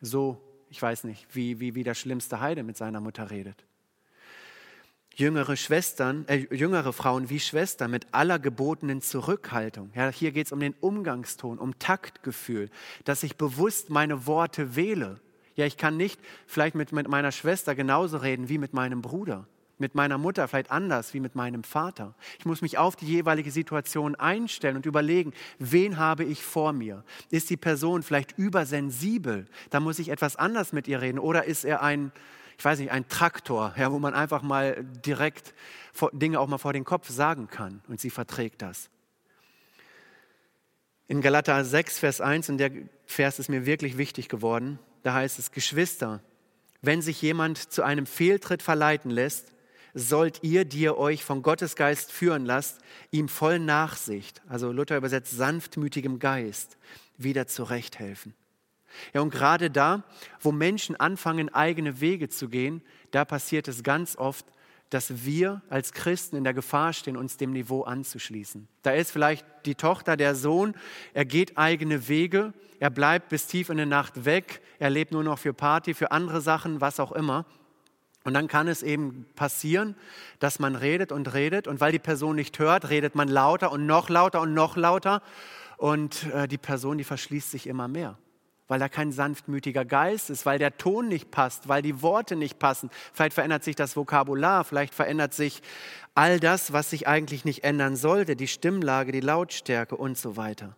so, 0.00 0.40
ich 0.70 0.80
weiß 0.80 1.04
nicht, 1.04 1.26
wie, 1.32 1.60
wie, 1.60 1.74
wie 1.74 1.84
der 1.84 1.94
schlimmste 1.94 2.40
Heide 2.40 2.62
mit 2.62 2.76
seiner 2.76 3.00
Mutter 3.00 3.30
redet. 3.30 3.64
Jüngere 5.14 5.56
Schwestern, 5.56 6.26
äh, 6.26 6.46
jüngere 6.54 6.92
Frauen 6.92 7.30
wie 7.30 7.38
Schwestern 7.38 7.90
mit 7.90 8.12
aller 8.12 8.38
gebotenen 8.38 9.00
Zurückhaltung. 9.00 9.92
Ja, 9.94 10.08
hier 10.08 10.32
geht 10.32 10.46
es 10.46 10.52
um 10.52 10.58
den 10.58 10.74
Umgangston, 10.80 11.58
um 11.58 11.78
Taktgefühl, 11.78 12.68
dass 13.04 13.22
ich 13.22 13.36
bewusst 13.36 13.90
meine 13.90 14.26
Worte 14.26 14.74
wähle. 14.74 15.20
Ja, 15.56 15.66
ich 15.66 15.76
kann 15.76 15.96
nicht 15.96 16.20
vielleicht 16.46 16.74
mit, 16.74 16.92
mit 16.92 17.08
meiner 17.08 17.32
Schwester 17.32 17.74
genauso 17.74 18.16
reden 18.16 18.48
wie 18.48 18.58
mit 18.58 18.72
meinem 18.72 19.02
Bruder 19.02 19.46
mit 19.78 19.94
meiner 19.94 20.18
Mutter 20.18 20.46
vielleicht 20.48 20.70
anders 20.70 21.14
wie 21.14 21.20
mit 21.20 21.34
meinem 21.34 21.64
Vater. 21.64 22.14
Ich 22.38 22.44
muss 22.44 22.62
mich 22.62 22.78
auf 22.78 22.96
die 22.96 23.06
jeweilige 23.06 23.50
Situation 23.50 24.14
einstellen 24.14 24.76
und 24.76 24.86
überlegen, 24.86 25.32
wen 25.58 25.98
habe 25.98 26.24
ich 26.24 26.42
vor 26.42 26.72
mir? 26.72 27.04
Ist 27.30 27.50
die 27.50 27.56
Person 27.56 28.02
vielleicht 28.02 28.38
übersensibel? 28.38 29.46
Da 29.70 29.80
muss 29.80 29.98
ich 29.98 30.10
etwas 30.10 30.36
anders 30.36 30.72
mit 30.72 30.88
ihr 30.88 31.00
reden. 31.00 31.18
Oder 31.18 31.44
ist 31.44 31.64
er 31.64 31.82
ein, 31.82 32.12
ich 32.58 32.64
weiß 32.64 32.78
nicht, 32.78 32.92
ein 32.92 33.08
Traktor, 33.08 33.74
ja, 33.76 33.90
wo 33.92 33.98
man 33.98 34.14
einfach 34.14 34.42
mal 34.42 34.84
direkt 35.04 35.54
Dinge 36.12 36.40
auch 36.40 36.48
mal 36.48 36.58
vor 36.58 36.72
den 36.72 36.84
Kopf 36.84 37.08
sagen 37.08 37.48
kann 37.48 37.82
und 37.88 38.00
sie 38.00 38.10
verträgt 38.10 38.62
das. 38.62 38.90
In 41.06 41.20
Galater 41.20 41.64
6, 41.64 41.98
Vers 41.98 42.20
1, 42.20 42.48
und 42.48 42.58
der 42.58 42.70
Vers 43.04 43.38
ist 43.38 43.50
mir 43.50 43.66
wirklich 43.66 43.98
wichtig 43.98 44.28
geworden, 44.28 44.78
da 45.04 45.14
heißt 45.14 45.38
es, 45.38 45.52
Geschwister, 45.52 46.20
wenn 46.82 47.00
sich 47.00 47.22
jemand 47.22 47.58
zu 47.58 47.82
einem 47.82 48.06
Fehltritt 48.06 48.62
verleiten 48.62 49.10
lässt, 49.10 49.52
sollt 49.94 50.42
ihr, 50.42 50.64
die 50.64 50.80
ihr 50.80 50.98
euch 50.98 51.22
von 51.22 51.42
Gottes 51.42 51.76
Geist 51.76 52.10
führen 52.10 52.44
lasst, 52.44 52.80
ihm 53.12 53.28
voll 53.28 53.58
Nachsicht, 53.60 54.42
also 54.48 54.72
Luther 54.72 54.96
übersetzt 54.96 55.36
sanftmütigem 55.36 56.18
Geist, 56.18 56.76
wieder 57.16 57.46
zurechthelfen. 57.46 58.34
Ja, 59.12 59.20
und 59.20 59.30
gerade 59.30 59.70
da, 59.70 60.04
wo 60.40 60.52
Menschen 60.52 60.96
anfangen, 60.96 61.52
eigene 61.52 62.00
Wege 62.00 62.28
zu 62.28 62.48
gehen, 62.48 62.82
da 63.10 63.24
passiert 63.24 63.68
es 63.68 63.82
ganz 63.82 64.16
oft, 64.16 64.46
dass 64.94 65.24
wir 65.24 65.60
als 65.68 65.92
Christen 65.92 66.36
in 66.36 66.44
der 66.44 66.54
Gefahr 66.54 66.92
stehen, 66.92 67.16
uns 67.16 67.36
dem 67.36 67.52
Niveau 67.52 67.82
anzuschließen. 67.82 68.68
Da 68.82 68.92
ist 68.92 69.10
vielleicht 69.10 69.44
die 69.66 69.74
Tochter, 69.74 70.16
der 70.16 70.36
Sohn, 70.36 70.74
er 71.14 71.24
geht 71.24 71.58
eigene 71.58 72.06
Wege, 72.06 72.52
er 72.78 72.90
bleibt 72.90 73.28
bis 73.28 73.48
tief 73.48 73.70
in 73.70 73.76
der 73.76 73.86
Nacht 73.86 74.24
weg, 74.24 74.62
er 74.78 74.90
lebt 74.90 75.10
nur 75.10 75.24
noch 75.24 75.40
für 75.40 75.52
Party, 75.52 75.94
für 75.94 76.12
andere 76.12 76.40
Sachen, 76.40 76.80
was 76.80 77.00
auch 77.00 77.10
immer. 77.10 77.44
Und 78.22 78.34
dann 78.34 78.46
kann 78.46 78.68
es 78.68 78.84
eben 78.84 79.26
passieren, 79.34 79.96
dass 80.38 80.60
man 80.60 80.76
redet 80.76 81.10
und 81.10 81.34
redet 81.34 81.66
und 81.66 81.80
weil 81.80 81.90
die 81.90 81.98
Person 81.98 82.36
nicht 82.36 82.58
hört, 82.60 82.88
redet 82.88 83.16
man 83.16 83.26
lauter 83.26 83.72
und 83.72 83.86
noch 83.86 84.08
lauter 84.08 84.40
und 84.42 84.54
noch 84.54 84.76
lauter 84.76 85.22
und 85.76 86.24
äh, 86.32 86.46
die 86.46 86.56
Person, 86.56 86.98
die 86.98 87.04
verschließt 87.04 87.50
sich 87.50 87.66
immer 87.66 87.88
mehr, 87.88 88.16
weil 88.68 88.80
da 88.80 88.88
kein 88.88 89.12
sanftmütiger 89.12 89.84
Geist 89.84 90.30
ist, 90.30 90.46
weil 90.46 90.58
der 90.58 90.76
Ton 90.78 91.08
nicht 91.08 91.30
passt, 91.30 91.68
weil 91.68 91.82
die 91.82 92.02
Worte 92.02 92.36
nicht 92.36 92.58
passen. 92.58 92.90
Vielleicht 93.12 93.34
verändert 93.34 93.64
sich 93.64 93.76
das 93.76 93.96
Vokabular, 93.96 94.64
vielleicht 94.64 94.94
verändert 94.94 95.34
sich 95.34 95.62
all 96.14 96.40
das, 96.40 96.72
was 96.72 96.90
sich 96.90 97.06
eigentlich 97.06 97.44
nicht 97.44 97.64
ändern 97.64 97.96
sollte, 97.96 98.36
die 98.36 98.48
Stimmlage, 98.48 99.12
die 99.12 99.20
Lautstärke 99.20 99.96
und 99.96 100.16
so 100.16 100.36
weiter. 100.36 100.76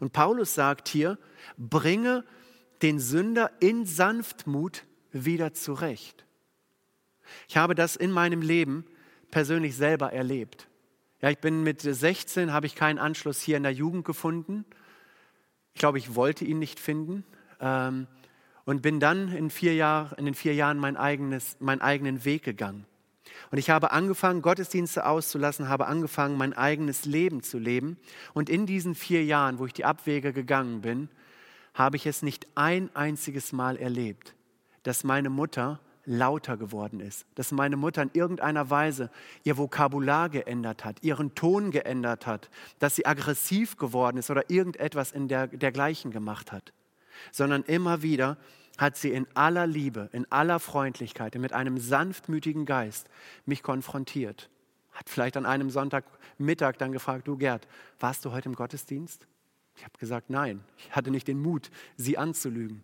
Und 0.00 0.12
Paulus 0.12 0.54
sagt 0.54 0.88
hier, 0.88 1.18
bringe 1.56 2.24
den 2.82 2.98
Sünder 2.98 3.50
in 3.60 3.86
Sanftmut 3.86 4.84
wieder 5.12 5.52
zurecht. 5.52 6.24
Ich 7.48 7.56
habe 7.56 7.74
das 7.74 7.96
in 7.96 8.10
meinem 8.10 8.40
Leben 8.40 8.84
persönlich 9.30 9.76
selber 9.76 10.12
erlebt. 10.12 10.68
Ja, 11.20 11.30
ich 11.30 11.38
bin 11.38 11.62
mit 11.62 11.82
16, 11.82 12.52
habe 12.52 12.66
ich 12.66 12.74
keinen 12.74 12.98
Anschluss 12.98 13.40
hier 13.40 13.56
in 13.56 13.64
der 13.64 13.72
Jugend 13.72 14.04
gefunden. 14.04 14.64
Ich 15.78 15.80
glaube, 15.80 15.98
ich 15.98 16.16
wollte 16.16 16.44
ihn 16.44 16.58
nicht 16.58 16.80
finden. 16.80 17.22
Ähm, 17.60 18.08
und 18.64 18.82
bin 18.82 18.98
dann 18.98 19.28
in, 19.28 19.48
vier 19.48 19.76
Jahr, 19.76 20.18
in 20.18 20.24
den 20.24 20.34
vier 20.34 20.52
Jahren 20.52 20.76
mein 20.76 20.96
eigenes, 20.96 21.56
meinen 21.60 21.80
eigenen 21.80 22.24
Weg 22.24 22.42
gegangen. 22.42 22.84
Und 23.52 23.58
ich 23.58 23.70
habe 23.70 23.92
angefangen, 23.92 24.42
Gottesdienste 24.42 25.06
auszulassen, 25.06 25.68
habe 25.68 25.86
angefangen, 25.86 26.36
mein 26.36 26.52
eigenes 26.52 27.04
Leben 27.04 27.44
zu 27.44 27.60
leben. 27.60 27.96
Und 28.34 28.50
in 28.50 28.66
diesen 28.66 28.96
vier 28.96 29.24
Jahren, 29.24 29.60
wo 29.60 29.66
ich 29.66 29.72
die 29.72 29.84
Abwege 29.84 30.32
gegangen 30.32 30.80
bin, 30.80 31.10
habe 31.74 31.94
ich 31.94 32.06
es 32.06 32.22
nicht 32.22 32.48
ein 32.56 32.90
einziges 32.96 33.52
Mal 33.52 33.76
erlebt, 33.76 34.34
dass 34.82 35.04
meine 35.04 35.30
Mutter 35.30 35.78
lauter 36.08 36.56
geworden 36.56 37.00
ist, 37.00 37.26
dass 37.34 37.52
meine 37.52 37.76
Mutter 37.76 38.02
in 38.02 38.10
irgendeiner 38.14 38.70
Weise 38.70 39.10
ihr 39.44 39.58
Vokabular 39.58 40.30
geändert 40.30 40.84
hat, 40.84 41.02
ihren 41.02 41.34
Ton 41.34 41.70
geändert 41.70 42.26
hat, 42.26 42.50
dass 42.78 42.96
sie 42.96 43.06
aggressiv 43.06 43.76
geworden 43.76 44.16
ist 44.16 44.30
oder 44.30 44.48
irgendetwas 44.50 45.12
in 45.12 45.28
der, 45.28 45.46
dergleichen 45.48 46.10
gemacht 46.10 46.50
hat, 46.50 46.72
sondern 47.30 47.62
immer 47.62 48.02
wieder 48.02 48.38
hat 48.78 48.96
sie 48.96 49.10
in 49.10 49.26
aller 49.34 49.66
Liebe, 49.66 50.08
in 50.12 50.30
aller 50.32 50.60
Freundlichkeit, 50.60 51.34
mit 51.34 51.52
einem 51.52 51.78
sanftmütigen 51.78 52.64
Geist 52.64 53.08
mich 53.44 53.62
konfrontiert. 53.62 54.48
Hat 54.92 55.10
vielleicht 55.10 55.36
an 55.36 55.46
einem 55.46 55.68
Sonntagmittag 55.68 56.76
dann 56.78 56.92
gefragt, 56.92 57.28
du 57.28 57.36
Gerd, 57.36 57.68
warst 58.00 58.24
du 58.24 58.32
heute 58.32 58.48
im 58.48 58.54
Gottesdienst? 58.54 59.26
Ich 59.76 59.84
habe 59.84 59.98
gesagt, 59.98 60.30
nein, 60.30 60.64
ich 60.76 60.90
hatte 60.96 61.10
nicht 61.10 61.28
den 61.28 61.40
Mut, 61.40 61.70
sie 61.96 62.18
anzulügen. 62.18 62.82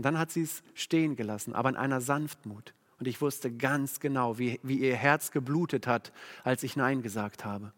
Und 0.00 0.04
dann 0.04 0.18
hat 0.18 0.30
sie 0.30 0.40
es 0.40 0.62
stehen 0.72 1.14
gelassen, 1.14 1.54
aber 1.54 1.68
in 1.68 1.76
einer 1.76 2.00
Sanftmut. 2.00 2.72
Und 2.98 3.06
ich 3.06 3.20
wusste 3.20 3.52
ganz 3.52 4.00
genau, 4.00 4.38
wie, 4.38 4.58
wie 4.62 4.78
ihr 4.78 4.96
Herz 4.96 5.30
geblutet 5.30 5.86
hat, 5.86 6.10
als 6.42 6.62
ich 6.62 6.74
Nein 6.74 7.02
gesagt 7.02 7.44
habe. 7.44 7.74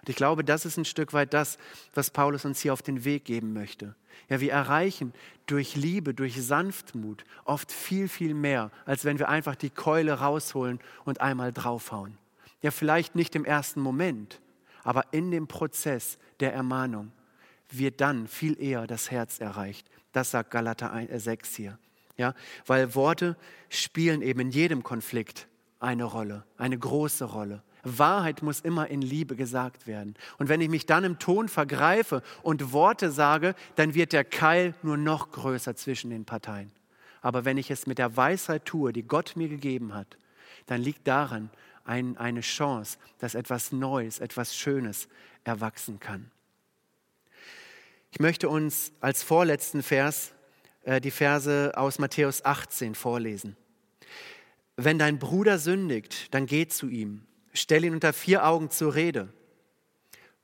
Und 0.00 0.08
ich 0.08 0.14
glaube, 0.14 0.44
das 0.44 0.66
ist 0.66 0.76
ein 0.76 0.84
Stück 0.84 1.12
weit 1.12 1.34
das, 1.34 1.58
was 1.92 2.12
Paulus 2.12 2.44
uns 2.44 2.60
hier 2.60 2.72
auf 2.72 2.82
den 2.82 3.04
Weg 3.04 3.24
geben 3.24 3.52
möchte. 3.52 3.96
Ja, 4.28 4.38
wir 4.38 4.52
erreichen 4.52 5.12
durch 5.46 5.74
Liebe, 5.74 6.14
durch 6.14 6.40
Sanftmut 6.40 7.24
oft 7.44 7.72
viel, 7.72 8.06
viel 8.06 8.34
mehr, 8.34 8.70
als 8.84 9.04
wenn 9.04 9.18
wir 9.18 9.28
einfach 9.28 9.56
die 9.56 9.70
Keule 9.70 10.12
rausholen 10.20 10.78
und 11.04 11.20
einmal 11.20 11.52
draufhauen. 11.52 12.18
Ja, 12.62 12.70
vielleicht 12.70 13.16
nicht 13.16 13.34
im 13.34 13.44
ersten 13.44 13.80
Moment, 13.80 14.40
aber 14.84 15.06
in 15.10 15.32
dem 15.32 15.48
Prozess 15.48 16.18
der 16.38 16.54
Ermahnung 16.54 17.10
wird 17.70 18.00
dann 18.00 18.28
viel 18.28 18.60
eher 18.60 18.86
das 18.86 19.10
Herz 19.10 19.40
erreicht. 19.40 19.88
Das 20.12 20.30
sagt 20.30 20.50
Galater 20.50 20.92
6 21.12 21.48
äh, 21.48 21.56
hier. 21.56 21.78
Ja, 22.16 22.34
weil 22.66 22.94
Worte 22.94 23.36
spielen 23.68 24.22
eben 24.22 24.40
in 24.40 24.50
jedem 24.50 24.82
Konflikt 24.82 25.48
eine 25.80 26.04
Rolle, 26.04 26.44
eine 26.56 26.78
große 26.78 27.24
Rolle. 27.24 27.62
Wahrheit 27.82 28.42
muss 28.42 28.60
immer 28.60 28.88
in 28.88 29.02
Liebe 29.02 29.36
gesagt 29.36 29.86
werden. 29.86 30.14
Und 30.38 30.48
wenn 30.48 30.60
ich 30.60 30.70
mich 30.70 30.86
dann 30.86 31.04
im 31.04 31.18
Ton 31.18 31.48
vergreife 31.48 32.22
und 32.42 32.72
Worte 32.72 33.10
sage, 33.10 33.54
dann 33.76 33.94
wird 33.94 34.12
der 34.12 34.24
Keil 34.24 34.74
nur 34.82 34.96
noch 34.96 35.30
größer 35.32 35.76
zwischen 35.76 36.10
den 36.10 36.24
Parteien. 36.24 36.72
Aber 37.20 37.44
wenn 37.44 37.58
ich 37.58 37.70
es 37.70 37.86
mit 37.86 37.98
der 37.98 38.16
Weisheit 38.16 38.64
tue, 38.64 38.92
die 38.92 39.02
Gott 39.02 39.34
mir 39.36 39.48
gegeben 39.48 39.94
hat, 39.94 40.16
dann 40.66 40.80
liegt 40.80 41.06
daran 41.06 41.50
ein, 41.84 42.16
eine 42.16 42.40
Chance, 42.40 42.98
dass 43.18 43.34
etwas 43.34 43.72
Neues, 43.72 44.18
etwas 44.18 44.56
Schönes 44.56 45.08
erwachsen 45.44 46.00
kann. 46.00 46.30
Ich 48.14 48.20
möchte 48.20 48.48
uns 48.48 48.92
als 49.00 49.24
vorletzten 49.24 49.82
Vers 49.82 50.34
äh, 50.84 51.00
die 51.00 51.10
Verse 51.10 51.72
aus 51.74 51.98
Matthäus 51.98 52.44
18 52.44 52.94
vorlesen. 52.94 53.56
Wenn 54.76 55.00
dein 55.00 55.18
Bruder 55.18 55.58
sündigt, 55.58 56.32
dann 56.32 56.46
geh 56.46 56.68
zu 56.68 56.88
ihm, 56.88 57.26
stell 57.54 57.84
ihn 57.84 57.92
unter 57.92 58.12
vier 58.12 58.46
Augen 58.46 58.70
zur 58.70 58.94
Rede. 58.94 59.32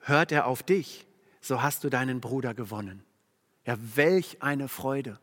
Hört 0.00 0.32
er 0.32 0.48
auf 0.48 0.64
dich, 0.64 1.06
so 1.40 1.62
hast 1.62 1.84
du 1.84 1.90
deinen 1.90 2.20
Bruder 2.20 2.54
gewonnen. 2.54 3.04
Ja, 3.64 3.78
welch 3.94 4.42
eine 4.42 4.66
Freude. 4.66 5.20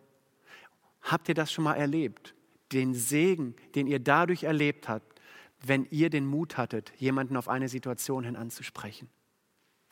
Habt 1.01 1.27
ihr 1.27 1.35
das 1.35 1.51
schon 1.51 1.65
mal 1.65 1.75
erlebt? 1.75 2.33
Den 2.71 2.93
Segen, 2.93 3.57
den 3.75 3.87
ihr 3.87 3.99
dadurch 3.99 4.43
erlebt 4.43 4.87
habt, 4.87 5.19
wenn 5.65 5.85
ihr 5.91 6.09
den 6.09 6.25
Mut 6.25 6.55
hattet, 6.55 6.93
jemanden 6.95 7.35
auf 7.35 7.49
eine 7.49 7.67
Situation 7.67 8.23
hin 8.23 8.37
anzusprechen. 8.37 9.09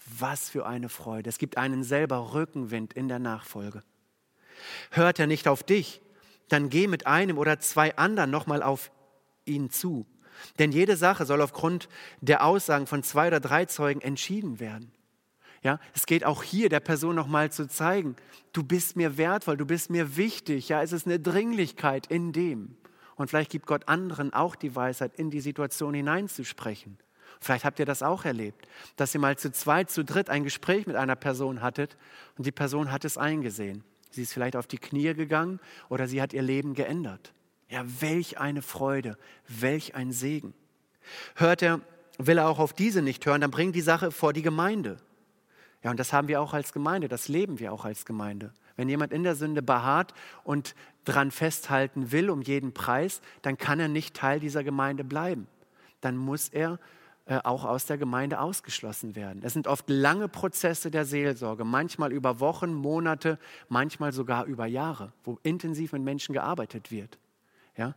Was 0.05 0.49
für 0.49 0.65
eine 0.65 0.89
Freude. 0.89 1.29
Es 1.29 1.37
gibt 1.37 1.57
einen 1.57 1.83
selber 1.83 2.33
Rückenwind 2.33 2.93
in 2.93 3.07
der 3.07 3.19
Nachfolge. 3.19 3.83
Hört 4.91 5.19
er 5.19 5.27
nicht 5.27 5.47
auf 5.47 5.63
dich, 5.63 6.01
dann 6.49 6.69
geh 6.69 6.87
mit 6.87 7.07
einem 7.07 7.37
oder 7.37 7.59
zwei 7.59 7.95
anderen 7.97 8.31
nochmal 8.31 8.61
auf 8.63 8.91
ihn 9.45 9.69
zu. 9.69 10.05
Denn 10.59 10.71
jede 10.71 10.97
Sache 10.97 11.25
soll 11.25 11.41
aufgrund 11.41 11.87
der 12.21 12.45
Aussagen 12.45 12.87
von 12.87 13.03
zwei 13.03 13.27
oder 13.27 13.39
drei 13.39 13.65
Zeugen 13.65 14.01
entschieden 14.01 14.59
werden. 14.59 14.91
Ja, 15.63 15.79
es 15.95 16.05
geht 16.05 16.25
auch 16.25 16.43
hier 16.43 16.69
der 16.69 16.79
Person 16.79 17.15
nochmal 17.15 17.51
zu 17.51 17.67
zeigen, 17.67 18.15
du 18.53 18.63
bist 18.63 18.95
mir 18.95 19.17
wertvoll, 19.17 19.57
du 19.57 19.65
bist 19.65 19.89
mir 19.89 20.15
wichtig. 20.15 20.69
Ja, 20.69 20.83
es 20.83 20.91
ist 20.91 21.07
eine 21.07 21.19
Dringlichkeit 21.19 22.05
in 22.07 22.33
dem. 22.33 22.77
Und 23.15 23.29
vielleicht 23.29 23.49
gibt 23.49 23.65
Gott 23.65 23.87
anderen 23.87 24.31
auch 24.33 24.55
die 24.55 24.75
Weisheit, 24.75 25.15
in 25.15 25.31
die 25.31 25.39
Situation 25.39 25.93
hineinzusprechen. 25.93 26.99
Vielleicht 27.39 27.65
habt 27.65 27.79
ihr 27.79 27.85
das 27.85 28.01
auch 28.01 28.25
erlebt, 28.25 28.67
dass 28.95 29.13
ihr 29.13 29.19
mal 29.19 29.37
zu 29.37 29.51
zweit, 29.51 29.89
zu 29.89 30.03
dritt 30.03 30.29
ein 30.29 30.43
Gespräch 30.43 30.87
mit 30.87 30.95
einer 30.95 31.15
Person 31.15 31.61
hattet 31.61 31.97
und 32.37 32.45
die 32.45 32.51
Person 32.51 32.91
hat 32.91 33.05
es 33.05 33.17
eingesehen. 33.17 33.83
Sie 34.09 34.21
ist 34.21 34.33
vielleicht 34.33 34.55
auf 34.55 34.67
die 34.67 34.77
Knie 34.77 35.13
gegangen 35.13 35.59
oder 35.89 36.07
sie 36.07 36.21
hat 36.21 36.33
ihr 36.33 36.41
Leben 36.41 36.73
geändert. 36.73 37.33
Ja, 37.69 37.83
welch 37.99 38.39
eine 38.39 38.61
Freude, 38.61 39.17
welch 39.47 39.95
ein 39.95 40.11
Segen. 40.11 40.53
Hört 41.35 41.61
er, 41.61 41.81
will 42.17 42.37
er 42.37 42.47
auch 42.47 42.59
auf 42.59 42.73
diese 42.73 43.01
nicht 43.01 43.25
hören, 43.25 43.41
dann 43.41 43.51
bringt 43.51 43.75
die 43.75 43.81
Sache 43.81 44.11
vor 44.11 44.33
die 44.33 44.41
Gemeinde. 44.41 44.97
Ja, 45.83 45.91
und 45.91 45.99
das 45.99 46.13
haben 46.13 46.27
wir 46.27 46.41
auch 46.41 46.53
als 46.53 46.73
Gemeinde, 46.73 47.07
das 47.07 47.27
leben 47.27 47.59
wir 47.59 47.71
auch 47.73 47.85
als 47.85 48.05
Gemeinde. 48.05 48.53
Wenn 48.75 48.89
jemand 48.89 49.13
in 49.13 49.23
der 49.23 49.35
Sünde 49.35 49.61
beharrt 49.61 50.13
und 50.43 50.75
dran 51.05 51.31
festhalten 51.31 52.11
will 52.11 52.29
um 52.29 52.41
jeden 52.41 52.73
Preis, 52.73 53.21
dann 53.41 53.57
kann 53.57 53.79
er 53.79 53.87
nicht 53.87 54.15
Teil 54.15 54.39
dieser 54.39 54.63
Gemeinde 54.63 55.03
bleiben. 55.03 55.47
Dann 56.01 56.17
muss 56.17 56.49
er 56.49 56.79
äh, 57.27 57.39
auch 57.43 57.65
aus 57.65 57.87
der 57.87 57.97
Gemeinde 57.97 58.39
ausgeschlossen 58.39 59.15
werden. 59.15 59.41
Es 59.43 59.53
sind 59.53 59.67
oft 59.67 59.89
lange 59.89 60.27
Prozesse 60.27 60.91
der 60.91 61.05
Seelsorge, 61.05 61.63
manchmal 61.63 62.11
über 62.11 62.39
Wochen, 62.39 62.71
Monate, 62.71 63.39
manchmal 63.67 64.11
sogar 64.11 64.45
über 64.45 64.67
Jahre, 64.67 65.11
wo 65.23 65.39
intensiv 65.41 65.93
mit 65.93 66.03
Menschen 66.03 66.33
gearbeitet 66.33 66.91
wird. 66.91 67.17
Ja? 67.75 67.95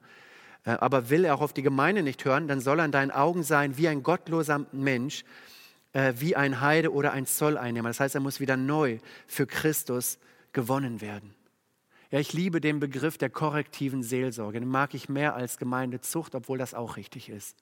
Äh, 0.64 0.70
aber 0.70 1.10
will 1.10 1.26
er 1.26 1.34
auch 1.34 1.42
auf 1.42 1.52
die 1.52 1.62
Gemeinde 1.62 2.02
nicht 2.02 2.24
hören, 2.24 2.48
dann 2.48 2.60
soll 2.60 2.80
er 2.80 2.86
in 2.86 2.92
deinen 2.92 3.10
Augen 3.10 3.42
sein 3.42 3.76
wie 3.76 3.88
ein 3.88 4.02
gottloser 4.02 4.64
Mensch, 4.72 5.24
äh, 5.92 6.14
wie 6.16 6.34
ein 6.34 6.62
Heide 6.62 6.92
oder 6.92 7.12
ein 7.12 7.26
Zolleinnehmer. 7.26 7.90
Das 7.90 8.00
heißt, 8.00 8.14
er 8.14 8.22
muss 8.22 8.40
wieder 8.40 8.56
neu 8.56 8.98
für 9.26 9.46
Christus 9.46 10.18
gewonnen 10.52 11.02
werden. 11.02 11.34
Ja, 12.10 12.18
ich 12.18 12.32
liebe 12.32 12.62
den 12.62 12.80
Begriff 12.80 13.18
der 13.18 13.28
korrektiven 13.28 14.02
Seelsorge. 14.02 14.60
Den 14.60 14.70
mag 14.70 14.94
ich 14.94 15.10
mehr 15.10 15.34
als 15.34 15.58
Gemeindezucht, 15.58 16.34
obwohl 16.34 16.56
das 16.56 16.72
auch 16.72 16.96
richtig 16.96 17.28
ist. 17.28 17.58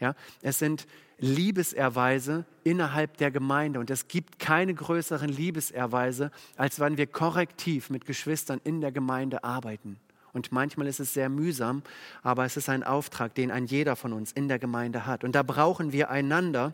Ja, 0.00 0.14
es 0.40 0.58
sind 0.58 0.86
Liebeserweise 1.18 2.44
innerhalb 2.64 3.16
der 3.18 3.30
Gemeinde 3.30 3.78
und 3.78 3.90
es 3.90 4.08
gibt 4.08 4.40
keine 4.40 4.74
größeren 4.74 5.28
Liebeserweise, 5.28 6.32
als 6.56 6.80
wenn 6.80 6.96
wir 6.96 7.06
korrektiv 7.06 7.90
mit 7.90 8.06
Geschwistern 8.06 8.60
in 8.64 8.80
der 8.80 8.90
Gemeinde 8.90 9.44
arbeiten. 9.44 10.00
Und 10.32 10.50
manchmal 10.50 10.86
ist 10.86 10.98
es 10.98 11.14
sehr 11.14 11.28
mühsam, 11.28 11.82
aber 12.22 12.44
es 12.44 12.56
ist 12.56 12.68
ein 12.68 12.82
Auftrag, 12.82 13.34
den 13.34 13.50
ein 13.50 13.66
jeder 13.66 13.96
von 13.96 14.12
uns 14.12 14.32
in 14.32 14.48
der 14.48 14.58
Gemeinde 14.58 15.06
hat. 15.06 15.24
Und 15.24 15.34
da 15.34 15.42
brauchen 15.42 15.92
wir 15.92 16.10
einander, 16.10 16.72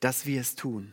dass 0.00 0.26
wir 0.26 0.40
es 0.40 0.56
tun. 0.56 0.92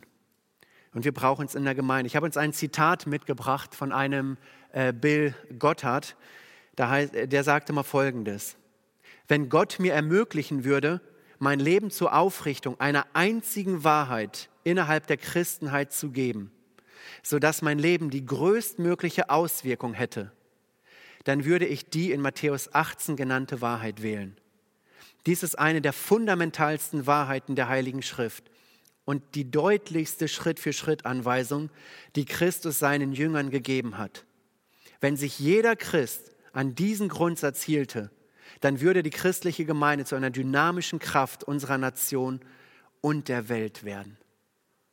Und 0.94 1.04
wir 1.04 1.12
brauchen 1.12 1.46
es 1.46 1.54
in 1.54 1.64
der 1.64 1.74
Gemeinde. 1.74 2.06
Ich 2.06 2.16
habe 2.16 2.24
uns 2.24 2.36
ein 2.36 2.52
Zitat 2.52 3.06
mitgebracht 3.06 3.74
von 3.74 3.92
einem 3.92 4.36
äh, 4.72 4.92
Bill 4.92 5.34
Gotthard. 5.58 6.16
der 6.76 7.44
sagte 7.44 7.72
mal 7.72 7.82
Folgendes. 7.82 8.56
Wenn 9.28 9.50
Gott 9.50 9.78
mir 9.78 9.92
ermöglichen 9.92 10.64
würde, 10.64 11.02
mein 11.38 11.60
Leben 11.60 11.90
zur 11.90 12.14
Aufrichtung 12.14 12.80
einer 12.80 13.06
einzigen 13.12 13.84
Wahrheit 13.84 14.48
innerhalb 14.64 15.06
der 15.06 15.18
Christenheit 15.18 15.92
zu 15.92 16.10
geben, 16.10 16.50
sodass 17.22 17.62
mein 17.62 17.78
Leben 17.78 18.10
die 18.10 18.24
größtmögliche 18.24 19.30
Auswirkung 19.30 19.92
hätte, 19.92 20.32
dann 21.24 21.44
würde 21.44 21.66
ich 21.66 21.90
die 21.90 22.10
in 22.10 22.22
Matthäus 22.22 22.74
18 22.74 23.16
genannte 23.16 23.60
Wahrheit 23.60 24.02
wählen. 24.02 24.36
Dies 25.26 25.42
ist 25.42 25.58
eine 25.58 25.82
der 25.82 25.92
fundamentalsten 25.92 27.06
Wahrheiten 27.06 27.54
der 27.54 27.68
Heiligen 27.68 28.02
Schrift 28.02 28.50
und 29.04 29.22
die 29.34 29.50
deutlichste 29.50 30.26
Schritt-für-Schritt-Anweisung, 30.26 31.70
die 32.16 32.24
Christus 32.24 32.78
seinen 32.78 33.12
Jüngern 33.12 33.50
gegeben 33.50 33.98
hat. 33.98 34.24
Wenn 35.00 35.16
sich 35.16 35.38
jeder 35.38 35.76
Christ 35.76 36.32
an 36.52 36.74
diesen 36.74 37.08
Grundsatz 37.08 37.62
hielte, 37.62 38.10
dann 38.60 38.80
würde 38.80 39.02
die 39.02 39.10
christliche 39.10 39.64
Gemeinde 39.64 40.04
zu 40.04 40.16
einer 40.16 40.30
dynamischen 40.30 40.98
Kraft 40.98 41.44
unserer 41.44 41.78
Nation 41.78 42.40
und 43.00 43.28
der 43.28 43.48
Welt 43.48 43.84
werden. 43.84 44.16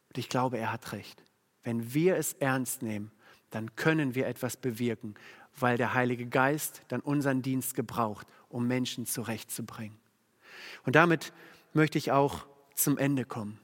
Und 0.09 0.18
ich 0.18 0.30
glaube, 0.30 0.57
er 0.57 0.72
hat 0.72 0.91
recht. 0.91 1.24
Wenn 1.63 1.93
wir 1.93 2.16
es 2.18 2.34
ernst 2.34 2.84
nehmen, 2.84 3.11
dann 3.49 3.76
können 3.76 4.16
wir 4.16 4.28
etwas 4.28 4.57
bewirken, 4.57 5.16
weil 5.57 5.78
der 5.78 5.93
Heilige 5.93 6.28
Geist 6.28 6.82
dann 6.89 6.99
unseren 6.99 7.41
Dienst 7.41 7.76
gebraucht, 7.76 8.28
um 8.49 8.68
Menschen 8.68 9.05
zurechtzubringen. 9.05 9.97
Und 10.86 10.95
damit 10.95 11.34
möchte 11.74 11.97
ich 11.97 12.11
auch 12.11 12.45
zum 12.74 12.97
Ende 12.97 13.26
kommen. 13.26 13.59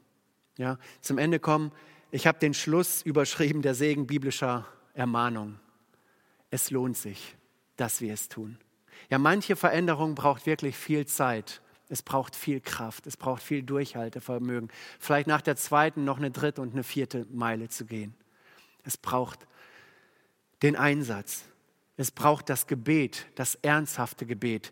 Ja, 0.58 0.78
zum 1.02 1.18
Ende 1.18 1.40
kommen. 1.40 1.72
Ich 2.12 2.28
habe 2.28 2.40
den 2.40 2.54
Schluss 2.54 3.02
überschrieben 3.02 3.62
der 3.62 3.76
Segen 3.76 4.08
biblischer 4.08 4.68
Ermahnung. 4.94 5.60
Es 6.50 6.72
lohnt 6.72 6.98
sich, 6.98 7.36
dass 7.78 8.02
wir 8.02 8.14
es 8.14 8.28
tun. 8.28 8.58
Ja, 9.10 9.18
manche 9.18 9.56
Veränderung 9.56 10.16
braucht 10.16 10.46
wirklich 10.46 10.78
viel 10.78 11.06
Zeit. 11.06 11.62
Es 11.90 12.02
braucht 12.02 12.36
viel 12.36 12.62
Kraft, 12.62 13.06
es 13.06 13.18
braucht 13.18 13.44
viel 13.44 13.64
Durchhaltevermögen. 13.64 14.70
Vielleicht 15.00 15.28
nach 15.28 15.42
der 15.42 15.58
zweiten 15.58 16.06
noch 16.06 16.18
eine 16.18 16.32
dritte 16.32 16.62
und 16.62 16.74
eine 16.74 16.84
vierte 16.84 17.28
Meile 17.32 17.68
zu 17.68 17.86
gehen. 17.86 18.14
Es 18.84 18.96
braucht 18.98 19.40
den 20.62 20.76
Einsatz. 20.76 21.44
Es 21.98 22.12
braucht 22.12 22.50
das 22.50 22.66
Gebet, 22.68 23.28
das 23.36 23.56
ernsthafte 23.56 24.26
Gebet, 24.26 24.72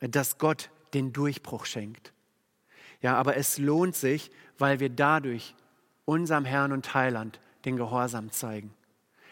dass 0.00 0.38
Gott 0.38 0.70
den 0.94 1.12
Durchbruch 1.12 1.66
schenkt. 1.66 2.12
Ja, 3.02 3.16
aber 3.16 3.36
es 3.36 3.58
lohnt 3.58 3.96
sich, 3.96 4.30
weil 4.58 4.80
wir 4.80 4.90
dadurch 4.90 5.54
unserem 6.04 6.44
Herrn 6.44 6.72
und 6.72 6.94
Heiland 6.94 7.40
den 7.64 7.76
Gehorsam 7.76 8.30
zeigen. 8.30 8.72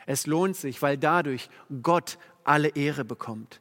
Es 0.07 0.26
lohnt 0.26 0.57
sich, 0.57 0.80
weil 0.82 0.96
dadurch 0.96 1.49
Gott 1.82 2.18
alle 2.44 2.68
Ehre 2.68 3.05
bekommt. 3.05 3.61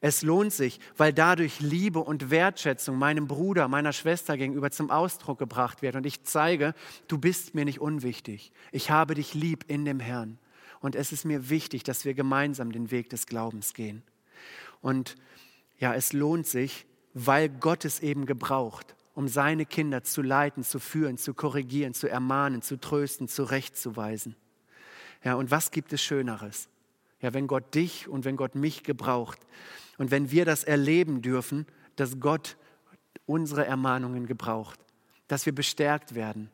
Es 0.00 0.22
lohnt 0.22 0.52
sich, 0.52 0.80
weil 0.96 1.12
dadurch 1.12 1.60
Liebe 1.60 2.00
und 2.00 2.30
Wertschätzung 2.30 2.98
meinem 2.98 3.26
Bruder, 3.26 3.68
meiner 3.68 3.92
Schwester 3.92 4.36
gegenüber 4.36 4.70
zum 4.70 4.90
Ausdruck 4.90 5.38
gebracht 5.38 5.82
wird. 5.82 5.96
Und 5.96 6.06
ich 6.06 6.24
zeige, 6.24 6.74
du 7.08 7.18
bist 7.18 7.54
mir 7.54 7.64
nicht 7.64 7.80
unwichtig. 7.80 8.52
Ich 8.72 8.90
habe 8.90 9.14
dich 9.14 9.34
lieb 9.34 9.64
in 9.68 9.84
dem 9.84 10.00
Herrn. 10.00 10.38
Und 10.80 10.94
es 10.94 11.12
ist 11.12 11.24
mir 11.24 11.50
wichtig, 11.50 11.82
dass 11.82 12.04
wir 12.04 12.14
gemeinsam 12.14 12.72
den 12.72 12.90
Weg 12.90 13.10
des 13.10 13.26
Glaubens 13.26 13.74
gehen. 13.74 14.02
Und 14.80 15.16
ja, 15.78 15.94
es 15.94 16.12
lohnt 16.12 16.46
sich, 16.46 16.86
weil 17.14 17.48
Gott 17.48 17.84
es 17.84 18.00
eben 18.00 18.26
gebraucht, 18.26 18.94
um 19.14 19.26
seine 19.26 19.66
Kinder 19.66 20.04
zu 20.04 20.22
leiten, 20.22 20.62
zu 20.62 20.78
führen, 20.78 21.18
zu 21.18 21.34
korrigieren, 21.34 21.94
zu 21.94 22.08
ermahnen, 22.08 22.62
zu 22.62 22.78
trösten, 22.78 23.26
zurechtzuweisen. 23.26 24.36
Ja, 25.24 25.34
und 25.34 25.50
was 25.50 25.72
gibt 25.72 25.92
es 25.92 26.02
Schöneres? 26.02 26.68
Ja, 27.20 27.34
wenn 27.34 27.46
Gott 27.46 27.74
dich 27.74 28.08
und 28.08 28.24
wenn 28.24 28.36
Gott 28.36 28.54
mich 28.54 28.84
gebraucht 28.84 29.40
und 29.96 30.10
wenn 30.10 30.30
wir 30.30 30.44
das 30.44 30.64
erleben 30.64 31.22
dürfen, 31.22 31.66
dass 31.96 32.20
Gott 32.20 32.56
unsere 33.26 33.66
Ermahnungen 33.66 34.26
gebraucht, 34.26 34.78
dass 35.26 35.44
wir 35.44 35.54
bestärkt 35.54 36.14
werden, 36.14 36.50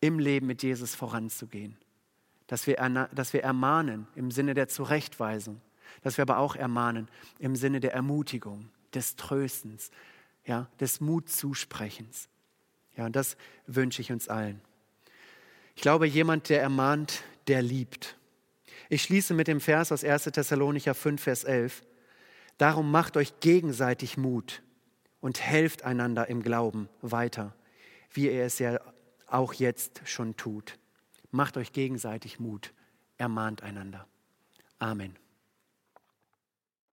im 0.00 0.18
Leben 0.18 0.46
mit 0.46 0.62
Jesus 0.62 0.94
voranzugehen, 0.94 1.76
dass 2.46 2.66
wir, 2.66 2.76
dass 3.12 3.32
wir 3.32 3.42
ermahnen 3.42 4.06
im 4.14 4.30
Sinne 4.30 4.54
der 4.54 4.68
Zurechtweisung, 4.68 5.60
dass 6.02 6.16
wir 6.16 6.22
aber 6.22 6.38
auch 6.38 6.54
ermahnen 6.54 7.08
im 7.38 7.56
Sinne 7.56 7.80
der 7.80 7.92
Ermutigung, 7.94 8.70
des 8.94 9.16
Tröstens, 9.16 9.90
ja, 10.44 10.68
des 10.80 11.00
Mutzusprechens. 11.00 12.28
Ja, 12.96 13.06
und 13.06 13.16
das 13.16 13.36
wünsche 13.66 14.00
ich 14.00 14.12
uns 14.12 14.28
allen. 14.28 14.60
Ich 15.74 15.82
glaube, 15.82 16.06
jemand, 16.06 16.48
der 16.48 16.62
ermahnt, 16.62 17.22
der 17.48 17.62
liebt. 17.62 18.16
Ich 18.88 19.02
schließe 19.02 19.34
mit 19.34 19.48
dem 19.48 19.60
Vers 19.60 19.90
aus 19.90 20.04
1. 20.04 20.24
Thessalonicher 20.24 20.94
5, 20.94 21.22
Vers 21.22 21.44
11. 21.44 21.82
Darum 22.58 22.90
macht 22.90 23.16
euch 23.16 23.40
gegenseitig 23.40 24.16
Mut 24.16 24.62
und 25.20 25.40
helft 25.40 25.84
einander 25.84 26.28
im 26.28 26.42
Glauben 26.42 26.88
weiter, 27.02 27.54
wie 28.12 28.26
ihr 28.26 28.44
es 28.44 28.58
ja 28.58 28.78
auch 29.26 29.52
jetzt 29.54 30.02
schon 30.04 30.36
tut. 30.36 30.78
Macht 31.30 31.56
euch 31.56 31.72
gegenseitig 31.72 32.38
Mut, 32.38 32.72
ermahnt 33.18 33.62
einander. 33.62 34.06
Amen. 34.78 35.16